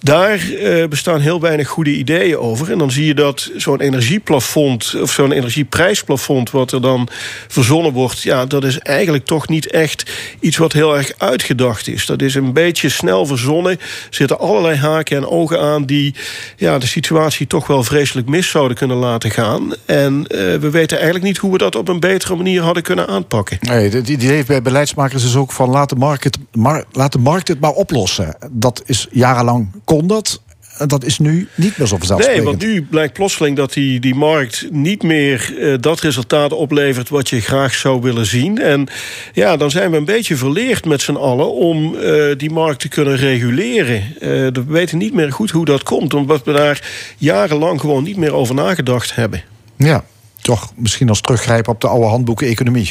[0.00, 2.72] daar eh, bestaan heel weinig goede ideeën over.
[2.72, 7.08] En dan zie je dat zo'n energieplafond of zo'n energieprijsplafond, wat er dan
[7.48, 10.10] verzonnen wordt, ja, dat is eigenlijk toch niet echt
[10.40, 12.06] iets wat heel erg uitgedacht is.
[12.06, 13.72] Dat is een beetje snel verzonnen.
[13.72, 13.78] Er
[14.10, 16.14] zitten allerlei haken en ogen aan die
[16.56, 19.74] ja, de situatie toch wel vreselijk mis zouden kunnen laten gaan.
[19.84, 23.06] En eh, we weten eigenlijk niet hoe we dat op een betere manier hadden kunnen
[23.06, 23.58] aanpakken.
[23.60, 27.18] Nee, het idee bij beleidsmakers is ook van laat de markt het, mar, laat de
[27.18, 28.36] markt het maar oplossen.
[28.50, 30.42] Dat is jarenlang kon dat.
[30.86, 32.44] Dat is nu niet meer zo Nee, vanzelfsprekend.
[32.44, 37.28] want nu blijkt plotseling dat die, die markt niet meer eh, dat resultaat oplevert wat
[37.28, 38.58] je graag zou willen zien.
[38.58, 38.86] En
[39.32, 42.88] ja, dan zijn we een beetje verleerd met z'n allen om eh, die markt te
[42.88, 43.96] kunnen reguleren.
[43.96, 46.88] Eh, we weten niet meer goed hoe dat komt, omdat we daar
[47.18, 49.42] jarenlang gewoon niet meer over nagedacht hebben.
[49.76, 50.04] Ja,
[50.44, 52.90] toch misschien als teruggrijpen op de oude handboeken economie.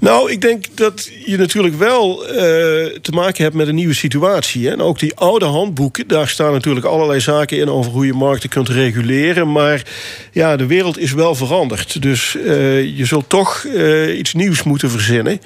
[0.00, 2.34] Nou, ik denk dat je natuurlijk wel eh,
[3.00, 4.66] te maken hebt met een nieuwe situatie.
[4.66, 4.72] Hè?
[4.72, 8.48] En ook die oude handboeken, daar staan natuurlijk allerlei zaken in over hoe je markten
[8.48, 9.52] kunt reguleren.
[9.52, 9.82] Maar
[10.32, 12.02] ja, de wereld is wel veranderd.
[12.02, 15.40] Dus eh, je zult toch eh, iets nieuws moeten verzinnen.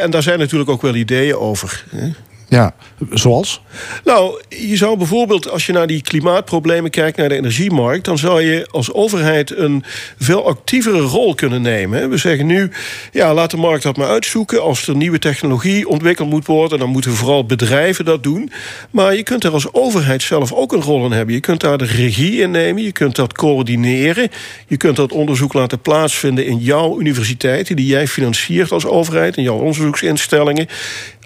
[0.00, 1.84] En daar zijn natuurlijk ook wel ideeën over.
[1.90, 2.08] Hè?
[2.48, 2.74] Ja,
[3.10, 3.62] zoals?
[4.04, 8.42] Nou, je zou bijvoorbeeld, als je naar die klimaatproblemen kijkt, naar de energiemarkt, dan zou
[8.42, 9.84] je als overheid een
[10.18, 12.10] veel actievere rol kunnen nemen.
[12.10, 12.70] We zeggen nu,
[13.12, 14.62] ja, laat de markt dat maar uitzoeken.
[14.62, 18.50] Als er nieuwe technologie ontwikkeld moet worden, dan moeten vooral bedrijven dat doen.
[18.90, 21.34] Maar je kunt daar als overheid zelf ook een rol in hebben.
[21.34, 24.28] Je kunt daar de regie in nemen, je kunt dat coördineren.
[24.66, 29.42] Je kunt dat onderzoek laten plaatsvinden in jouw universiteiten, die jij financiert als overheid, in
[29.42, 30.68] jouw onderzoeksinstellingen.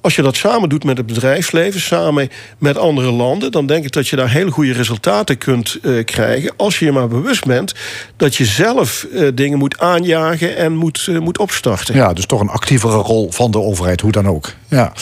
[0.01, 3.93] Als je dat samen doet met het bedrijfsleven, samen met andere landen, dan denk ik
[3.93, 6.53] dat je daar hele goede resultaten kunt eh, krijgen.
[6.57, 7.75] Als je je maar bewust bent
[8.17, 11.95] dat je zelf eh, dingen moet aanjagen en moet, eh, moet opstarten.
[11.95, 14.53] Ja, dus toch een actievere rol van de overheid, hoe dan ook.
[14.69, 14.93] Ja.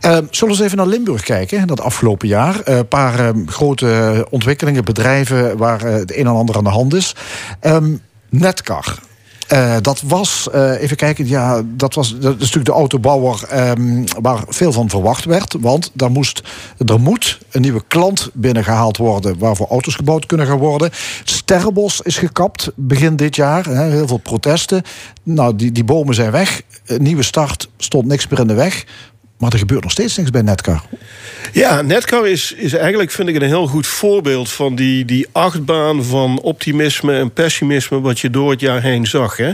[0.00, 2.60] Zullen we eens even naar Limburg kijken, dat afgelopen jaar.
[2.64, 7.14] Een paar eh, grote ontwikkelingen, bedrijven waar het een en ander aan de hand is.
[7.60, 7.94] Ehm,
[8.30, 8.98] Netcar.
[9.48, 14.04] Eh, dat was, eh, even kijken, ja, dat was dat is natuurlijk de autobouwer ehm,
[14.20, 15.56] waar veel van verwacht werd.
[15.60, 16.42] Want daar moest,
[16.86, 20.90] er moet een nieuwe klant binnengehaald worden waarvoor auto's gebouwd kunnen gaan worden.
[21.24, 23.68] Sterrenbos is gekapt begin dit jaar.
[23.68, 24.82] Heel veel protesten.
[25.22, 26.62] Nou, die, die bomen zijn weg.
[26.98, 28.84] Nieuwe start stond niks meer in de weg.
[29.38, 30.82] Maar er gebeurt nog steeds niks bij Netcar.
[31.52, 36.04] Ja, Netcar is, is eigenlijk, vind ik, een heel goed voorbeeld van die, die achtbaan
[36.04, 39.36] van optimisme en pessimisme wat je door het jaar heen zag.
[39.36, 39.52] Hè.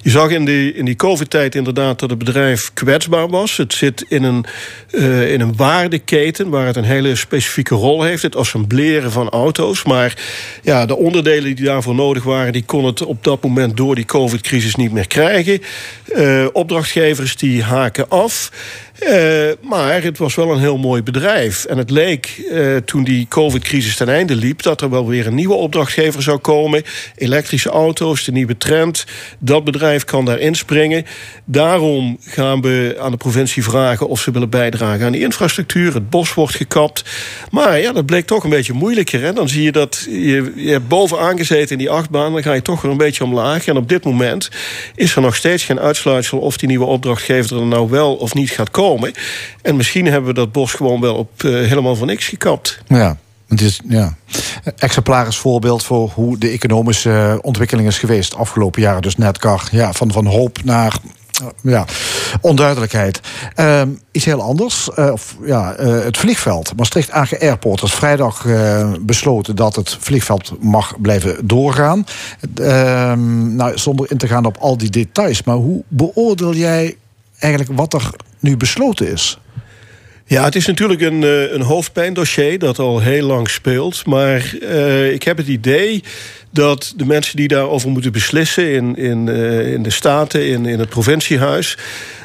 [0.00, 3.56] Je zag in die, in die COVID-tijd inderdaad dat het bedrijf kwetsbaar was.
[3.56, 4.44] Het zit in een,
[4.90, 8.22] eh, in een waardeketen waar het een hele specifieke rol heeft.
[8.22, 9.84] Het assembleren van auto's.
[9.84, 10.16] Maar
[10.62, 14.04] ja, de onderdelen die daarvoor nodig waren, die kon het op dat moment door die
[14.04, 15.62] COVID-crisis niet meer krijgen.
[16.14, 18.50] Eh, opdrachtgevers die haken af.
[18.98, 21.64] Eh, maar het was wel een heel mooi bedrijf.
[21.64, 24.62] En het leek eh, toen die COVID-crisis ten einde liep...
[24.62, 26.82] dat er wel weer een nieuwe opdrachtgever zou komen.
[27.16, 29.04] Elektrische auto's, de nieuwe trend.
[29.38, 31.04] Dat bedrijf kan daar inspringen.
[31.44, 34.08] Daarom gaan we aan de provincie vragen...
[34.08, 35.94] of ze willen bijdragen aan die infrastructuur.
[35.94, 37.04] Het bos wordt gekapt.
[37.50, 39.34] Maar ja, dat bleek toch een beetje moeilijker.
[39.34, 42.32] Dan zie je dat je, je hebt bovenaan gezeten in die achtbaan...
[42.32, 43.66] dan ga je toch weer een beetje omlaag.
[43.66, 44.50] En op dit moment
[44.94, 46.38] is er nog steeds geen uitsluitsel...
[46.38, 48.82] of die nieuwe opdrachtgever er nou wel of niet gaat komen.
[49.62, 52.78] En misschien hebben we dat bos gewoon wel op eh, helemaal van niks gekapt.
[52.88, 53.16] Ja.
[53.48, 54.16] Het is ja.
[54.76, 59.02] exemplarisch voorbeeld voor hoe de economische ontwikkeling is geweest afgelopen jaren.
[59.02, 60.96] Dus Netcar, ja, van, van hoop naar
[61.40, 61.84] eh, ja,
[62.40, 63.20] onduidelijkheid.
[63.54, 64.90] Ehm, iets heel anders.
[64.90, 66.72] eh, of, ja, het vliegveld.
[66.76, 68.46] Maastricht AG Airport is vrijdag
[69.00, 72.06] besloten dat het vliegveld mag blijven doorgaan.
[72.54, 75.42] Ehm, nou, zonder in te gaan op al die details.
[75.42, 76.96] Maar hoe beoordeel jij
[77.38, 78.10] eigenlijk wat er
[78.44, 79.38] nu besloten is?
[80.26, 84.06] Ja, het is natuurlijk een, eh, een hoofdpijndossier dat al heel lang speelt.
[84.06, 86.02] Maar eh, ik heb het idee
[86.50, 88.72] dat de mensen die daarover moeten beslissen...
[88.72, 91.76] in, in, eh, in de Staten, in, in het provinciehuis...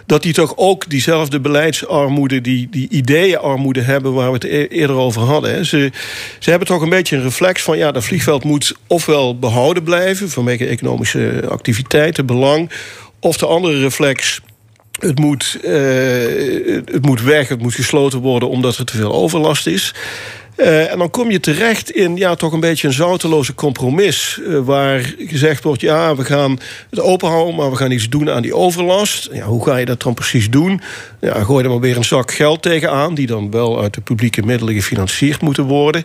[0.05, 4.13] dat die toch ook diezelfde beleidsarmoede, die, die ideeënarmoede hebben...
[4.13, 5.65] waar we het e- eerder over hadden.
[5.65, 5.91] Ze,
[6.39, 7.77] ze hebben toch een beetje een reflex van...
[7.77, 10.29] ja, dat vliegveld moet ofwel behouden blijven...
[10.29, 12.71] vanwege economische activiteiten, belang...
[13.19, 14.41] of de andere reflex
[14.99, 15.71] het moet, eh,
[16.85, 19.93] het moet weg, het moet gesloten worden omdat er te veel overlast is.
[20.55, 24.39] Eh, en dan kom je terecht in ja, toch een beetje een zouteloze compromis.
[24.47, 26.59] eh, waar gezegd wordt: ja, we gaan
[26.89, 29.29] het openhouden, maar we gaan iets doen aan die overlast.
[29.31, 30.81] Ja, hoe ga je dat dan precies doen?
[31.21, 34.41] Ja, gooi er maar weer een zak geld tegenaan, die dan wel uit de publieke
[34.41, 36.03] middelen gefinancierd moeten worden.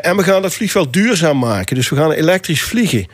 [0.00, 1.76] En we gaan dat vliegveld duurzaam maken.
[1.76, 3.06] Dus we gaan elektrisch vliegen.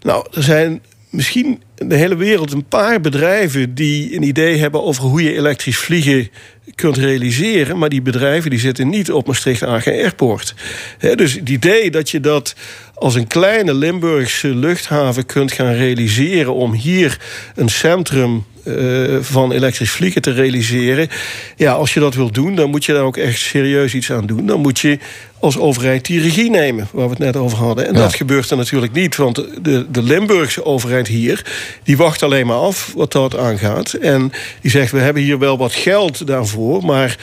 [0.00, 4.82] Nou, er zijn misschien in de hele wereld een paar bedrijven die een idee hebben
[4.82, 6.28] over hoe je elektrisch vliegen
[6.74, 7.78] kunt realiseren.
[7.78, 10.54] Maar die bedrijven die zitten niet op Maastricht AG Airport.
[10.98, 12.54] Dus het idee dat je dat
[12.94, 17.20] als een kleine Limburgse luchthaven kunt gaan realiseren om hier
[17.54, 21.08] een centrum eh, van elektrisch vliegen te realiseren.
[21.56, 24.26] Ja, als je dat wilt doen, dan moet je daar ook echt serieus iets aan
[24.26, 24.46] doen.
[24.46, 24.98] Dan moet je
[25.40, 27.86] als overheid die regie nemen, waar we het net over hadden.
[27.86, 28.00] En Ja.
[28.00, 31.44] dat gebeurt er natuurlijk niet, want de, de Limburgse overheid hier...
[31.82, 33.92] die wacht alleen maar af wat dat aangaat.
[33.92, 36.84] En die zegt, we hebben hier wel wat geld daarvoor...
[36.84, 37.16] maar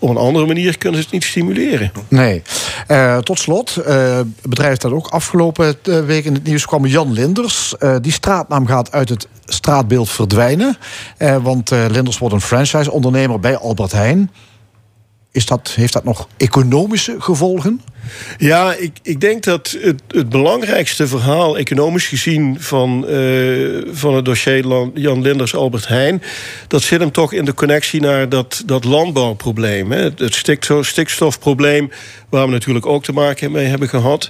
[0.00, 1.92] op een andere manier kunnen ze het niet stimuleren.
[2.08, 2.42] Nee.
[2.86, 7.12] Eh, tot slot, het bedrijf dat ook afgelopen eh, week in het nieuws kwam, Jan
[7.12, 7.74] Linders.
[8.00, 10.76] Die straatnaam gaat uit het straatbeeld verdwijnen.
[11.42, 14.30] Want Linders wordt een franchise-ondernemer bij Albert Heijn.
[15.32, 17.80] Is dat, heeft dat nog economische gevolgen?
[18.38, 23.16] Ja, ik, ik denk dat het, het belangrijkste verhaal, economisch gezien, van, eh,
[23.92, 26.22] van het dossier Jan Linders Albert Heijn.
[26.68, 29.92] dat zit hem toch in de connectie naar dat, dat landbouwprobleem.
[29.92, 30.02] Hè?
[30.02, 31.90] Het, het stiksto- stikstofprobleem,
[32.28, 34.28] waar we natuurlijk ook te maken mee hebben gehad.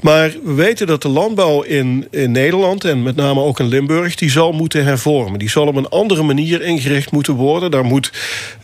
[0.00, 4.14] Maar we weten dat de landbouw in, in Nederland en met name ook in Limburg.
[4.14, 5.38] die zal moeten hervormen.
[5.38, 7.70] Die zal op een andere manier ingericht moeten worden.
[7.70, 8.12] Daar moet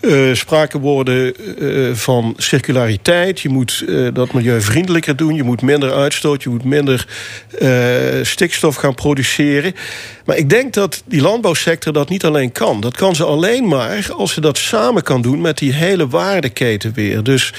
[0.01, 3.41] eh, sprake worden eh, van circulariteit.
[3.41, 5.35] Je moet dat milieuvriendelijker doen.
[5.35, 6.43] Je moet minder uitstoot.
[6.43, 7.07] Je moet minder
[7.59, 7.69] eh,
[8.23, 9.75] stikstof gaan produceren.
[10.25, 12.81] Maar ik denk dat die landbouwsector dat niet alleen kan.
[12.81, 16.93] Dat kan ze alleen maar als ze dat samen kan doen met die hele waardeketen
[16.95, 17.23] weer.
[17.23, 17.53] Dus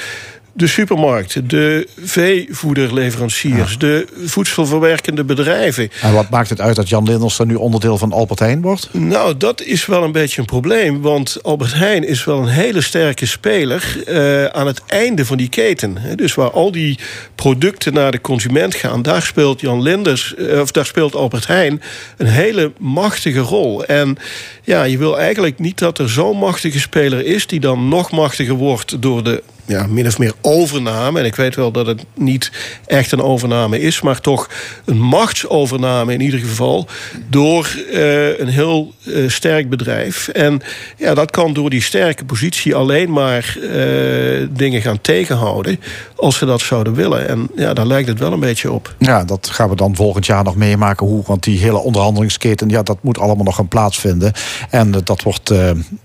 [0.59, 5.91] de supermarkten, de veevoederleveranciers, de voedselverwerkende bedrijven.
[6.01, 8.89] En wat maakt het uit dat Jan Linders dan nu onderdeel van Albert Heijn wordt?
[8.93, 11.01] Nou, dat is wel een beetje een probleem.
[11.01, 15.49] Want Albert Heijn is wel een hele sterke speler eh, aan het einde van die
[15.49, 15.97] keten.
[16.15, 16.99] Dus waar al die
[17.35, 21.81] producten naar de consument gaan, daar speelt Jan Linders, eh, of daar speelt Albert Heijn
[22.17, 23.85] een hele machtige rol.
[23.85, 24.17] En
[24.63, 28.55] ja, je wil eigenlijk niet dat er zo'n machtige speler is, die dan nog machtiger
[28.55, 31.19] wordt door de ja, min of meer overname.
[31.19, 32.51] En ik weet wel dat het niet
[32.85, 34.49] echt een overname is, maar toch
[34.85, 36.87] een machtsovername in ieder geval.
[37.27, 40.27] Door eh, een heel eh, sterk bedrijf.
[40.27, 40.61] En
[40.97, 45.79] ja, dat kan door die sterke positie alleen maar eh, dingen gaan tegenhouden.
[46.15, 47.27] als ze dat zouden willen.
[47.27, 48.95] En ja, daar lijkt het wel een beetje op.
[48.99, 51.07] Ja, dat gaan we dan volgend jaar nog meemaken.
[51.07, 54.33] Hoe, want die hele onderhandelingsketen, ja, dat moet allemaal nog gaan plaatsvinden.
[54.69, 55.53] En dat wordt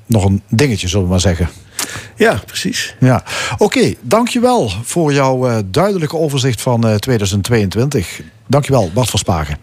[0.06, 1.48] nog een dingetje, zullen we maar zeggen.
[2.16, 2.94] Ja, precies.
[3.00, 3.24] Ja,
[3.58, 3.94] oké.
[4.00, 8.20] dankjewel voor jouw eh, duidelijke overzicht van eh, 2022.
[8.46, 9.58] Dankjewel, Bart Verspagen.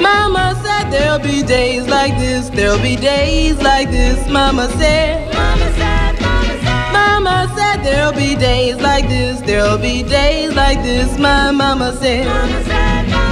[0.00, 4.28] Mama said there'll be days like this, there'll be days like this.
[4.28, 10.02] Mama said, Mama said, Mama said, Mama said there'll be days like this, there'll be
[10.02, 11.18] days like this.
[11.18, 13.23] My mama said, Mama said, Mama said,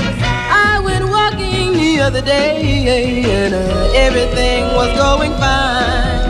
[2.03, 6.27] other day and uh, everything was going fine.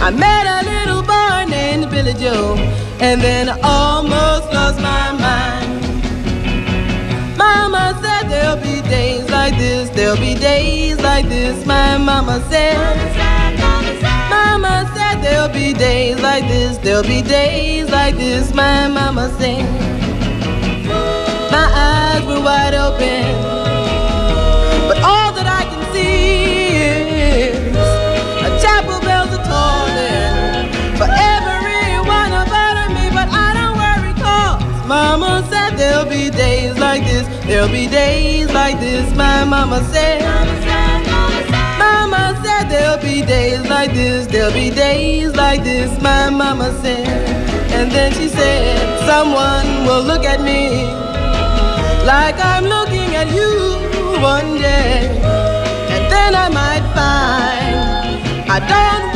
[0.00, 2.54] I met a little boy named Billy Joe
[3.00, 5.68] and then I almost lost my mind.
[7.36, 11.66] Mama said there'll be days like this, there'll be days like this.
[11.66, 12.78] My mama said,
[14.30, 18.54] Mama said there'll be days like this, there'll be days like this.
[18.54, 19.66] My mama said,
[21.50, 23.69] My eyes were wide open,
[34.90, 39.14] Mama said there'll be days like this, there'll be days like this.
[39.14, 40.20] My mama said,
[41.78, 45.90] Mama said there'll be days like this, there'll be days like this.
[46.02, 47.06] My mama said,
[47.70, 50.82] and then she said, Someone will look at me
[52.04, 53.78] like I'm looking at you
[54.20, 55.06] one day,
[55.94, 59.09] and then I might find I don't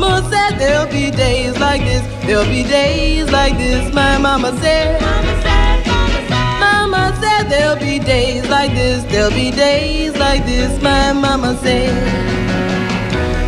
[0.00, 3.92] Mama said there'll be days like this, there'll be days like this.
[3.92, 6.60] My mama said, Mama said mama said.
[6.60, 10.82] Mama said there'll be days like this, there'll be days like this.
[10.82, 11.92] My mama said,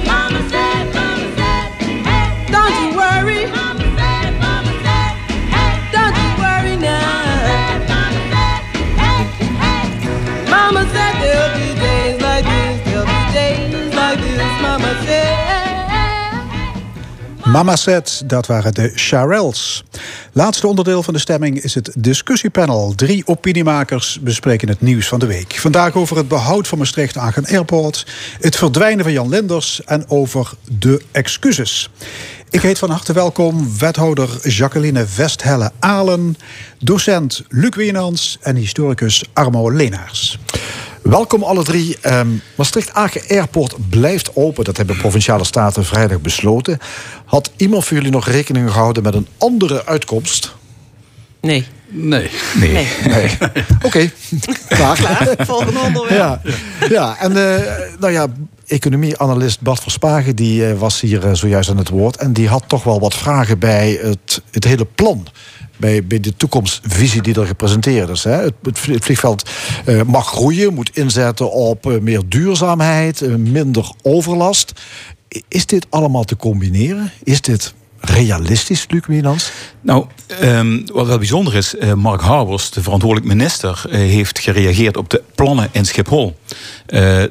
[0.06, 1.72] Mama said, Mama said,
[2.08, 3.46] hey, don't you worry.
[3.50, 5.12] Mama said, Mama said,
[5.56, 7.00] hey, don't you worry now.
[10.50, 14.60] Mama said there'll be days like this, there'll be days like this.
[14.60, 15.51] Mama said.
[17.52, 19.84] Mama Said, dat waren de Charels.
[20.32, 22.94] Laatste onderdeel van de stemming is het discussiepanel.
[22.94, 25.54] Drie opiniemakers bespreken het nieuws van de week.
[25.54, 28.06] Vandaag over het behoud van Maastricht Aachen Airport...
[28.40, 31.90] het verdwijnen van Jan Linders en over de excuses.
[32.50, 36.36] Ik heet van harte welkom wethouder Jacqueline Vesthelle-Alen...
[36.78, 40.38] docent Luc Wienans en historicus Armo Leenaars.
[41.02, 41.96] Welkom alle drie.
[42.00, 44.64] Ehm, Maastricht-Aken Airport blijft open.
[44.64, 46.78] Dat hebben de Provinciale Staten vrijdag besloten.
[47.24, 50.54] Had iemand van jullie nog rekening gehouden met een andere uitkomst?
[51.40, 51.66] Nee.
[51.88, 52.30] Nee.
[52.60, 52.86] Nee.
[53.08, 53.38] nee.
[53.82, 54.10] Oké,
[54.68, 54.96] klaar.
[54.96, 56.16] Klaar, volgende onderwerp.
[56.16, 56.40] Ja,
[56.88, 57.68] ja en eh,
[57.98, 58.26] nou ja,
[58.66, 60.36] economie-analyst Bart Verspagen...
[60.36, 62.16] die eh, was hier eh, zojuist aan het woord...
[62.16, 65.26] en die had toch wel wat vragen bij het, het hele plan
[65.82, 68.24] bij, de toekomstvisie die er gepresenteerd is.
[68.24, 68.32] Hè.
[68.32, 69.50] Het, het vlie- het vliegveld
[69.84, 74.72] eh, mag groeien, moet inzetten op eh, meer duurzaamheid, eh, minder overlast.
[75.48, 77.12] Is dit allemaal te combineren?
[77.22, 79.50] Is dit realistisch, Luc Wienans?
[79.80, 85.22] Nou, ehm, wat wel bijzonder is, Mark Harbers, de verantwoordelijk minister, heeft gereageerd op de
[85.34, 86.36] plannen in Schiphol.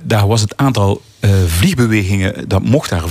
[0.03, 3.03] Daar was het aantal eh, vliegbewegingen, dat mocht daar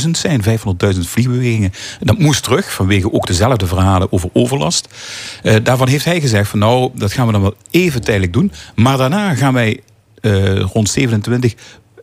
[0.00, 1.72] 500.000 zijn, 500.000 vliegbewegingen.
[2.00, 4.88] Dat moest terug, vanwege ook dezelfde verhalen over overlast.
[5.42, 8.52] Eh, daarvan heeft hij gezegd van nou, dat gaan we dan wel even tijdelijk doen.
[8.74, 9.80] Maar daarna gaan wij
[10.20, 11.54] eh, rond 27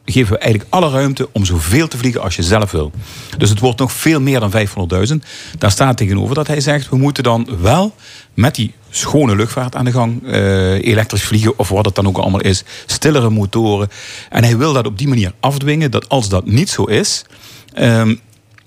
[0.06, 2.92] geven we eigenlijk alle ruimte om zoveel te vliegen als je zelf wil.
[3.38, 5.16] Dus het wordt nog veel meer dan 500.000.
[5.58, 6.90] Daar staat tegenover dat hij zegt...
[6.90, 7.96] we moeten dan wel
[8.34, 10.28] met die schone luchtvaart aan de gang...
[10.28, 12.64] eh, elektrisch vliegen of wat het dan ook allemaal is...
[12.86, 13.90] stillere motoren.
[14.30, 15.92] En hij wil dat op die manier afdwingen...
[15.92, 17.26] dat als dat niet zo is...
[17.74, 18.16] ehm,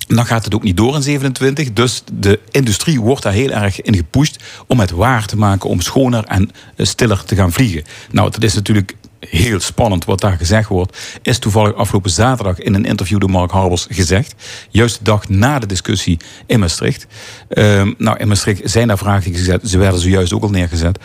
[0.08, 1.72] dan gaat het ook niet door in 27.
[1.72, 5.80] Dus de industrie wordt daar heel erg in gepusht om het waar te maken om
[5.80, 7.84] schoner en eh, stiller te gaan vliegen.
[8.10, 11.18] Nou, dat is natuurlijk heel spannend wat daar gezegd wordt.
[11.22, 14.34] Is toevallig afgelopen zaterdag in een interview door Mark Harbers gezegd.
[14.70, 17.06] Juist de dag na de discussie in Maastricht.
[17.48, 19.68] Ehm, nou, in Maastricht zijn daar vragen gezet.
[19.68, 20.98] Ze werden zojuist ook al neergezet.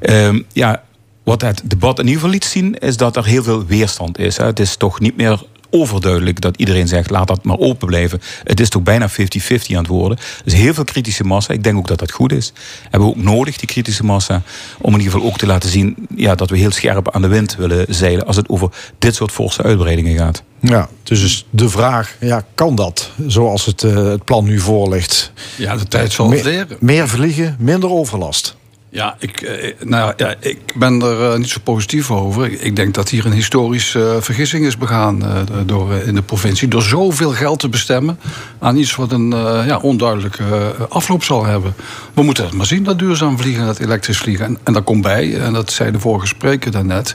[0.00, 0.82] Ehm, ja,
[1.24, 4.36] wat het debat in ieder geval liet zien, is dat er heel veel weerstand is.
[4.36, 5.42] Het is toch niet meer
[5.72, 8.20] overduidelijk dat iedereen zegt: laat dat maar open blijven.
[8.44, 10.18] Het is toch bijna 50-50 aan het worden.
[10.44, 11.52] Dus heel veel kritische massa.
[11.52, 12.52] Ik denk ook dat dat goed is.
[12.82, 14.42] Hebben we ook nodig, die kritische massa,
[14.78, 17.28] om in ieder geval ook te laten zien ja, dat we heel scherp aan de
[17.28, 18.68] wind willen zeilen als het over
[18.98, 20.42] dit soort forse uitbreidingen gaat.
[20.60, 24.88] Ja, dus is de vraag, ja, kan dat zoals het, eh, het plan nu voor
[24.88, 25.32] ligt?
[25.56, 26.76] Ja, de tijd zal het leren.
[26.80, 28.56] Meer vliegen, minder overlast.
[28.94, 32.62] Ja, ik, eh, nou, ja, ik ben er eh, niet zo positief over.
[32.62, 35.22] Ik, denk dat hier een historische eh, vergissing is begaan
[35.66, 36.68] door, in de provincie.
[36.68, 38.18] Door zoveel geld te bestemmen
[38.58, 39.30] aan iets wat een
[39.66, 41.74] ja, onduidelijke afloop zal hebben.
[42.14, 44.46] We moeten het maar zien, dat duurzaam vliegen, dat elektrisch vliegen.
[44.46, 47.14] En, en daar komt bij, en dat zei de vorige spreker daarnet...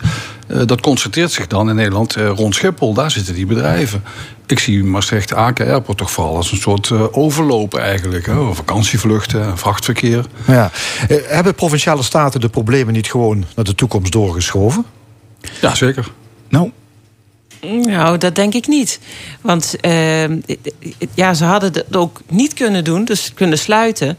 [0.66, 2.94] dat concentreert zich dan in Nederland rond Schiphol.
[2.94, 4.04] Daar zitten die bedrijven.
[4.46, 8.26] Ik zie Maastricht-Aken Airport toch vooral als een soort overlopen eigenlijk.
[8.26, 8.54] Hè?
[8.54, 10.26] Vakantievluchten, vrachtverkeer.
[10.46, 10.72] Ja.
[11.08, 14.86] Hebben provinciale staten de problemen niet gewoon naar de toekomst doorgeschoven?
[15.62, 16.12] Ja, zeker.
[16.50, 16.72] Nou,
[17.62, 19.00] Nou, dat denk ik niet.
[19.42, 20.30] Want eh,
[21.14, 24.18] ja, ze hadden het ook niet kunnen doen, dus kunnen sluiten.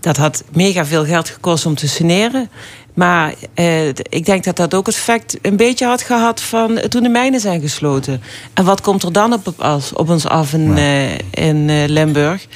[0.00, 2.50] Dat had mega veel geld gekost om te saneren.
[2.94, 7.02] Maar eh, ik denk dat dat ook het effect een beetje had gehad van toen
[7.02, 8.22] de mijnen zijn gesloten.
[8.54, 12.46] En wat komt er dan op, als, op ons af in, eh, in eh, Limburg?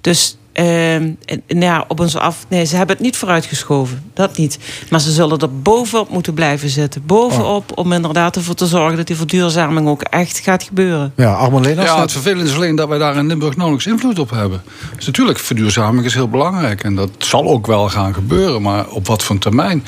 [0.00, 2.44] Dus en- nou ja, op ons af.
[2.48, 4.02] Nee, ze hebben het niet vooruitgeschoven.
[4.14, 4.58] Dat niet.
[4.90, 7.02] Maar ze zullen er bovenop moeten blijven zitten.
[7.06, 11.12] Bovenop om inderdaad ervoor te zorgen dat die verduurzaming ook echt gaat gebeuren.
[11.16, 14.18] Ja, Armin Leenaars, Ja, het vervelende is alleen dat wij daar in Limburg nauwelijks invloed
[14.18, 14.62] op hebben.
[14.96, 16.82] Dus natuurlijk, verduurzaming is heel belangrijk.
[16.84, 19.84] En dat zal ook wel gaan gebeuren, maar op wat voor termijn?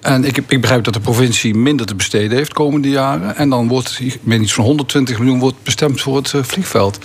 [0.00, 3.36] En ik, ik begrijp dat de provincie minder te besteden heeft komende jaren.
[3.36, 6.98] En dan wordt ik meen iets van 120 miljoen wordt bestemd voor het eh, vliegveld.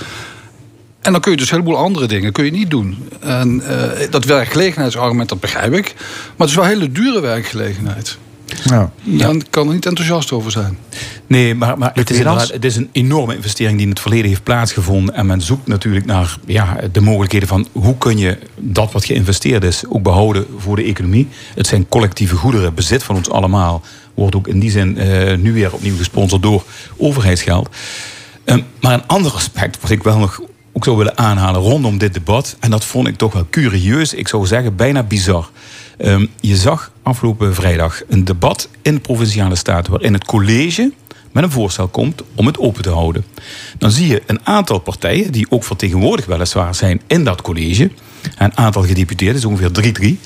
[1.01, 2.97] En dan kun je dus een heleboel andere dingen kun je niet doen.
[3.19, 5.93] En eh, dat werkgelegenheidsargument, dat begrijp ik.
[5.95, 8.17] Maar het is wel een hele dure werkgelegenheid.
[8.63, 8.91] Ja.
[9.03, 9.30] Ja.
[9.30, 10.77] ik kan er niet enthousiast over zijn.
[11.27, 12.19] Nee, maar, maar het, is
[12.51, 15.15] het is een enorme investering die in het verleden heeft plaatsgevonden.
[15.15, 19.63] En men zoekt natuurlijk naar ja, de mogelijkheden van hoe kun je dat wat geïnvesteerd
[19.63, 21.27] is ook behouden voor de economie.
[21.55, 23.81] Het zijn collectieve goederen, bezit van ons allemaal.
[24.13, 26.63] Wordt ook in die zin eh, nu weer opnieuw gesponsord door
[26.97, 27.69] overheidsgeld.
[28.43, 30.41] Ehm, maar een ander aspect wat ik wel nog
[30.73, 32.55] ook zou willen aanhalen rondom dit debat.
[32.59, 34.13] En dat vond ik toch wel curieus.
[34.13, 35.49] Ik zou zeggen bijna bizar.
[35.97, 40.91] Ehm, je zag afgelopen vrijdag een debat in de provinciale staten waarin het college
[41.31, 43.25] met een voorstel komt om het open te houden.
[43.77, 47.91] Dan zie je een aantal partijen die ook vertegenwoordigd weliswaar zijn in dat college.
[48.37, 50.19] Een aantal gedeputeerden, zo ongeveer 3-3.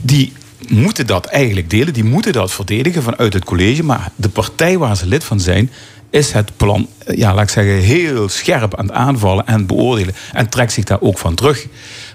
[0.00, 0.32] Die
[0.68, 3.82] moeten dat eigenlijk delen, die moeten dat verdedigen vanuit het college.
[3.82, 5.70] Maar de partij waar ze lid van zijn,
[6.10, 10.14] is het plan, eh, ja, laat ik zeggen, heel scherp aan het aanvallen en beoordelen.
[10.32, 11.66] En trekt zich daar ook van terug.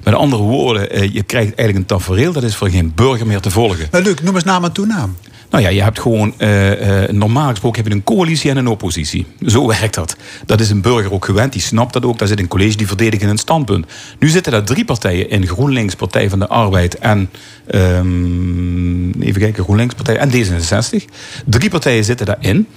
[0.03, 3.39] Met andere woorden, eh, je krijgt eigenlijk een tafereel dat is voor geen burger meer
[3.39, 3.87] te volgen.
[3.91, 5.15] Nou, Luc, noem eens naam en toenaam.
[5.53, 8.67] Nou ja, je hebt gewoon, eh, eh, normaal gesproken heb je een coalitie en een
[8.67, 9.25] oppositie.
[9.45, 10.15] Zo werkt dat.
[10.45, 12.19] Dat is een burger ook gewend, die snapt dat ook.
[12.19, 13.85] Daar zit een college die verdedigen een standpunt.
[14.19, 15.47] Nu zitten daar drie partijen in.
[15.47, 17.29] GroenLinks, Partij van de Arbeid en...
[17.67, 21.05] ehm, even kijken, GroenLinks, Partij en D66.
[21.45, 22.67] Drie partijen zitten daarin.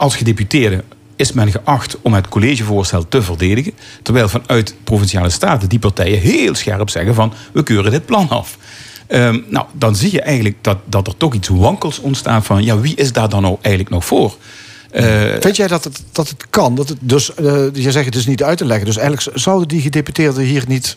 [0.00, 0.84] Als gedeputeerde
[1.16, 3.72] is men geacht om het collegevoorstel te verdedigen.
[4.02, 7.32] Terwijl vanuit provinciale staten die partijen heel scherp zeggen van...
[7.52, 8.58] we keuren dit plan af.
[9.06, 12.64] Ehm, nou, dan zie je eigenlijk dat, dat er toch iets wankels ontstaat van...
[12.64, 14.36] ja, wie is daar dan nou eigenlijk nog voor?
[14.90, 16.74] Eh, Vind jij dat het, dat het kan?
[16.74, 18.86] Dat het dus, eh, je zegt het is niet uit te leggen.
[18.86, 20.96] Dus eigenlijk zouden die gedeputeerden hier niet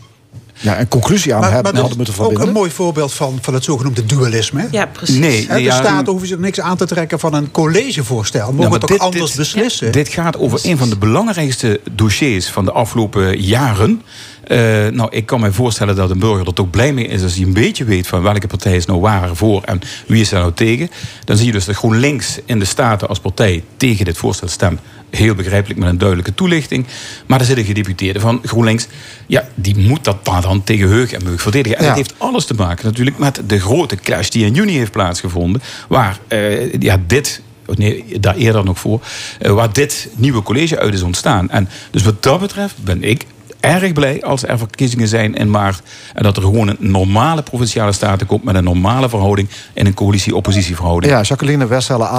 [0.59, 2.47] ja, een conclusie aan Maar, hebben, maar hadden dat moeten is ook verbinden?
[2.55, 4.67] een mooi voorbeeld van, van het zogenoemde dualisme.
[4.71, 5.15] Ja, precies.
[5.17, 8.53] Nee, de ja, staten hoeven zich niks aan te trekken van een collegevoorstel.
[8.53, 9.91] Mogen toch dit- anders dit- beslissen?
[9.91, 14.01] Dit gaat over een van de belangrijkste dossiers van de afgelopen jaren.
[14.43, 14.57] Eh,
[14.91, 17.43] nou, ik kan me voorstellen dat een burger er toch blij mee is als hij
[17.43, 20.53] een beetje weet van welke partij is nou waar voor en wie is daar nou
[20.53, 20.89] tegen.
[21.25, 24.79] Dan zie je dus dat GroenLinks in de Staten als partij tegen dit voorstel stemt.
[25.15, 26.85] Heel begrijpelijk met een duidelijke toelichting.
[27.27, 28.87] Maar er zit een gedeputeerde van GroenLinks.
[29.27, 31.77] Ja, die moet dat dan tegen heug en meug verdedigen.
[31.77, 31.89] En Ja.
[31.89, 35.61] dat heeft alles te maken natuurlijk met de grote clash die in juni heeft plaatsgevonden.
[35.87, 39.01] Waar eh, ja, dit Oh, nee, daar eerder nog voor,
[39.39, 41.49] eh, waar dit nieuwe college uit is ontstaan.
[41.49, 43.25] En dus wat dat betreft ben ik
[43.63, 45.81] erg blij als er verkiezingen zijn in maart.
[46.13, 49.93] En dat er gewoon een normale provinciale staten komt met een normale verhouding en een
[49.93, 51.13] coalitie-oppositieverhouding.
[51.13, 51.67] Ja, Jacqueline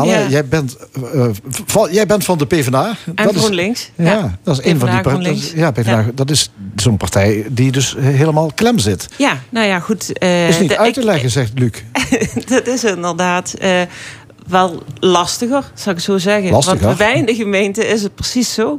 [0.05, 0.27] Ja.
[0.29, 0.77] jij, bent,
[1.15, 1.27] eh,
[1.67, 2.97] van, jij bent van de PvdA.
[3.15, 3.91] En GroenLinks.
[3.97, 4.39] Ja, Ja.
[4.43, 5.25] dat is een van die partijen.
[5.25, 5.53] GroenLinks.
[5.55, 6.07] Ja, PvdA, Ja.
[6.15, 9.09] dat is zo'n partij die dus helemaal klem zit.
[9.17, 10.19] Ja, nou ja, goed.
[10.19, 11.71] eh, is niet de- uit te ik- leggen, zegt Luc.
[12.49, 13.81] dat is inderdaad eh,
[14.49, 16.51] wel lastiger, zou ik zo zeggen.
[16.51, 16.81] Lastiger?
[16.85, 18.79] Want bij in de gemeente is het precies zo.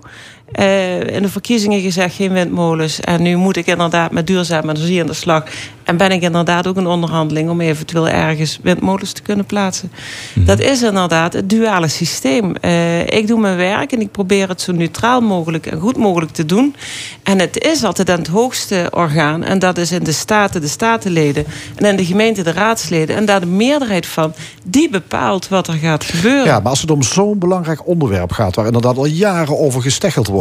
[0.52, 3.00] Eh, in de verkiezingen gezegd geen windmolens.
[3.00, 5.44] En nu moet ik inderdaad met duurzame energie aan de slag.
[5.84, 9.92] En ben ik inderdaad ook in onderhandeling om eventueel ergens windmolens te kunnen plaatsen.
[10.34, 12.56] Dat is inderdaad het duale systeem.
[12.56, 16.32] Eh, ik doe mijn werk en ik probeer het zo neutraal mogelijk en goed mogelijk
[16.32, 16.76] te doen.
[17.24, 19.44] En het is altijd aan het hoogste orgaan.
[19.44, 21.46] En dat is in de staten, de statenleden.
[21.76, 23.16] En in de gemeente, de raadsleden.
[23.16, 26.46] En daar de meerderheid van, die bepaalt wat er gaat gebeuren.
[26.46, 28.56] Ja, maar als het om zo'n belangrijk onderwerp gaat...
[28.56, 30.35] waar inderdaad al jaren over gesteggeld wordt...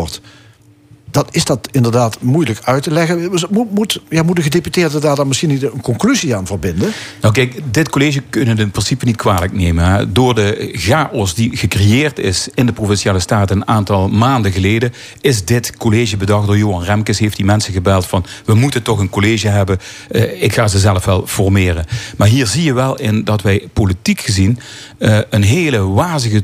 [1.15, 3.31] dan is dat inderdaad moeilijk uit te leggen.
[3.51, 6.93] Moet, moet, ja, de gedeputeerde daar dan misschien niet een conclusie aan verbinden?
[7.21, 9.85] Nou kijk, dit college kunnen in principe niet kwalijk nemen.
[9.85, 10.13] hè.
[10.13, 14.93] Door de chaos die gecreëerd is in de Provinciale Staten een aantal maanden geleden...
[15.21, 17.19] is dit college bedacht door Johan Remkes.
[17.19, 19.79] Heeft die mensen gebeld van, we moeten toch een college hebben.
[20.11, 21.87] Eh, ik ga ze zelf wel formeren.
[22.17, 24.59] Maar hier zie je wel in dat wij politiek gezien...
[24.99, 26.43] eh, een hele wazige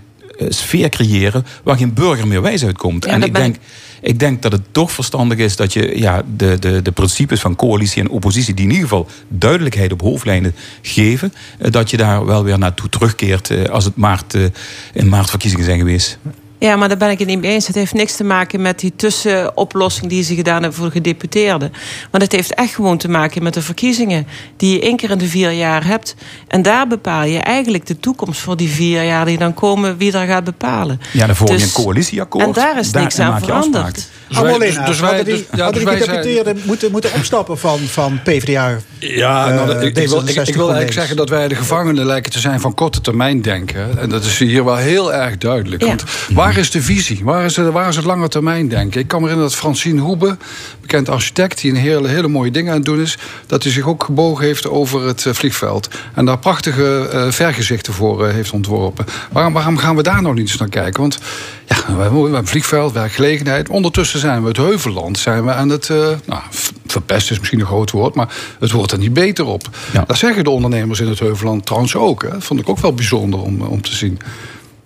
[0.49, 3.05] sfeer creëren waar geen burger meer wijs uitkomt.
[3.05, 3.57] Ja, en ik denk,
[4.01, 7.57] ik denk dat het toch verstandig is dat je ja, de, de, de principes van
[7.57, 12.27] coalitie en oppositie, die in ieder geval duidelijkheid op hoofdlijnen geven, eh, dat je daar
[12.27, 14.45] wel weer naartoe terugkeert eh, als het maart, eh,
[14.93, 16.19] in maart verkiezingen zijn geweest.
[16.61, 17.67] Ja, maar daar ben ik het niet mee eens.
[17.67, 21.73] Het heeft niks te maken met die tussenoplossing die ze gedaan hebben voor de gedeputeerden.
[22.11, 24.27] Want het heeft echt gewoon te maken met de verkiezingen
[24.57, 26.15] die je één keer in de vier jaar hebt.
[26.49, 30.11] En daar bepaal je eigenlijk de toekomst voor die vier jaar die dan komen, wie
[30.11, 31.01] daar gaat bepalen.
[31.13, 32.45] Ja, dan vorm je Dus- een coalitieakkoord.
[32.47, 34.09] En daar is niks aan veranderd.
[34.33, 36.63] Allemaal dus, dus- dus wij- hadden die, dus- ja, hadden dus die wij zijn- gedeputeerden
[36.67, 38.77] moeten, moeten opstappen van, van PvdA?
[38.99, 41.55] Ja, eh, nou, dat- ik, ik wil, ik, ik wil eigenlijk zeggen dat wij de
[41.55, 43.99] gevangenen lijken te zijn van korte termijn denken.
[43.99, 45.83] En dat is hier wel heel erg duidelijk.
[45.83, 45.89] Ja.
[45.89, 47.25] Want waar is de visie?
[47.25, 49.01] Waar is, het, waar is het lange termijn denken?
[49.01, 50.37] Ik kan me herinneren dat Francine Hoebe,
[50.81, 51.61] bekend architect...
[51.61, 53.19] die een hele, hele mooie dingen aan het doen is...
[53.47, 55.89] dat hij zich ook gebogen heeft over het eh, vliegveld.
[56.15, 59.05] En daar prachtige eh, vergezichten voor eh, heeft ontworpen.
[59.33, 61.01] Waarom, waarom gaan we daar nou niet eens naar kijken?
[61.01, 61.19] Want
[61.67, 63.69] ja, we hebben een vliegveld, werkgelegenheid.
[63.69, 65.89] Ondertussen zijn we het heuvelland zijn we aan het...
[66.25, 66.43] nou,
[66.87, 68.29] verpest is misschien een groot woord, maar
[68.61, 69.69] het wordt er niet beter op.
[70.07, 72.23] Dat zeggen de ondernemers in het heuvelland trouwens ook.
[72.23, 72.29] Hè.
[72.29, 74.19] Dat vond ik ook wel bijzonder om, om te zien.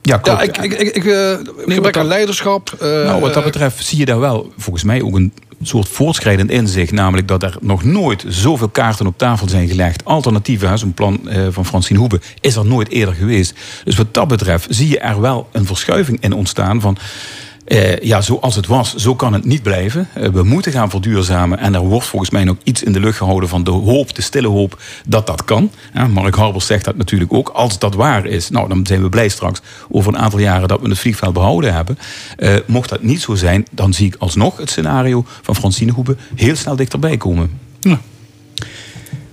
[0.07, 0.39] Ja, klopt.
[0.57, 1.37] Ja, ik, ik, ik, ik, eh,
[1.67, 2.75] gebrek aan leiderschap.
[2.81, 5.33] eh, Nou, wat dat betreft zie je daar wel volgens mij ook een
[5.63, 6.93] soort voortschrijdend inzicht.
[6.93, 10.05] Namelijk dat er nog nooit zoveel kaarten op tafel zijn gelegd.
[10.05, 13.55] Alternatieven, zo'n plan eh, van Francine Hoebe, is er nooit eerder geweest.
[13.85, 16.97] Dus wat dat betreft zie je er wel een verschuiving in ontstaan van...
[17.65, 20.09] eh, ja, zoals het was, zo kan het niet blijven.
[20.15, 21.59] Eh, we moeten gaan verduurzamen.
[21.59, 24.23] En er wordt volgens mij nog iets in de lucht gehouden van de hoop, de
[24.23, 25.71] stille hoop, dat dat kan.
[25.95, 27.49] Ja, Mark Harbers zegt dat natuurlijk ook.
[27.49, 29.61] Als dat waar is, nou, dan zijn we blij straks
[29.91, 31.99] over een aantal jaren dat we het vliegveld behouden hebben.
[32.37, 36.17] Eh, mocht dat niet zo zijn, dan zie ik alsnog het scenario van Francine Hoebe
[36.35, 37.51] heel snel dichterbij komen.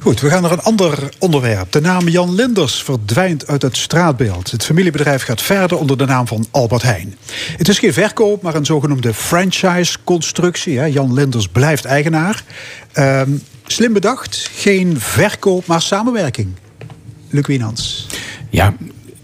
[0.01, 1.71] Goed, we gaan naar een ander onderwerp.
[1.71, 4.51] De naam Jan Linders verdwijnt uit het straatbeeld.
[4.51, 7.15] Het familiebedrijf gaat verder onder de naam van Albert Heijn.
[7.57, 10.91] Het is geen verkoop, maar een zogenoemde franchise-constructie.
[10.91, 12.43] Jan Linders blijft eigenaar.
[12.91, 13.29] Ehm,
[13.67, 16.49] slim bedacht, geen verkoop, maar samenwerking.
[17.29, 18.07] Luc Wienans.
[18.49, 18.73] Ja,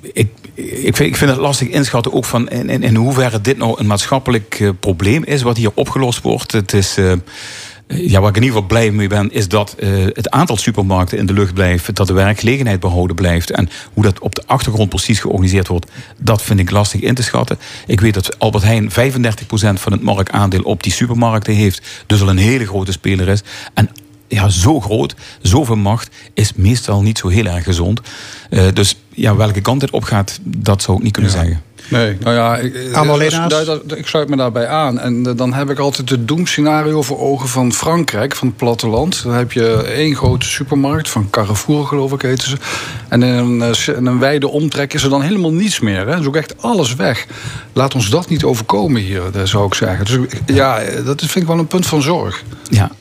[0.01, 3.57] ik, ik, vind, ik vind het lastig inschatten ook van in, in, in hoeverre dit
[3.57, 6.51] nou een maatschappelijk eh, probleem is wat hier opgelost wordt.
[6.51, 6.97] Het is.
[6.97, 7.13] eh,
[7.87, 11.17] ja, waar ik in ieder geval blij mee ben, is dat eh, het aantal supermarkten
[11.17, 11.95] in de lucht blijft.
[11.95, 13.51] Dat de werkgelegenheid behouden blijft.
[13.51, 17.23] En hoe dat op de achtergrond precies georganiseerd wordt, dat vind ik lastig in te
[17.23, 17.57] schatten.
[17.87, 18.93] Ik weet dat Albert Heijn 35%
[19.73, 22.03] van het marktaandeel op die supermarkten heeft.
[22.05, 23.43] Dus al een hele grote speler is.
[23.73, 23.89] En
[24.27, 28.01] ja, zo groot, zoveel macht, is meestal niet zo heel erg gezond.
[28.49, 31.61] Eh, dus ja, welke kant het op gaat, dat zou ik niet kunnen zeggen.
[31.89, 32.91] Nee, nou ja, ik, eh,
[33.49, 34.99] dus- daar- ik sluit me daarbij aan.
[34.99, 39.23] En eh, dan heb ik altijd het doemscenario voor ogen van Frankrijk, van het platteland.
[39.23, 42.57] Dan heb je één grote supermarkt, van Carrefour geloof ik heten ze.
[43.07, 46.07] En in een, eh, in een wijde omtrek is er dan helemaal niets meer.
[46.07, 46.17] Hè.
[46.17, 47.25] Dus ook echt alles weg.
[47.73, 50.05] Laat ons dat niet overkomen hier, eh, zou ik zeggen.
[50.05, 52.43] Dus ik- ja, eh, dat vind ik wel een punt van zorg.
[52.69, 52.91] Ja.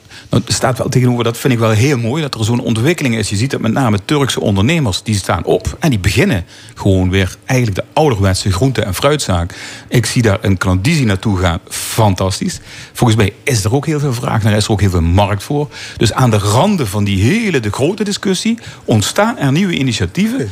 [0.46, 3.28] Er staat wel tegenover, dat vind ik wel heel mooi, dat er zo'n ontwikkeling is.
[3.28, 6.44] Je ziet dat met name Turkse ondernemers, die staan op en die beginnen
[6.74, 9.54] gewoon weer eigenlijk de ouderwetse groente- en fruitzaak.
[9.88, 12.60] Ik zie daar een klandizie naartoe gaan, fantastisch.
[12.92, 15.42] Volgens mij is er ook heel veel vraag naar, is er ook heel veel markt
[15.42, 15.68] voor.
[15.96, 20.50] Dus aan de randen van die hele, de grote discussie, ontstaan er nieuwe initiatieven.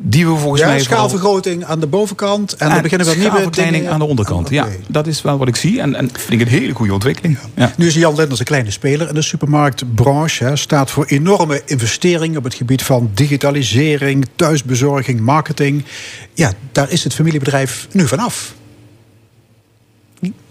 [0.00, 0.78] Die we volgens Ja, mij.
[0.80, 2.52] vooral- schaalvergroting aan de bovenkant.
[2.52, 3.92] En, en dan beginnen we nieuwe schaalverkleining dingen.
[3.92, 4.48] aan de onderkant.
[4.50, 5.80] Ja, dat is wel wat ik zie.
[5.80, 7.38] En, en vind ik een hele goede ontwikkeling.
[7.54, 7.72] Ja.
[7.76, 10.44] Nu is Jan Lenders een kleine speler in de supermarktbranche.
[10.44, 15.84] Hè, staat voor enorme investeringen op het gebied van digitalisering, thuisbezorging, marketing.
[16.34, 18.54] Ja, daar is het familiebedrijf nu vanaf.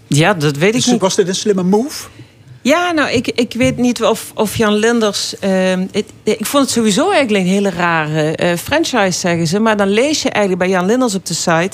[0.06, 1.00] Ja, dat weet ik Dus niet.
[1.00, 2.06] was dit een slimme move?
[2.68, 5.38] Ja, nou, ik, ik weet niet of, of Jan Linders...
[5.38, 5.86] ehm,
[6.22, 9.60] ik vond het sowieso eigenlijk een hele rare eh, franchise, zeggen ze.
[9.60, 11.70] Maar dan lees je eigenlijk bij Jan Linders op de site...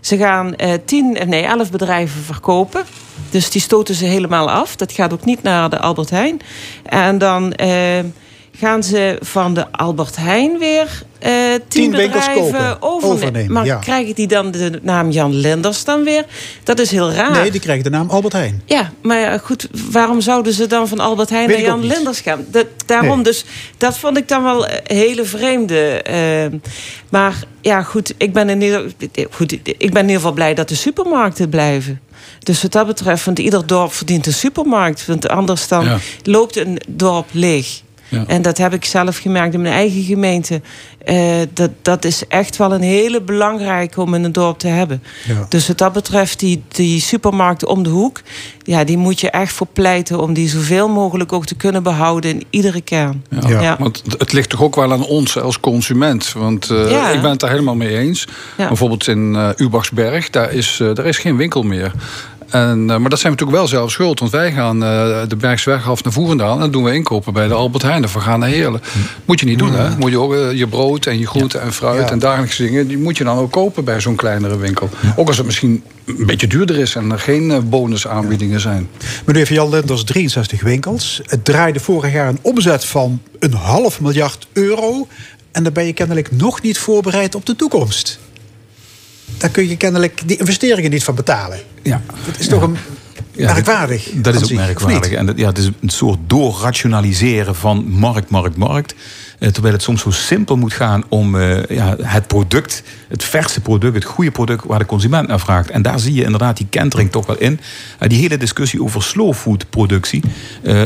[0.00, 2.84] ze gaan eh, tien, eh, nee, elf bedrijven verkopen.
[3.30, 4.76] Dus die stoten ze helemaal af.
[4.76, 6.40] Dat gaat ook niet naar de Albert Heijn.
[6.82, 7.98] En dan eh,
[8.58, 11.32] gaan ze van de Albert Heijn weer eh
[11.68, 13.16] tien, bedrijven kopen, overnemen.
[13.16, 13.76] overnemen, maar ja.
[13.78, 16.24] krijgen die dan de naam Jan Lenders dan weer?
[16.64, 17.30] Dat is heel raar.
[17.30, 18.62] Nee, die krijgen de naam Albert Heijn.
[18.66, 21.86] Ja, maar ja, goed, waarom zouden ze dan van Albert Heijn Weet naar Jan.
[21.86, 22.44] Lenders gaan?
[22.50, 23.24] Dat, daarom Nee.
[23.24, 23.44] dus,
[23.78, 26.02] dat vond ik dan wel een hele vreemde.
[26.02, 26.58] eh,
[27.10, 28.92] maar ja, goed ik, ben in ieder,
[29.30, 32.00] goed, ik ben in ieder geval blij dat de supermarkten blijven.
[32.38, 35.06] Dus wat dat betreft, want ieder dorp verdient een supermarkt.
[35.06, 35.98] Want anders dan Ja.
[36.22, 37.82] loopt een dorp leeg.
[38.12, 38.24] Ja.
[38.26, 40.60] En dat heb ik zelf gemerkt in mijn eigen gemeente.
[41.04, 45.02] Eh, dat, dat is echt wel een hele belangrijke om in een dorp te hebben.
[45.26, 45.46] Ja.
[45.48, 48.20] Dus wat dat betreft, die, die supermarkten om de hoek...
[48.64, 52.30] Ja, die moet je echt voor pleiten om die zoveel mogelijk ook te kunnen behouden
[52.30, 53.24] in iedere kern.
[53.48, 56.32] Ja, Want het ligt toch ook wel aan ons als consument.
[56.32, 57.10] Want eh, Ja.
[57.10, 58.26] ik ben het daar helemaal mee eens.
[58.56, 58.68] Ja.
[58.68, 61.92] Bijvoorbeeld in eh Ubachsberg, daar is, daar is geen winkel meer.
[62.52, 64.18] En, eh, maar dat zijn we natuurlijk wel zelf schuld.
[64.18, 66.54] Want wij gaan eh, de Bergsweg af naar Voerendaal...
[66.54, 68.04] en dan doen we inkopen bij de Albert Heijn.
[68.04, 68.80] Of we gaan naar Heerlen.
[69.24, 69.96] Moet je niet doen, hè?
[69.96, 72.10] Moet je ook eh, je brood en je groenten en fruit...
[72.10, 72.86] En dagelijkse dingen...
[72.86, 74.88] die moet je dan ook kopen bij zo'n kleinere winkel.
[75.16, 76.94] Ook als het misschien een beetje duurder is...
[76.94, 78.88] en er geen bonusaanbiedingen zijn.
[79.24, 81.20] Meneer Van Jan Lenders, 63 winkels.
[81.26, 85.06] Het draaide vorig jaar een omzet van een half miljard euro.
[85.52, 88.18] En dan ben je kennelijk nog niet voorbereid op de toekomst.
[89.38, 91.60] Daar kun je kennelijk die investeringen niet van betalen.
[91.82, 92.00] Ja.
[92.26, 92.76] Dat is toch een
[93.32, 94.08] Ja, merkwaardig.
[94.12, 95.10] Dat, dat is ook merkwaardig.
[95.12, 98.94] En dat, ja, het is een soort doorrationaliseren van markt, markt, markt.
[99.42, 103.60] Eh, terwijl het soms zo simpel moet gaan om eh, ja, het product, het verse
[103.60, 105.70] product, het goede product waar de consument naar vraagt.
[105.70, 107.60] En daar zie je inderdaad die kentering toch wel in.
[107.98, 110.22] Eh, die hele discussie over slow food productie,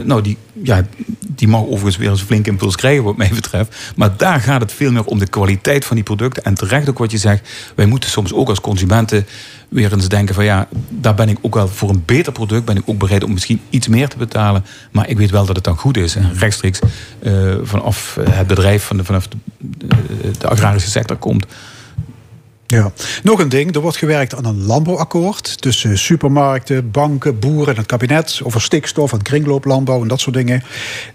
[0.05, 0.87] nou die, ja,
[1.29, 3.77] die mag overigens weer eens een flink impuls krijgen wat mij betreft.
[3.97, 6.45] Maar daar gaat het veel meer om de kwaliteit van die producten.
[6.45, 9.27] En terecht ook wat je zegt, wij moeten soms ook als consumenten
[9.69, 12.77] weer eens denken van ja, daar ben ik ook wel voor een beter product ben
[12.77, 14.65] ik ook bereid om misschien iets meer te betalen.
[14.91, 16.17] Maar ik weet wel dat het dan goed is.
[16.17, 16.81] En rechtstreeks
[17.19, 21.47] eh, vanaf eh, het bedrijf, van de, vanaf de, de, de agrarische sector komt.
[22.67, 22.93] Ja.
[23.23, 27.87] Nog een ding, er wordt gewerkt aan een landbouwakkoord tussen supermarkten, banken, boeren en het
[27.87, 30.63] kabinet over stikstof en kringlooplandbouw en dat soort dingen.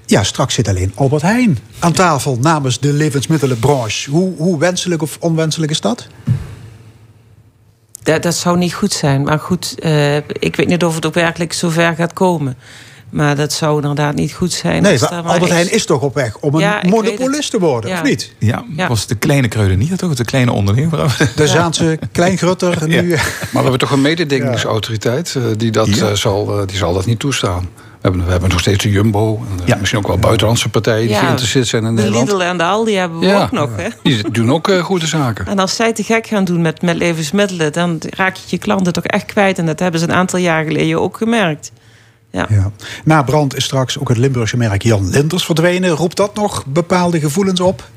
[0.06, 4.10] Ja, straks zit alleen Albert Heijn aan tafel namens de levensmiddelenbranche.
[4.10, 6.08] Hoe, hoe wenselijk of onwenselijk is dat?
[8.04, 9.24] Dat, dat zou niet goed zijn.
[9.24, 12.58] Maar goed, eh, ik weet niet of het ook werkelijk zover gaat komen.
[13.10, 14.82] Maar dat zou inderdaad niet goed zijn.
[14.82, 17.96] Nee, maar Albert Heijn is toch op weg om een Ja, monopolist te worden, Ja.
[17.96, 18.34] of niet?
[18.38, 18.88] Ja, Ja.
[18.88, 20.14] was de kleine kruidenier toch?
[20.16, 21.18] De kleine ondernemer.
[21.36, 23.10] De Zaanse Kleingrutter nu.
[23.10, 23.18] Maar
[23.52, 26.08] we hebben toch een mededingingsautoriteit eh, die, dat, Ja.
[26.10, 27.70] eh, zal, die zal dat niet toestaan.
[28.02, 29.36] We hebben, we hebben nog steeds de Jumbo.
[29.50, 29.76] En, Ja.
[29.76, 32.28] Misschien ook wel buitenlandse partijen die geïnteresseerd zijn in De Nederland.
[32.32, 33.42] Lidl en de Aldi hebben we Ja.
[33.44, 33.70] ook nog.
[33.76, 33.88] Hè?
[34.04, 35.48] Die doen ook eh, goede zaken.
[35.48, 37.72] En als zij te gek gaan doen met, met levensmiddelen...
[37.74, 39.58] dan raak je je klanten toch echt kwijt.
[39.58, 41.72] En dat hebben ze een aantal jaar geleden ook gemerkt.
[42.32, 42.46] Ja.
[42.50, 42.72] Ja.
[43.04, 45.90] Na brand is straks ook het Limburgse merk Jan Linders verdwenen.
[45.90, 47.90] Roept dat nog bepaalde gevoelens op?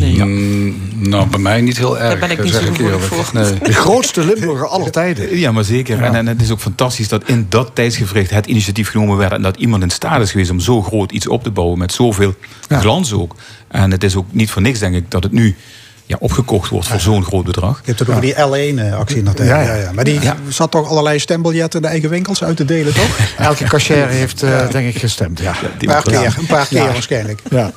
[0.00, 0.74] Mm,
[1.08, 3.02] nou, bij mij niet heel erg, ben ik eh, niet zo eerlijk.
[3.02, 3.30] voor.
[3.32, 3.58] Nee.
[3.62, 5.36] De grootste Limburger aller tijden.
[5.38, 6.02] Ja, maar zeker.
[6.02, 9.32] En, en het is ook fantastisch dat in dat tijdsgevricht het initiatief genomen werd.
[9.32, 11.78] En dat iemand in staat is geweest om zo groot iets op te bouwen.
[11.78, 12.34] Met zoveel
[12.68, 13.34] glans ook.
[13.68, 15.56] En het is ook niet voor niks, denk ik, dat het nu
[16.06, 17.76] ja, opgekocht wordt voor zo'n groot bedrag.
[17.76, 19.56] Je hebt het over die L1-actie nog tegen.
[19.56, 19.92] Ja, Ja, ja.
[19.92, 20.36] Maar die Ja.
[20.48, 23.18] zat toch allerlei stembiljetten in de eigen winkels uit te delen, toch?
[23.38, 25.40] Elke cashier heeft, eh, denk ik, gestemd.
[25.40, 25.54] Ja.
[25.78, 26.92] Een paar keer, een paar keer Ja.
[26.92, 27.40] waarschijnlijk.
[27.50, 27.70] Ja.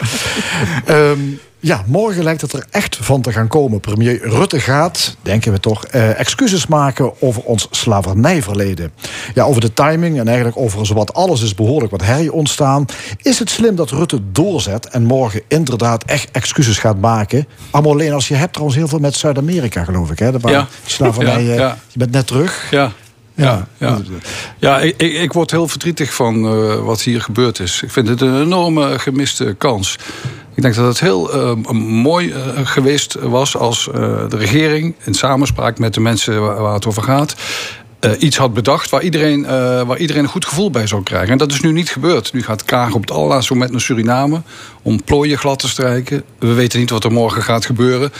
[0.86, 1.20] Ehm,
[1.62, 3.80] ja, morgen lijkt het er echt van te gaan komen.
[3.80, 8.92] Premier Rutte gaat, denken we toch, eh, excuses maken over ons slavernijverleden.
[9.34, 12.86] Ja, over de timing en eigenlijk over zowat alles is behoorlijk wat herrie ontstaan.
[13.22, 17.48] Is het slim dat Rutte doorzet en morgen inderdaad echt excuses gaat maken?
[17.72, 20.20] Alleen als je hebt trouwens heel veel met Zuid-Amerika, geloof ik.
[20.20, 20.40] Hè?
[20.40, 20.68] Waar Ja.
[20.86, 21.78] slavernij, Ja, eh, ja.
[21.88, 22.68] je bent net terug.
[22.72, 22.92] Ja.
[23.36, 23.98] Ja, ja.
[24.60, 24.80] Ja.
[24.80, 27.82] ik, ik word heel verdrietig van eh, wat hier gebeurd is.
[27.82, 29.96] Ik vind het een enorme gemiste kans.
[30.56, 33.94] Ik denk dat het heel eh, mooi eh, geweest was als eh,
[34.30, 34.96] de regering...
[35.04, 37.36] in samenspraak met de mensen waar, het over gaat...
[38.00, 39.46] eh, iets had bedacht waar iedereen,
[39.86, 41.32] waar iedereen een goed gevoel bij zou krijgen.
[41.32, 42.34] En dat is nu niet gebeurd.
[42.34, 44.42] Nu gaat Kaag op het allerlaatste moment naar Suriname...
[44.82, 46.24] om plooien glad te strijken.
[46.40, 48.12] We weten niet wat er morgen gaat gebeuren.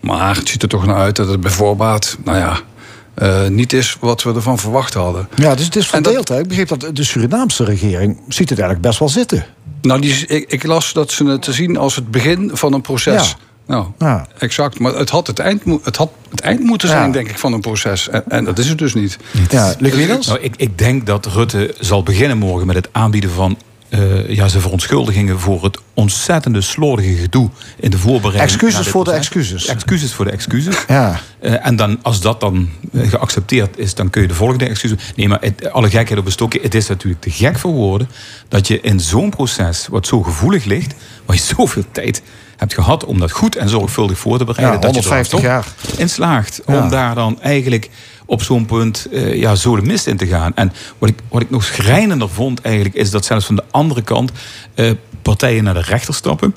[0.00, 2.16] Maar het ziet er toch naar uit dat het bij voorbaat...
[2.24, 2.60] nou ja,
[3.20, 5.28] eh, niet is wat we ervan verwacht hadden.
[5.34, 6.30] Ja, dus het is dat- verdeeld.
[6.30, 9.44] Ik begreep dat de Surinaamse regering ziet het eigenlijk best wel zitten.
[9.82, 12.80] Nou, die, ik, ik las dat ze het te zien als het begin van een
[12.80, 13.28] proces.
[13.28, 13.36] Ja.
[13.66, 14.26] Nou, Ja.
[14.38, 14.78] exact.
[14.78, 16.94] Maar het had het eind, het had het eind moeten Ja.
[16.94, 18.08] zijn, denk ik, van een proces.
[18.08, 19.18] En, en dat is het dus niet.
[19.50, 20.26] Ja, Luc Wielers?
[20.26, 23.58] Nou, ik, ik denk dat Rutte zal beginnen morgen met het aanbieden van
[23.90, 28.42] eh, ja, zijn verontschuldigingen voor het ontzettende slordige gedoe in de voorbereiding.
[28.50, 29.66] Excuses voor de excuses.
[29.66, 30.76] Excuses voor de excuses.
[30.88, 31.20] Ja.
[31.40, 35.12] Eh, en dan, als dat dan eh, geaccepteerd is, dan kun je de volgende excuses.
[35.16, 36.60] Nee, maar het, alle gekheid op een stokje.
[36.62, 38.08] Het is natuurlijk te gek voor woorden
[38.48, 40.94] dat je in zo'n proces, wat zo gevoelig ligt,
[41.26, 42.22] waar je zoveel tijd
[42.56, 45.40] hebt gehad om dat goed en zorgvuldig voor te bereiden, Ja, dat je er 150
[45.40, 45.66] jaar.
[45.96, 46.82] in slaagt Ja.
[46.82, 47.90] om daar dan eigenlijk
[48.30, 50.54] op zo'n punt eh, ja, zo de mist in te gaan.
[50.54, 54.02] En wat ik, wat ik nog schrijnender vond eigenlijk, is dat zelfs van de andere
[54.02, 54.32] kant
[54.74, 54.90] eh,
[55.22, 56.54] partijen naar de rechter stappen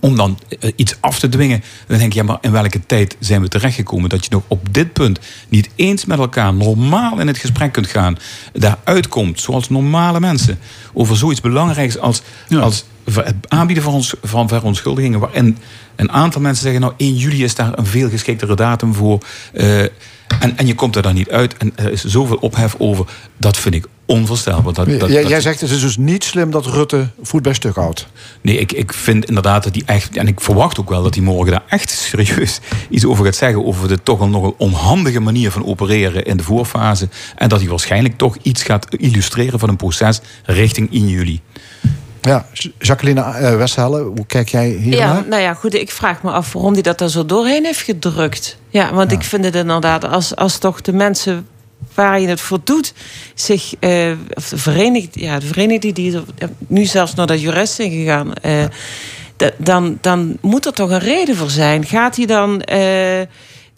[0.00, 1.62] om dan eh, iets af te dwingen.
[1.86, 4.08] Dan denk je, ja, maar in welke tijd zijn we terechtgekomen...
[4.08, 5.18] dat je nog op dit punt
[5.48, 8.18] niet eens met elkaar normaal in het gesprek kunt gaan...
[8.52, 10.58] daar uitkomt, zoals normale mensen...
[10.92, 12.22] over zoiets belangrijks als,
[12.60, 15.20] als het aanbieden van, ons, van verontschuldigingen...
[15.20, 15.58] waarin
[15.96, 16.80] een aantal mensen zeggen...
[16.80, 19.22] nou, 1 juli is daar een veel geschiktere datum voor...
[19.52, 19.82] eh,
[20.40, 21.56] en, en je komt er dan niet uit.
[21.56, 23.06] En er is zoveel ophef over.
[23.36, 24.72] Dat vind ik onvoorstelbaar.
[24.72, 27.52] Dat, dat, jij, dat- jij zegt het is dus niet slim dat Rutte voet bij
[27.52, 28.06] stuk houdt.
[28.40, 30.16] Nee, ik, ik vind inderdaad dat hij echt...
[30.16, 32.60] En ik verwacht ook wel dat hij morgen daar echt serieus
[32.90, 33.64] iets over gaat zeggen...
[33.64, 37.08] over de toch nog een onhandige manier van opereren in de voorfase.
[37.36, 41.40] En dat hij waarschijnlijk toch iets gaat illustreren van een proces richting 1 juli.
[42.20, 42.46] Ja,
[42.78, 45.24] Jacqueline eh, Westhelle, hoe kijk jij hier Ja, naar?
[45.28, 45.74] nou ja, goed.
[45.74, 48.58] Ik vraag me af waarom hij dat er zo doorheen heeft gedrukt.
[48.68, 51.46] Ja, want ik vind het inderdaad, als, als toch de mensen
[52.04, 52.92] waar je het voor doet,
[53.34, 56.18] zich eh, of de vereniging, ja, de vereniging die
[56.66, 58.64] nu zelfs naar de jurist zijn gegaan, eh,
[59.36, 61.84] da- dan, dan moet er toch een reden voor zijn.
[61.86, 62.76] Gaat hij dan eh,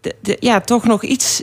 [0.00, 1.42] de- de- ja, toch nog iets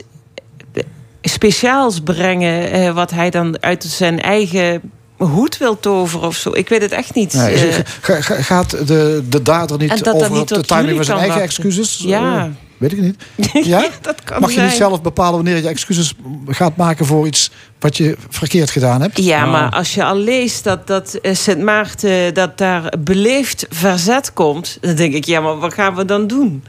[0.72, 0.82] eh,
[1.22, 4.80] speciaals brengen, eh, wat hij dan uit zijn eigen
[5.16, 6.50] hoed wil toveren of zo?
[6.54, 7.32] Ik weet het echt niet.
[7.32, 11.64] Nee, Eh, gaat de, de dader niet over niet de timing van zijn eigen wachten.
[11.64, 12.02] excuses?
[12.06, 12.50] Ja.
[12.78, 13.24] Weet ik niet.
[13.66, 13.88] Ja?
[14.00, 14.80] dat kan Mag je niet zijn.
[14.80, 16.14] zelf bepalen wanneer je excuses
[16.48, 19.18] gaat maken voor iets wat je verkeerd gedaan hebt?
[19.24, 24.32] Ja, maar als je al leest dat, dat eh, Sint Maarten dat daar beleefd verzet
[24.32, 26.62] komt, dan denk ik, ja, maar wat gaan we dan doen?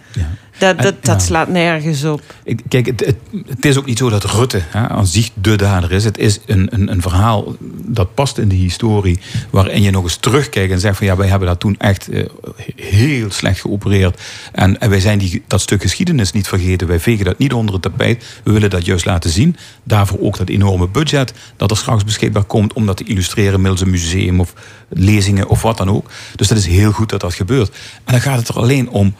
[0.59, 2.21] Dat, dat, dat slaat nergens op.
[2.43, 3.15] Ik, kijk, het, het,
[3.47, 6.03] het is ook niet zo dat Rutte hè, aan zich de dader is.
[6.03, 7.55] Het is een, een, een verhaal
[7.85, 9.19] dat past in de historie.
[9.49, 12.25] Waarin je nog eens terugkijkt en zegt van ja, wij hebben dat toen echt eh,
[12.75, 14.21] heel slecht geopereerd.
[14.51, 16.87] En, en wij zijn die, dat stuk geschiedenis niet vergeten.
[16.87, 18.25] Wij vegen dat niet onder het tapijt.
[18.43, 19.55] We willen dat juist laten zien.
[19.83, 23.81] Daarvoor ook dat enorme budget dat er straks beschikbaar komt om dat te illustreren middels
[23.81, 24.53] een museum of
[24.89, 26.09] lezingen of wat dan ook.
[26.35, 27.69] Dus dat is heel goed dat dat gebeurt.
[28.05, 29.15] En dan gaat het er alleen om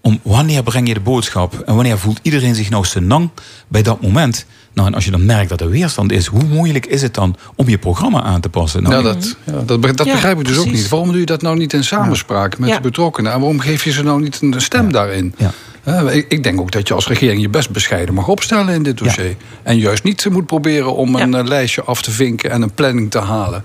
[0.00, 3.30] om wanneer breng je de boodschap en wanneer voelt iedereen zich nou senang
[3.68, 4.46] bij dat moment.
[4.74, 7.36] Nou, en als je dan merkt dat er weerstand is, hoe moeilijk is het dan
[7.54, 8.82] om je programma aan te passen?
[8.82, 10.88] Nou, Ja, dat, ja, dat, dat Ja, begrijp ik dus ook niet.
[10.88, 12.76] Waarom doe je dat nou niet in samenspraak met Ja.
[12.76, 13.32] de betrokkenen?
[13.32, 15.34] En waarom geef je ze nou niet een stem daarin?
[16.12, 18.98] Ik, ik denk ook dat je als regering je best bescheiden mag opstellen in dit
[18.98, 19.36] dossier.
[19.62, 23.10] En juist niet moet proberen om een eh, lijstje af te vinken en een planning
[23.10, 23.64] te halen.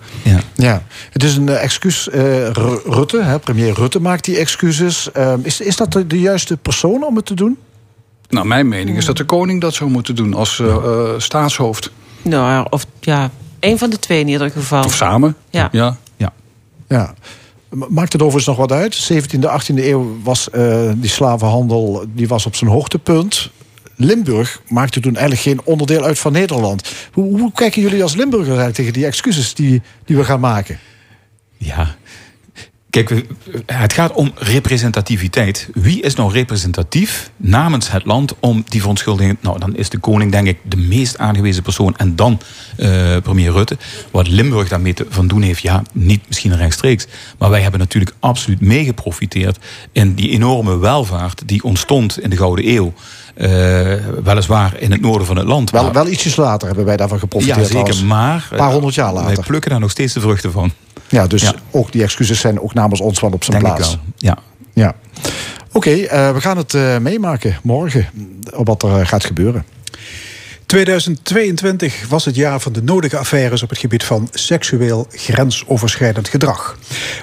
[0.56, 2.10] Ja, het is een eh, excuus.
[2.10, 2.50] eh,
[2.86, 5.12] Rutte, hè, premier Rutte maakt die excuses.
[5.12, 7.58] Eh, is, is dat de, de juiste persoon om het te doen?
[8.30, 10.62] Nou, mijn mening is dat de koning dat zou moeten doen als
[11.18, 11.92] staatshoofd.
[12.22, 13.30] Nou, ja, of ja,
[13.60, 14.84] één van de twee in ieder geval.
[14.84, 15.36] Of samen.
[15.50, 15.70] Ja.
[15.72, 15.98] ja.
[16.18, 16.34] Ja.
[16.88, 17.14] Ma-
[17.72, 19.12] Maakt het overigens nog wat uit?
[19.14, 23.50] 17e, 18e eeuw was eh, die slavenhandel die was op zijn hoogtepunt.
[23.96, 26.92] Limburg maakte toen eigenlijk geen onderdeel uit van Nederland.
[27.12, 30.80] Hoe, hoe kijken jullie als Limburgers eigenlijk tegen die excuses die, die we gaan maken?
[31.58, 31.96] Ja.
[32.92, 33.26] Kijk,
[33.66, 35.70] het gaat om representativiteit.
[35.74, 39.38] Wie is nou representatief namens het land om die verontschuldiging...
[39.42, 41.96] Nou, dan is de koning denk ik de meest aangewezen persoon.
[41.98, 42.40] En dan
[42.78, 43.78] eh, premier Rutte.
[44.12, 47.08] Wat Limburg daarmee te, van doen heeft, ja, niet misschien rechtstreeks.
[47.38, 49.58] Maar wij hebben natuurlijk absoluut meegeprofiteerd...
[49.92, 52.94] in die enorme welvaart die ontstond in de Gouden Eeuw.
[53.34, 53.50] Eh,
[54.24, 55.70] weliswaar in het noorden van het land.
[55.70, 57.72] Wel, maar- wel ietsjes later hebben wij daarvan geprofiteerd.
[57.72, 58.06] ja, zeker.
[58.06, 59.36] Maar Een paar honderd jaar eh, later.
[59.36, 60.72] wij plukken daar nog steeds de vruchten van.
[61.12, 61.54] Ja, dus Ja.
[61.72, 63.96] ook die excuses zijn ook namens ons wel op zijn Denk ik plaats.
[63.96, 64.38] wel, ja.
[64.74, 64.96] Ja.
[65.72, 68.10] Oké, eh, we gaan het eh, meemaken morgen
[68.54, 69.66] op wat er eh, gaat gebeuren.
[70.66, 76.78] 2022 was het jaar van de nodige affaires op het gebied van seksueel grensoverschrijdend gedrag.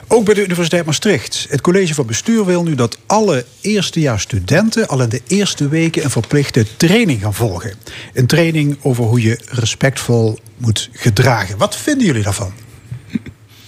[0.06, 1.46] Ook bij de Universiteit Maastricht.
[1.50, 6.10] Het college van bestuur wil nu dat alle eerstejaarsstudenten al in de eerste weken een
[6.10, 7.74] verplichte training gaan volgen.
[8.14, 11.58] Een training over hoe je respectvol moet gedragen.
[11.58, 12.52] Wat vinden jullie daarvan?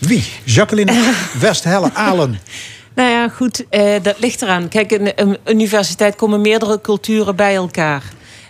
[0.00, 0.24] Wie?
[0.44, 2.38] Jacqueline Westhelle Alen.
[2.94, 4.68] Nou ja, goed, eh, dat ligt eraan.
[4.68, 8.02] Kijk, in een universiteit komen meerdere culturen bij elkaar.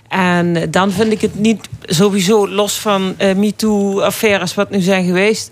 [0.09, 5.51] En dan vind ik het niet sowieso, los van eh MeToo-affaires wat nu zijn geweest...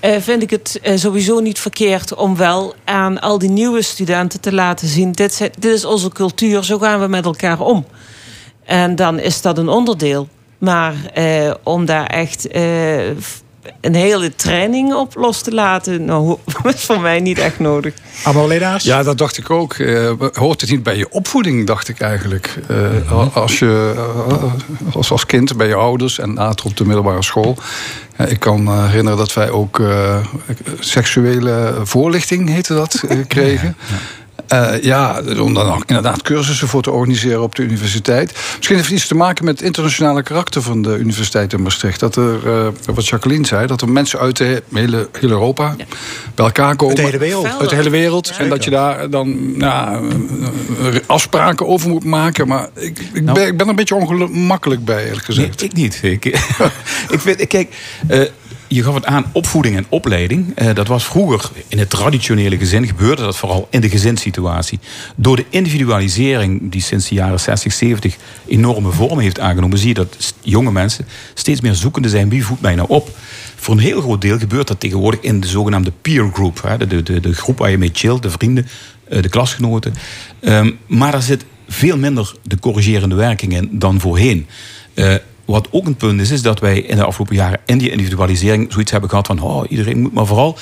[0.00, 4.40] eh, vind ik het eh, sowieso niet verkeerd om wel aan al die nieuwe studenten
[4.40, 5.12] te laten zien...
[5.12, 7.86] Dit, zijn, dit is onze cultuur, zo gaan we met elkaar om.
[8.64, 10.28] En dan is dat een onderdeel.
[10.58, 10.94] Maar
[11.62, 12.48] om daar echt
[13.80, 17.94] een hele training op los te laten, nou, is voor mij niet echt nodig.
[18.46, 18.84] Lenaars?
[18.84, 19.74] Ja, dat dacht ik ook.
[19.74, 22.56] Eh, hoort het niet bij je opvoeding, dacht ik eigenlijk.
[22.68, 27.22] Eh, als, je, eh, als, als kind bij je ouders en later op de middelbare
[27.22, 27.56] school.
[28.16, 30.16] Ja, ik kan herinneren dat wij ook eh,
[30.78, 33.76] seksuele voorlichting, heette dat, kregen.
[33.88, 33.94] Ja,
[35.40, 38.32] om dan ook inderdaad cursussen voor te organiseren op de universiteit.
[38.56, 42.00] Misschien heeft het iets te maken met het internationale karakter van de Universiteit in Maastricht.
[42.00, 45.76] Dat er, eh, wat Jacqueline zei, dat er mensen uit de hele, heel Europa
[46.34, 46.96] bij elkaar komen.
[46.96, 47.60] Uit de hele wereld.
[47.60, 48.32] Uit de hele wereld.
[48.38, 50.10] en dat je daar dan nou,
[50.80, 52.48] eh, afspraken over moet maken.
[52.48, 55.60] Maar ik, ik, ben, ik ben er een beetje ongemakkelijk bij, eerlijk gezegd.
[55.60, 55.98] Nee, ik niet.
[56.02, 56.24] Ik,
[57.14, 57.74] ik vind, kijk,
[58.08, 58.20] eh,
[58.68, 60.52] je gaf het aan, opvoeding en opleiding.
[60.54, 64.78] Eh, dat was vroeger in het traditionele gezin gebeurde dat vooral in de gezinssituatie.
[65.16, 68.16] Door de individualisering die sinds de jaren 60, 70
[68.46, 72.60] enorme vormen heeft aangenomen, zie je dat jonge mensen steeds meer zoekende zijn wie voedt
[72.60, 73.18] mij nou op.
[73.56, 76.62] Voor een heel groot deel gebeurt dat tegenwoordig in de zogenaamde peer group.
[76.62, 78.66] Hè, de, de, de groep waar je mee chillt, de vrienden,
[79.08, 79.94] eh, de klasgenoten.
[80.40, 84.46] Ehm, maar daar zit veel minder de corrigerende werking in dan voorheen.
[84.94, 85.14] Eh,
[85.46, 88.72] wat ook een punt is, is dat wij in de afgelopen jaren in die individualisering
[88.72, 90.58] zoiets hebben gehad van oh, iedereen moet maar vooral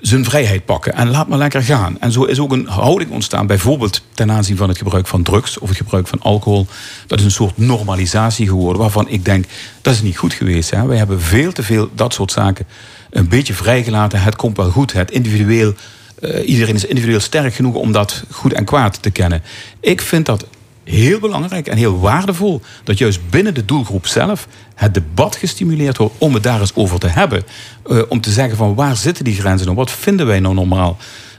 [0.00, 2.00] zijn vrijheid pakken en laat maar lekker gaan.
[2.00, 5.58] En zo is ook een houding ontstaan, bijvoorbeeld ten aanzien van het gebruik van drugs
[5.58, 6.66] of het gebruik van alcohol.
[7.06, 9.44] Dat is een soort normalisatie geworden waarvan ik denk
[9.82, 10.70] dat is niet goed geweest.
[10.70, 10.86] Hè?
[10.86, 12.66] Wij hebben veel te veel dat soort zaken
[13.10, 14.22] een beetje vrijgelaten.
[14.22, 15.74] Het komt wel goed, het individueel.
[16.20, 19.42] eh, iedereen is individueel sterk genoeg om dat goed en kwaad te kennen.
[19.80, 20.46] Ik vind dat
[20.86, 26.14] heel belangrijk en heel waardevol dat juist binnen de doelgroep zelf het debat gestimuleerd wordt
[26.18, 27.42] om het daar eens over te hebben.
[27.86, 29.78] Eh, om te zeggen van waar zitten die grenzen nou?
[29.78, 30.96] Wat vinden wij nou normaal?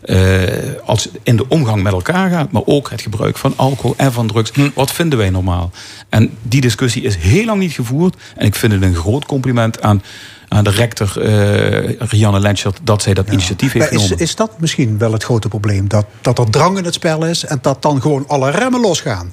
[0.08, 3.94] eh, als het in de omgang met elkaar gaat, maar ook het gebruik van alcohol
[3.98, 4.52] en van drugs.
[4.74, 5.72] Wat vinden wij normaal?
[6.10, 8.16] En die discussie is heel lang niet gevoerd.
[8.36, 10.02] En ik vind het een groot compliment aan,
[10.48, 14.24] aan de rector eh Rianne Lenschert dat zij dat initiatief heeft Maar is, genomen.
[14.24, 15.88] is dat misschien wel het grote probleem?
[15.88, 19.32] Dat, dat er drang in het spel is en dat dan gewoon alle remmen losgaan?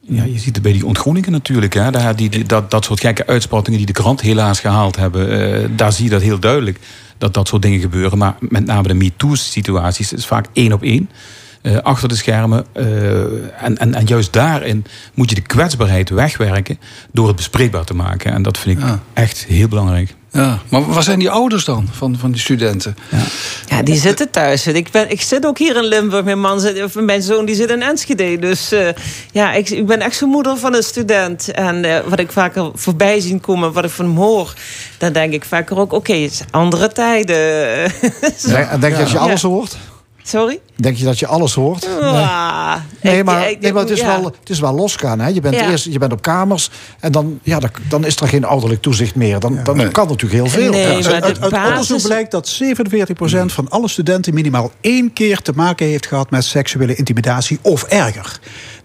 [0.00, 1.74] Ja, je ziet het bij die ontgroeningen natuurlijk.
[1.74, 1.90] Hè.
[1.90, 5.52] Daar, die, die- dat, dat soort gekke uitspattingen die de krant helaas gehaald hebben.
[5.62, 6.78] eh, daar zie je dat heel duidelijk.
[7.18, 8.18] Dat dat soort dingen gebeuren.
[8.18, 11.10] Maar met name de MeToo-situaties is vaak één op één.
[11.62, 12.66] Eh, achter de schermen.
[12.72, 12.84] eh,
[13.64, 14.84] en, en, en juist daarin
[15.14, 16.78] moet je de kwetsbaarheid wegwerken.
[17.12, 18.32] door het bespreekbaar te maken.
[18.32, 20.14] En dat vind ik echt heel belangrijk.
[20.32, 22.96] Ja, maar waar zijn die ouders dan van, van die studenten?
[23.68, 24.66] Ja, die zitten thuis.
[24.66, 26.24] Ik, ben, ik zit ook hier in Limburg.
[26.24, 28.38] Mijn, man zit, of mijn zoon die zit in Enschede.
[28.38, 28.88] Dus eh,
[29.32, 31.50] ja, ik, ik ben echt zo'n moeder van een student.
[31.50, 34.54] En eh, wat ik vaker voorbij zien komen, wat ik van hem hoor...
[34.98, 37.36] dan denk ik vaker ook, oké, het is andere tijden.
[38.46, 39.20] Denk, en denk je dat je Ja.
[39.22, 39.76] alles hoort?
[40.22, 40.60] Sorry?
[40.76, 41.88] Denk je dat je alles hoort?
[42.00, 45.20] Ah, Nee, maar, nee, maar het, is wel, het is wel losgaan.
[45.20, 45.28] Hè?
[45.28, 45.70] Je, bent Ja.
[45.70, 46.70] eerst, je bent op kamers
[47.00, 49.38] en dan, ja, dan, dan is er geen ouderlijk toezicht meer.
[49.40, 50.70] Dan, dan kan natuurlijk heel veel.
[50.70, 55.12] Nee, Ja, maar uit, uit basis- onderzoek blijkt dat 47% van alle studenten minimaal één
[55.12, 58.38] keer te maken heeft gehad met seksuele intimidatie of erger.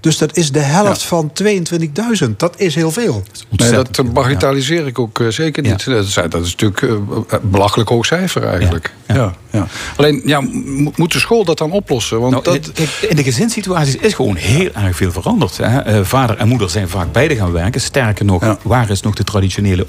[0.06, 2.30] Dus dat is de helft van 22.000.
[2.38, 3.24] Dat is heel veel.
[3.50, 5.86] Nee, dat eh, bagatelliseer ik ook eh, zeker niet.
[5.86, 6.90] Dat, is, dat is natuurlijk eh,
[7.28, 8.94] een belachelijk hoog cijfer eigenlijk.
[9.08, 9.34] Ja.
[9.52, 12.20] Ja, Alleen, ja, mo- moet de school dat dan oplossen?
[12.20, 12.80] Want Nou, dat,
[13.10, 15.58] in, de- gezinssituaties is gewoon heel erg veel veranderd.
[15.58, 15.80] Hè.
[15.80, 17.82] Eh, vader en moeder zijn vaak beide gaan werken.
[17.82, 19.88] Sterker nog, waar is nog de traditionele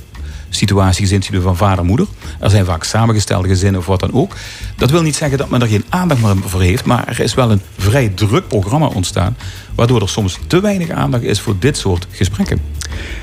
[0.50, 2.06] situatie, gezinssituatie van vader en moeder?
[2.40, 4.34] Er zijn vaak samengestelde gezinnen of wat dan ook.
[4.76, 6.84] Dat wil niet zeggen dat men er geen aandacht meer voor heeft.
[6.84, 9.36] Maar er is wel een vrij druk programma ontstaan.
[9.76, 12.60] Waardoor er soms te weinig aandacht is voor dit soort gesprekken.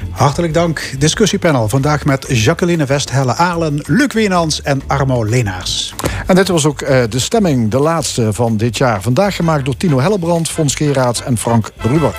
[0.10, 0.94] Hartelijk dank.
[1.00, 5.94] Discussiepanel vandaag met Jacqueline Westhelle Aalen, Luc Wienans en Armo Lenaars.
[6.28, 9.02] En dit was ook eh, de stemming, de laatste van dit jaar.
[9.02, 12.16] Vandaag gemaakt door Tino Hellebrand, Fons Geraerts en Frank Ruber.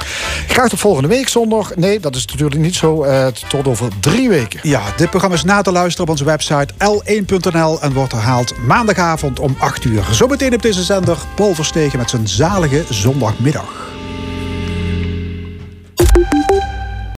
[0.49, 1.77] Graag tot volgende week zondag.
[1.77, 3.03] Nee, dat is natuurlijk niet zo.
[3.03, 4.61] eh, tot over drie weken.
[4.63, 9.41] Ja, dit programma is na te luisteren op onze website l1.nl en wordt herhaald maandagavond
[9.41, 10.05] om 8 uur.
[10.11, 13.93] Zometeen op deze zender Paul Verstegen met zijn zalige zondagmiddag.